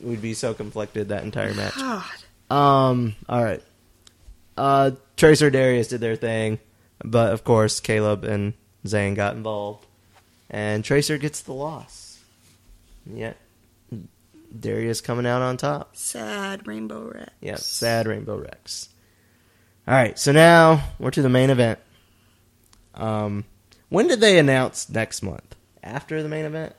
[0.00, 1.74] We'd be so conflicted that entire match.
[1.76, 2.04] God.
[2.50, 3.14] Um.
[3.28, 3.62] All right.
[4.56, 6.58] Uh, Tracer Darius did their thing,
[7.02, 8.52] but of course Caleb and
[8.86, 9.86] Zane got involved,
[10.50, 12.20] and Tracer gets the loss.
[13.06, 13.36] Yet
[14.58, 15.96] Darius coming out on top.
[15.96, 17.30] Sad Rainbow Rex.
[17.40, 18.88] Yeah, Sad Rainbow Rex.
[19.88, 20.18] All right.
[20.18, 21.78] So now we're to the main event.
[22.94, 23.44] Um,
[23.92, 25.54] when did they announce next month?
[25.82, 26.74] After the main event,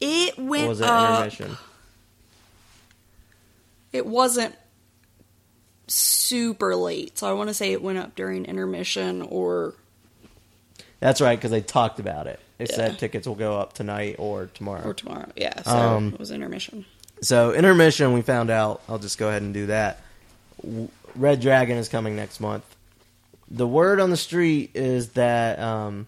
[0.00, 1.10] It or went was it up.
[1.10, 1.56] intermission?
[3.92, 4.54] It wasn't
[5.86, 9.74] super late, so I want to say it went up during intermission or
[11.00, 12.40] That's right, because they talked about it.
[12.58, 12.74] They Yeah.
[12.76, 14.82] said tickets will go up tonight or tomorrow.
[14.84, 15.30] or tomorrow.
[15.36, 16.84] Yeah, so Um, it was intermission.
[17.22, 18.82] So intermission, we found out.
[18.88, 20.00] I'll just go ahead and do that.
[21.14, 22.64] Red Dragon is coming next month.
[23.50, 26.06] The word on the street is that um,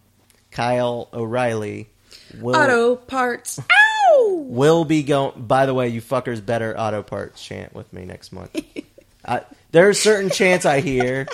[0.50, 1.88] Kyle O'Reilly
[2.38, 3.58] will Auto parts.
[3.58, 4.44] Ow!
[4.46, 5.42] will be going.
[5.42, 8.54] By the way, you fuckers better auto parts chant with me next month.
[9.24, 11.26] I, there are certain chants I hear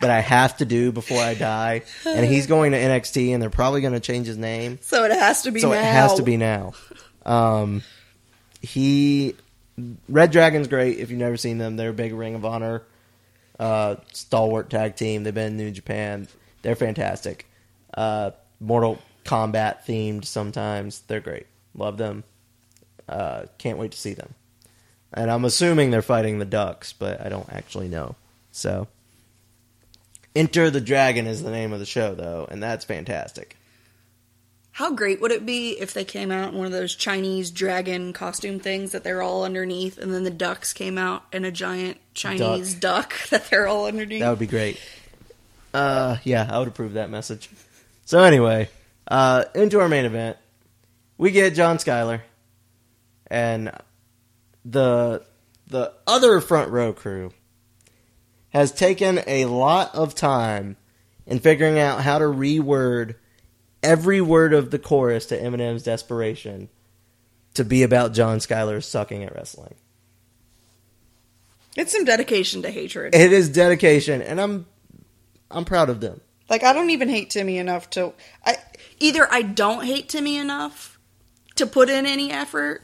[0.00, 3.50] that I have to do before I die, and he's going to NXT, and they're
[3.50, 4.78] probably going to change his name.
[4.82, 5.78] So it has to be so now.
[5.78, 6.72] it has to be now.
[7.26, 7.82] Um,
[8.62, 9.34] he
[10.08, 10.98] Red Dragon's great.
[10.98, 12.82] If you've never seen them, they're a big Ring of Honor
[13.60, 15.22] uh, stalwart tag team.
[15.22, 16.26] They've been in New Japan.
[16.62, 17.46] They're fantastic.
[17.94, 21.00] Uh, Mortal Kombat themed sometimes.
[21.00, 21.46] They're great.
[21.74, 22.24] Love them.
[23.08, 24.34] Uh, can't wait to see them.
[25.12, 28.16] And I'm assuming they're fighting the Ducks, but I don't actually know.
[28.52, 28.88] So,
[30.34, 33.56] Enter the Dragon is the name of the show, though, and that's fantastic.
[34.80, 38.14] How great would it be if they came out in one of those Chinese dragon
[38.14, 41.98] costume things that they're all underneath, and then the ducks came out in a giant
[42.14, 44.20] Chinese duck, that they're all underneath?
[44.20, 44.80] That would be great.
[45.74, 47.50] Uh, yeah, I would approve that message.
[48.06, 48.70] So anyway,
[49.06, 50.38] uh, into our main event,
[51.18, 52.22] we get John Skyler,
[53.26, 53.72] and
[54.64, 55.22] the
[55.66, 57.34] the other front row crew
[58.48, 60.78] has taken a lot of time
[61.26, 63.16] in figuring out how to reword
[63.82, 66.68] every word of the chorus to Eminem's "Desperation"
[67.54, 69.74] to be about John Skyler sucking at wrestling.
[71.76, 73.14] It's some dedication to hatred.
[73.14, 74.66] It is dedication, and I'm
[75.50, 76.20] I'm proud of them.
[76.48, 78.12] Like I don't even hate Timmy enough to
[78.44, 78.56] I
[78.98, 80.98] either I don't hate Timmy enough
[81.56, 82.82] to put in any effort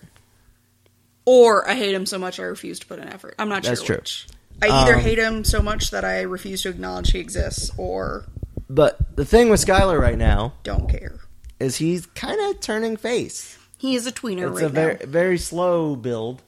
[1.25, 3.35] or I hate him so much I refuse to put in effort.
[3.39, 4.27] I'm not That's sure That's true.
[4.29, 4.29] which.
[4.63, 8.27] I either Um, hate him so much that I refuse to acknowledge he exists or
[8.69, 11.21] But the thing with Skyler right now don't care.
[11.61, 13.57] is he's kind of turning face.
[13.79, 15.07] He is a tweener It's right a very now.
[15.07, 16.43] very slow build,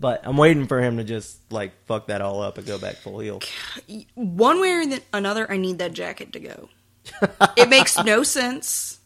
[0.00, 2.96] but I'm waiting for him to just like fuck that all up and go back
[2.96, 3.40] full heel.
[4.14, 6.68] One way or the- another I need that jacket to go.
[7.56, 9.00] it makes no sense.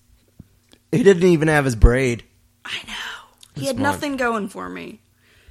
[0.93, 2.23] He didn't even have his braid.
[2.65, 3.61] I know.
[3.61, 5.01] He had nothing going for me.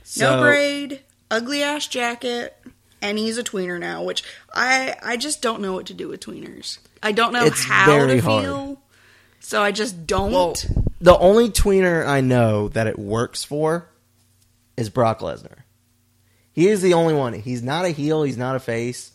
[0.03, 2.55] So, no braid, ugly ass jacket,
[3.01, 4.23] and he's a tweener now, which
[4.53, 6.77] I I just don't know what to do with tweeners.
[7.01, 8.43] I don't know It's how to hard.
[8.43, 8.81] feel.
[9.39, 10.31] So I just don't.
[10.31, 10.55] Well,
[10.99, 13.89] the only tweener I know that it works for
[14.77, 15.59] is Brock Lesnar.
[16.53, 17.33] He is the only one.
[17.33, 18.23] He's not a heel.
[18.23, 19.11] He's not a face.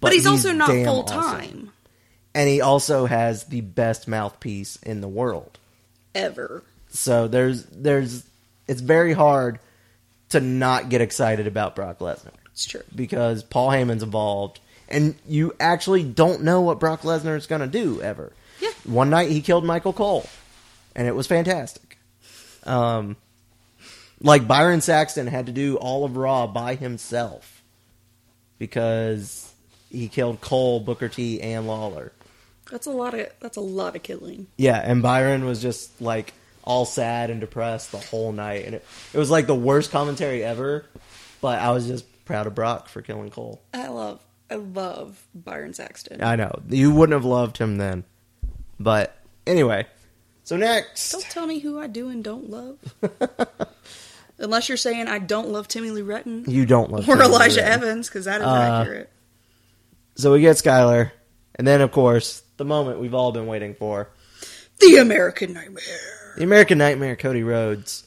[0.00, 1.20] But, he's, also not full awesome.
[1.20, 1.72] time
[2.34, 5.58] and he also has the best mouthpiece in the world.
[6.14, 6.62] ever.
[6.88, 8.24] So there's there's
[8.66, 9.58] it's very hard
[10.30, 12.82] to not get excited about Brock Lesnar It's true.
[12.94, 17.66] because Paul Heyman's involved, and you actually don't know what Brock Lesnar is going to
[17.66, 18.32] do ever.
[18.60, 18.68] Yeah.
[18.84, 20.28] One night he killed Michael Cole,
[20.94, 21.96] and it was fantastic.
[22.64, 23.16] Um,
[24.20, 27.62] like Byron Saxton had to do all of Raw by himself
[28.58, 29.50] because
[29.90, 32.12] he killed Cole, Booker T, and Lawler.
[32.70, 34.48] That's a lot of that's a lot of killing.
[34.58, 38.84] Yeah, and Byron was just like all sad and depressed the whole night, and it,
[39.14, 40.84] it was like the worst commentary ever.
[41.40, 43.60] But I was just proud of Brock for killing Cole.
[43.74, 44.20] I love
[44.50, 46.22] I love Byron Saxton.
[46.22, 48.04] I know you wouldn't have loved him then,
[48.78, 49.16] but
[49.46, 49.86] anyway.
[50.44, 52.78] So next, Don't tell me who I do and don't love.
[54.38, 57.64] Unless you're saying I don't love Timmy Lee Retton you don't love or Timothy Elijah.
[57.66, 59.10] Evans because that is Uh, accurate.
[60.16, 61.12] So we get Skyler,
[61.54, 64.08] and then of course the moment we've all been waiting for:
[64.80, 66.34] The American Nightmare.
[66.36, 68.04] the American Nightmare, Cody Rhodes.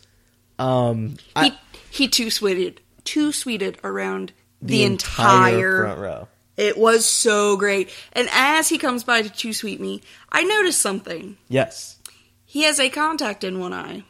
[0.59, 1.53] Um, I, he
[1.91, 6.27] he too sweeted too sweeted around the, entire, front row.
[6.55, 7.89] It was so great.
[8.13, 10.01] And as he comes by to too sweet me,
[10.31, 11.37] I noticed something.
[11.49, 11.97] Yes.
[12.45, 14.03] He has a contact in one eye.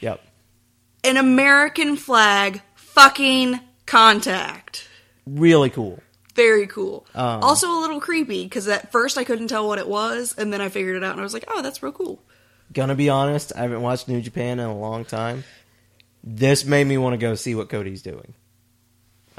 [0.00, 0.20] Yep.
[1.04, 4.88] An American flag fucking contact.
[5.26, 6.00] Really cool.
[6.34, 7.06] Very cool.
[7.14, 10.52] Um, also a little creepy because at first I couldn't tell what it was, and
[10.52, 12.22] then I figured it out, and I was like, "Oh, that's real cool."
[12.72, 15.42] Gonna be honest, I haven't watched New Japan in a long time.
[16.30, 18.34] This made me want to go see what Cody's doing.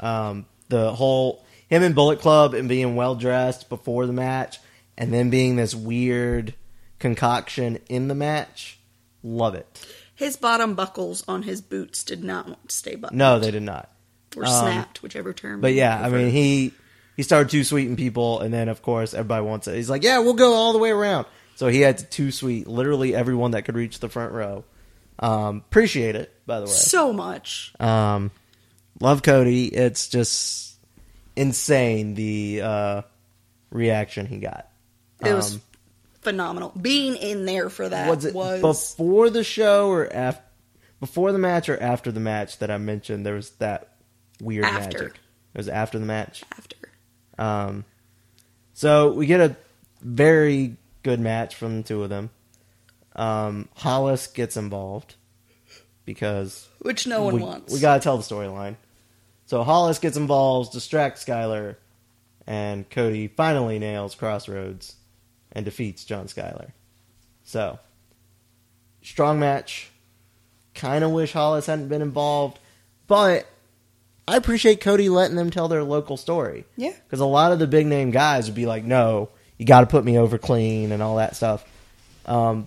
[0.00, 4.58] Um, the whole him and Bullet Club and being well dressed before the match,
[4.98, 6.54] and then being this weird
[6.98, 8.78] concoction in the match.
[9.22, 9.86] Love it.
[10.14, 13.18] His bottom buckles on his boots did not stay buttoned.
[13.18, 13.88] No, they did not.
[14.36, 15.60] or um, snapped, whichever term.
[15.60, 16.72] But yeah, I mean he
[17.16, 19.76] he started too sweeting people, and then of course everybody wants it.
[19.76, 21.26] He's like, yeah, we'll go all the way around.
[21.54, 24.64] So he had to too sweet literally everyone that could reach the front row.
[25.20, 26.72] Um, appreciate it, by the way.
[26.72, 27.72] so much.
[27.78, 28.30] Um,
[29.00, 29.66] love Cody.
[29.66, 30.76] It's just
[31.36, 33.02] insane the uh,
[33.70, 34.68] reaction he got.
[35.24, 35.62] It was Um,
[36.22, 36.72] phenomenal.
[36.80, 40.42] Being in there for that was it was before the show or after?
[41.00, 43.96] Before the match or after the match that I mentioned, there was that
[44.40, 44.98] weird After.
[44.98, 45.14] magic.
[45.54, 46.44] It was after the match.
[46.58, 46.76] after.
[47.38, 47.84] Um,
[48.74, 49.56] so we get a
[50.02, 52.28] very good match from the two of them.
[53.20, 55.16] Um, Hollis gets involved
[56.06, 57.70] because Which no one we, wants.
[57.70, 58.76] We gotta tell the storyline.
[59.44, 61.76] So Hollis gets involved, distracts Skyler,
[62.46, 64.96] and Cody finally nails Crossroads
[65.52, 66.70] and defeats John Skyler.
[67.44, 67.78] So
[69.02, 69.90] strong match.
[70.74, 72.58] Kind of wish Hollis hadn't been involved,
[73.06, 73.46] but
[74.26, 76.64] I appreciate Cody letting them tell their local story.
[76.76, 76.94] Yeah.
[77.04, 79.28] Because a lot of the big name guys would be like, no,
[79.58, 81.66] you got to put me over clean and all that stuff.
[82.24, 82.66] Um,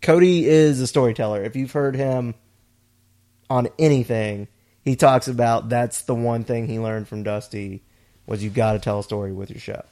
[0.00, 1.42] Cody is a storyteller.
[1.42, 2.34] If you've heard him
[3.50, 4.48] on anything,
[4.84, 7.82] he talks about that's the one thing he learned from Dusty
[8.26, 9.84] was you've got to tell a story with your show,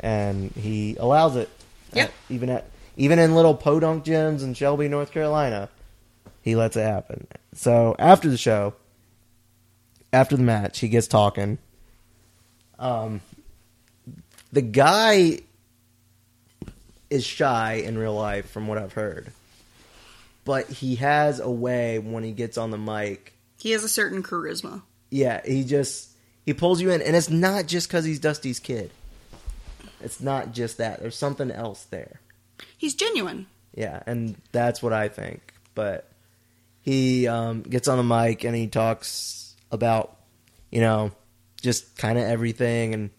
[0.00, 1.48] and he allows it.
[1.92, 2.04] Yeah.
[2.04, 2.64] At- even at
[2.96, 5.68] even in little podunk gyms in Shelby, North Carolina,
[6.42, 7.26] he lets it happen.
[7.54, 8.74] So after the show,
[10.12, 11.58] after the match, he gets talking.
[12.78, 13.20] Um,
[14.52, 15.40] the guy
[17.10, 19.32] is shy in real life, from what I've heard,
[20.44, 23.34] but he has a way when he gets on the mic.
[23.58, 24.82] He has a certain charisma.
[25.10, 26.10] Yeah, he just
[26.46, 28.90] he pulls you in, and it's not just because he's Dusty's kid.
[30.00, 31.00] It's not just that.
[31.00, 32.20] There's something else there.
[32.76, 33.46] He's genuine.
[33.74, 35.52] Yeah, and that's what I think.
[35.74, 36.10] But
[36.80, 40.16] he um, gets on the mic and he talks about,
[40.70, 41.12] you know,
[41.60, 43.10] just kind of everything and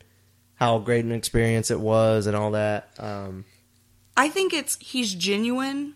[0.55, 2.89] how great an experience it was and all that.
[2.99, 3.45] Um,
[4.21, 5.95] I think it's he's genuine.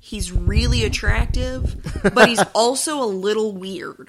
[0.00, 1.76] He's really attractive,
[2.14, 4.08] but he's also a little weird.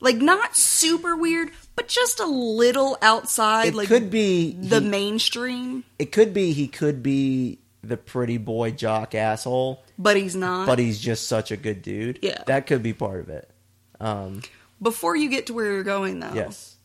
[0.00, 4.88] Like not super weird, but just a little outside it like could be the he-
[4.88, 10.66] mainstream, it could be he could be the pretty boy jock asshole, but he's not.
[10.66, 12.18] but he's just such a good dude.
[12.22, 12.42] Yeah.
[12.46, 13.50] that could be part of it.
[13.98, 14.42] Um,
[14.82, 16.32] Before you get to where you're going though.
[16.34, 16.76] yes,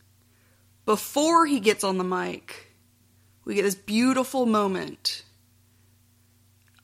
[0.86, 2.65] before he gets on the mic,
[3.46, 5.22] we get this beautiful moment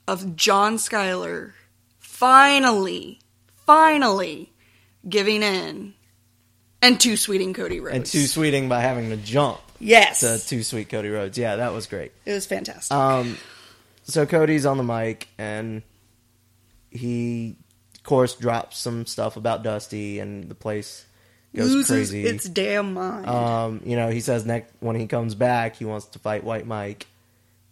[0.09, 1.52] of John Skyler
[1.98, 3.20] finally,
[3.66, 4.52] finally
[5.09, 5.93] giving in
[6.80, 7.97] and too sweeting Cody Rhodes.
[7.97, 10.20] and too sweeting by having to jump Yes.
[10.20, 11.36] to too sweet Cody Rhodes.
[11.36, 12.12] Yeah, that was great.
[12.24, 12.97] it was fantastic.
[12.97, 13.36] Um,
[14.05, 15.82] so Cody's on the mic and
[16.90, 17.56] he
[17.94, 21.05] of course, drops some stuff about Dusty, and the place
[21.55, 22.24] goes Loses crazy.
[22.24, 23.27] its damn mind.
[23.27, 26.66] Um, you know, he says next when he comes back, he wants to fight White
[26.66, 27.07] Mike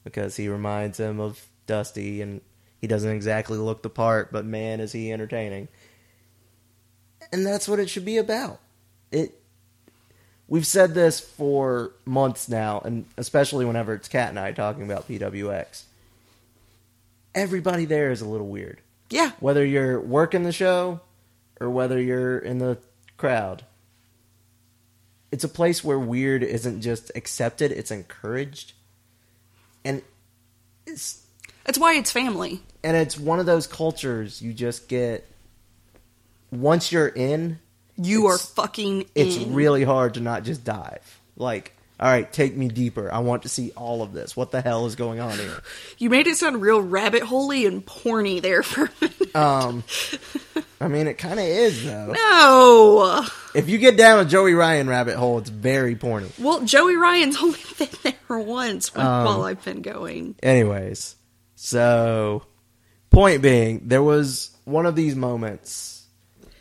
[0.05, 2.41] because he reminds him of Dusty, and
[2.81, 5.69] he doesn't exactly look the part, but man, is he entertaining.
[7.33, 8.61] And that's what it should be about.
[9.13, 9.35] It.
[10.49, 15.07] We've said this for months now, and especially whenever it's Kat and I talking about
[15.09, 15.85] PWX.
[17.35, 18.81] Everybody there is a little weird
[19.11, 19.33] yeah.
[19.41, 21.01] whether you're working the show
[21.61, 22.79] or whether you're in the
[23.17, 23.65] crowd.
[25.33, 28.73] It's a place where weird isn't just accepted, it's encouraged.
[29.85, 30.03] And
[30.87, 31.23] it's
[31.65, 32.61] That's why it's family.
[32.83, 35.27] and it's one of those cultures you just get
[36.51, 37.59] once you're in,
[37.97, 39.55] You are It's- fucking it's in.
[39.55, 41.21] really hard to not just dive.
[41.37, 43.13] Like, all right, take me deeper.
[43.13, 44.35] I want to see all of this.
[44.35, 45.61] What the hell is going on here?
[45.99, 49.37] You made it sound real rabbit holy and porny there for a minute.
[49.37, 49.85] Um
[50.81, 52.13] I mean, it kind of is though.
[52.13, 53.27] No.
[53.55, 56.31] If you get down a Joey Ryan rabbit hole, it's very porny.
[56.41, 60.37] Well, Joey Ryan's only been there once when, Um, while I've been going.
[60.43, 61.17] Anyways,
[61.55, 62.45] so
[63.11, 66.07] point being, there was one of these moments.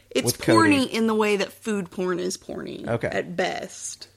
[0.10, 0.76] It's with Cody.
[0.80, 2.86] porny in the way that food porn is porny.
[2.88, 3.07] Okay.
[3.07, 4.07] At best.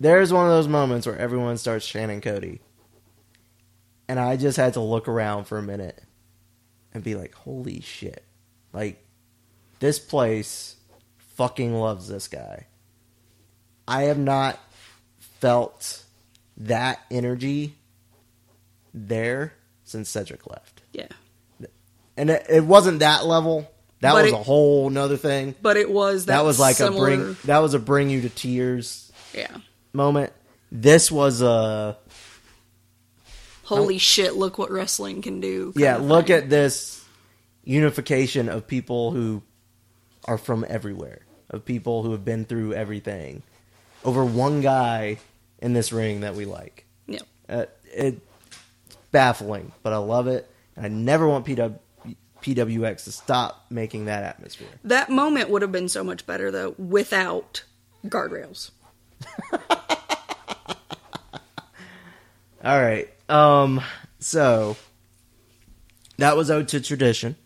[0.00, 2.60] There's one of those moments where everyone starts chanting Cody.
[4.08, 6.00] And I just had to look around for a minute
[6.94, 8.24] and be like, holy shit.
[8.72, 9.04] Like,
[9.80, 10.76] this place
[11.36, 12.66] fucking loves this guy.
[13.86, 14.58] I have not
[15.18, 16.04] felt
[16.58, 17.74] that energy
[18.94, 19.52] there
[19.84, 20.82] since Cedric left.
[20.92, 21.08] Yeah.
[22.16, 23.70] And it, it wasn't that level.
[24.00, 25.54] That But was it- a whole nother thing.
[25.60, 27.36] But it was that, That was like similar, a bring.
[27.44, 29.56] That was a bring you to tears Yeah.
[29.98, 30.32] Moment.
[30.72, 31.98] This was a
[33.64, 35.74] Holy shit, look what wrestling can do.
[35.76, 35.98] yeah.
[35.98, 36.36] Look thing.
[36.36, 37.04] at this
[37.64, 39.42] unification of people who
[40.24, 41.20] are from everywhere,
[41.50, 43.42] of people who have been through everything,
[44.06, 45.18] over one guy
[45.58, 46.86] in this ring that we like.
[47.06, 47.20] Yeah.
[47.46, 48.20] Uh, it's
[49.10, 51.78] baffling, but I love it, and I never want PW,
[52.42, 54.68] PWX to stop making that atmosphere.
[54.84, 57.64] That moment would have been so much better though without
[58.06, 58.70] guardrails.
[62.64, 63.08] All right.
[63.28, 63.80] Um.
[64.18, 64.76] So
[66.18, 67.36] that was Ode to Tradition.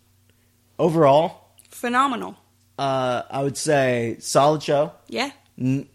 [0.79, 2.35] Overall, Phenomenal.
[2.79, 4.91] uh, I would say solid show.
[5.07, 5.29] Yeah.
[5.59, 5.87] N-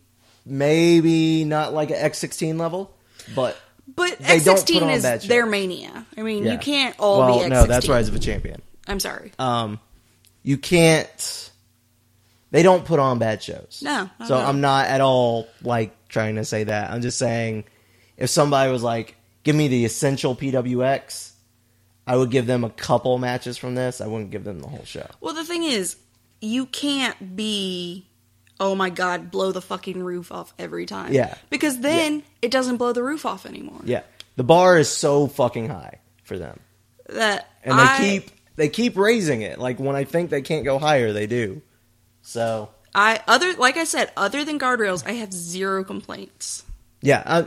[0.47, 2.95] maybe not like an X sixteen level,
[3.35, 3.57] but
[3.97, 6.07] But They don't put X16 on is their mania.
[6.17, 6.53] I mean, yeah.
[6.53, 7.51] you can't all well, be X16.
[7.51, 8.63] no, that's Rise of a Champion.
[8.87, 9.33] I'm sorry.
[9.39, 9.81] Um,
[10.45, 11.48] you can't.
[12.51, 13.81] They don't put on bad shows.
[13.85, 14.37] No, So.
[14.37, 16.91] I'm not at all like trying to say that.
[16.91, 17.65] I'm just saying,
[18.17, 21.33] if somebody was like, "Give me the essential PWX,"
[22.07, 24.01] I would give them a couple matches from this.
[24.01, 25.07] I wouldn't give them the whole show.
[25.21, 25.97] Well, the thing is,
[26.41, 28.07] you can't be,
[28.59, 31.13] oh my god, blow the fucking roof off every time.
[31.13, 31.35] Yeah.
[31.51, 33.83] Because then it doesn't blow the roof off anymore.
[33.85, 34.03] Yeah,
[34.37, 36.61] the bar is so fucking high for them,
[37.11, 39.59] That and they I, keep they keep raising it.
[39.59, 41.61] Like when I think they can't go higher, they do.
[42.29, 46.63] So I other like I said, other than guardrails, I have zero complaints.
[47.01, 47.47] yeah, I,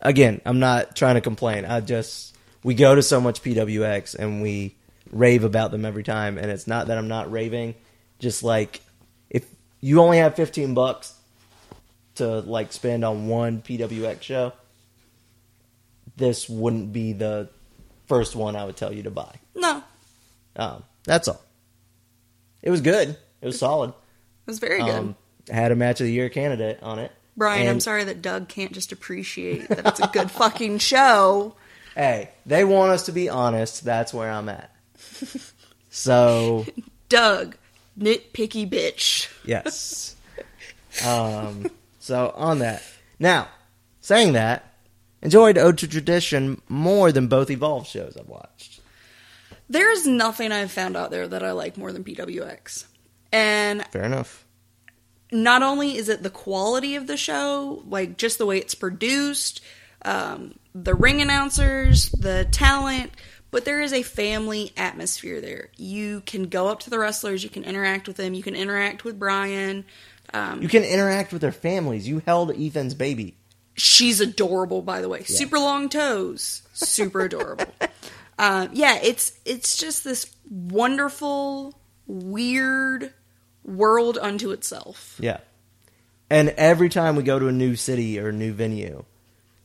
[0.00, 1.64] again, I'm not trying to complain.
[1.64, 4.76] I just we go to so much PWX and we
[5.10, 7.74] rave about them every time, and it's not that I'm not raving.
[8.20, 8.82] Just like
[9.30, 9.44] if
[9.80, 11.12] you only have 15 bucks
[12.14, 14.52] to like spend on one PWX show,
[16.16, 17.48] this wouldn't be the
[18.06, 19.34] first one I would tell you to buy.
[19.56, 19.82] No,
[20.54, 21.42] Um, that's all.
[22.62, 23.16] It was good.
[23.40, 23.92] It was solid.
[24.50, 24.90] It was very good.
[24.90, 25.16] Um,
[25.48, 27.12] had a match of the year candidate on it.
[27.36, 31.54] Brian, I'm sorry that Doug can't just appreciate that it's a good fucking show.
[31.94, 33.84] Hey, they want us to be honest.
[33.84, 34.74] That's where I'm at.
[35.88, 36.66] So
[37.08, 37.56] Doug,
[37.98, 39.28] nitpicky bitch.
[39.44, 40.16] yes.
[41.06, 41.70] Um.
[42.00, 42.82] So on that.
[43.20, 43.48] Now,
[44.00, 44.64] saying that,
[45.22, 48.80] enjoyed Ode to Tradition more than both Evolve shows I've watched.
[49.68, 52.86] There's nothing I've found out there that I like more than PWX.
[53.32, 54.44] And Fair enough.
[55.32, 59.60] not only is it the quality of the show, like just the way it's produced,
[60.04, 63.12] um, the ring announcers, the talent,
[63.50, 65.70] but there is a family atmosphere there.
[65.76, 69.04] You can go up to the wrestlers, you can interact with them, you can interact
[69.04, 69.84] with Brian.
[70.32, 72.06] Um, You can interact with their families.
[72.06, 73.36] You held Ethan's baby.
[73.74, 75.24] she's adorable, by the way.
[75.24, 77.66] Super long toes, super adorable.
[78.38, 81.76] uh, yeah, it's it's just this wonderful,
[82.06, 83.12] weird
[83.70, 85.16] world unto itself.
[85.20, 85.38] Yeah.
[86.28, 89.04] And every time we go to a new city or a new venue,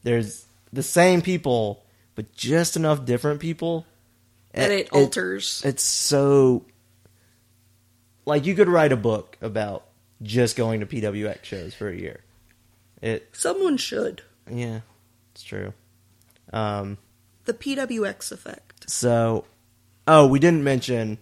[0.03, 1.83] there's the same people,
[2.15, 3.85] but just enough different people
[4.53, 5.61] That it alters.
[5.65, 6.65] It's so
[8.25, 9.85] like you could write a book about
[10.23, 12.21] just going to PWX shows for a year.
[13.01, 14.23] It Someone should.
[14.51, 14.79] yeah,
[15.33, 15.73] it's true.
[16.53, 16.97] Um,
[17.45, 18.89] The PWX effect.
[18.89, 19.45] so,
[20.07, 21.19] oh, we didn't mention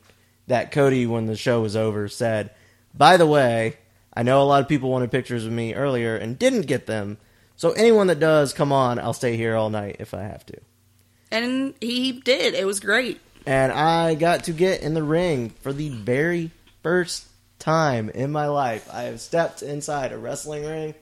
[0.47, 2.51] that Cody, when the show was over, said,
[2.93, 3.77] "By the way,
[4.13, 7.17] I know a lot of people wanted pictures of me earlier and didn't get them.
[7.55, 10.57] So anyone that does, come on, I'll stay here all night if I have to."
[11.31, 12.53] And he did.
[12.53, 13.19] It was great.
[13.45, 16.51] and I got to get in the ring for the very
[16.81, 17.27] first
[17.59, 18.87] time in my life.
[18.91, 20.95] I have stepped inside a wrestling ring,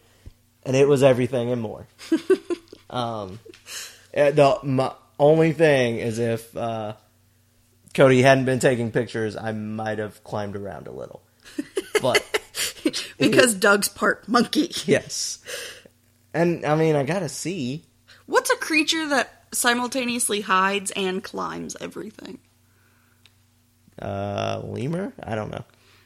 [0.63, 1.87] and it was everything and more.
[2.89, 3.39] um,
[4.13, 6.93] eh, the my only thing is if uh,
[7.93, 11.21] Cody hadn't been taking pictures, I might have climbed around a little.
[12.01, 12.23] But
[13.19, 14.71] because Doug's part monkey.
[14.85, 15.39] yes,
[16.33, 17.83] and I mean I gotta see.
[18.25, 22.39] What's a creature that simultaneously hides and climbs everything?
[24.01, 25.13] Uh, lemur?
[25.21, 25.63] I don't know.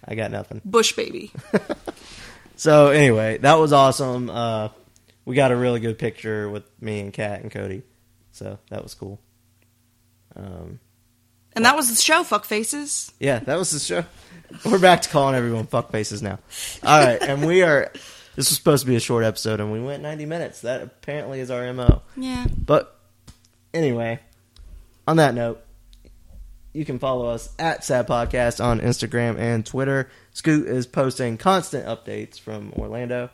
[0.07, 0.61] I got nothing.
[0.65, 1.31] Bush baby.
[2.57, 4.29] So anyway, that was awesome.
[4.29, 4.69] Uh,
[5.25, 7.83] we got a really good picture with me and Kat and Cody,
[8.31, 9.19] so that was cool.
[10.37, 10.79] Um,
[11.53, 13.11] And that was the show, fuck faces.
[13.19, 14.05] yeah, that was the show.
[14.65, 16.39] We're back to calling everyone fuck faces now.
[16.83, 17.91] All right, and we are.
[18.35, 20.61] This was supposed to be a short episode, and we went 90 minutes.
[20.61, 22.01] That apparently is our mo.
[22.17, 22.45] Yeah.
[22.57, 22.97] But
[23.73, 24.19] anyway,
[25.07, 25.61] on that note,
[26.73, 30.09] you can follow us at Sad Podcast on Instagram and Twitter.
[30.33, 33.29] Scoot is posting constant updates from Orlando.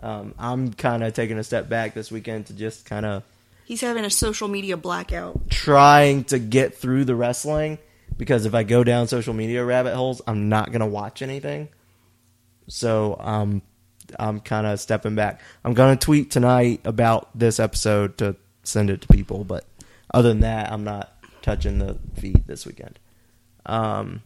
[0.00, 3.22] Um, I'm kind of taking a step back this weekend to just kind of
[3.66, 5.50] He's having a social media blackout.
[5.50, 7.78] trying to get through the wrestling
[8.16, 11.68] because if I go down social media rabbit holes, I'm not gonna watch anything.
[12.68, 13.62] So um,
[14.18, 15.40] I'm kind of stepping back.
[15.64, 19.64] I'm gonna tweet tonight about this episode to send it to people, but
[20.12, 21.12] other than that, I'm not
[21.42, 22.98] touching the feed this weekend.
[23.64, 24.22] Um,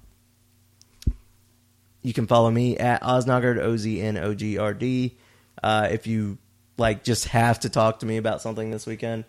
[2.03, 5.17] you can follow me at Oznogard O Z N O G R D.
[5.63, 6.39] Uh, if you
[6.79, 9.25] like, just have to talk to me about something this weekend,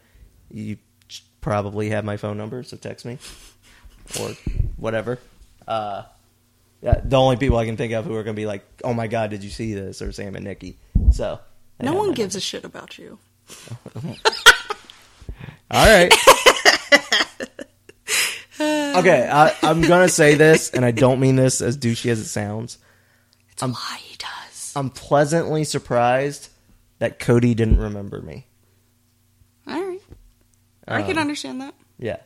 [0.50, 0.78] you
[1.42, 3.18] probably have my phone number, so text me
[4.20, 4.30] or
[4.78, 5.20] whatever.
[5.68, 6.04] Uh,
[6.82, 8.94] yeah, the only people I can think of who are going to be like, "Oh
[8.94, 10.78] my god, did you see this?" or Sam and Nikki.
[11.12, 11.40] So
[11.80, 13.20] No one gives a shit about you.
[15.72, 16.14] All right.
[18.60, 22.26] okay, I, I'm gonna say this, and I don't mean this as douchey as it
[22.26, 22.78] sounds.
[23.52, 24.74] It's why he does.
[24.76, 26.50] I'm pleasantly surprised
[27.00, 28.46] that Cody didn't remember me.
[29.68, 30.02] All right.
[30.88, 31.74] I can understand that.
[31.98, 32.18] Yeah.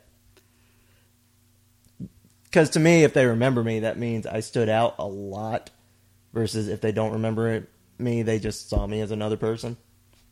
[2.56, 5.72] Because to me, if they remember me, that means I stood out a lot.
[6.32, 9.76] Versus if they don't remember it, me, they just saw me as another person.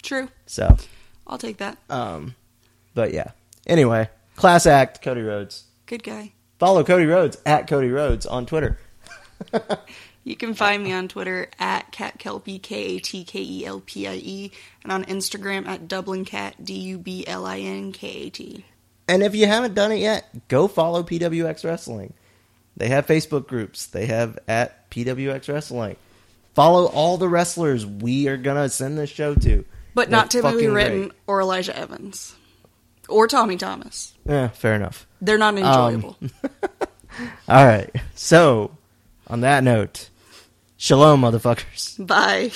[0.01, 0.29] True.
[0.45, 0.77] So,
[1.27, 1.77] I'll take that.
[1.89, 2.35] um,
[2.93, 3.31] but yeah.
[3.67, 5.65] Anyway, class act, Cody Rhodes.
[5.85, 6.31] Good guy.
[6.59, 8.79] Follow Cody Rhodes at Cody Rhodes on Twitter.
[10.25, 13.81] You can find me on Twitter at Kat katkelpie, K A T K E L
[13.85, 14.51] P I E,
[14.81, 18.63] and on Instagram at Dublin Kat, D U B L I N K A T.
[19.07, 22.13] And if you haven't done it yet, go follow PWX Wrestling.
[22.77, 23.87] They have Facebook groups.
[23.87, 25.97] They have at PWX Wrestling.
[26.53, 29.65] Follow all the wrestlers we are gonna send this show to.
[29.93, 31.11] But They're not Timothy great.
[31.27, 32.35] or Elijah Evans.
[33.09, 34.13] Or Tommy Thomas.
[34.25, 35.05] Yeah, fair enough.
[35.21, 36.17] They're not um, enjoyable.
[37.47, 37.91] All right.
[38.15, 38.77] So,
[39.27, 40.09] on that note,
[40.77, 42.05] shalom, motherfuckers.
[42.05, 42.51] Bye.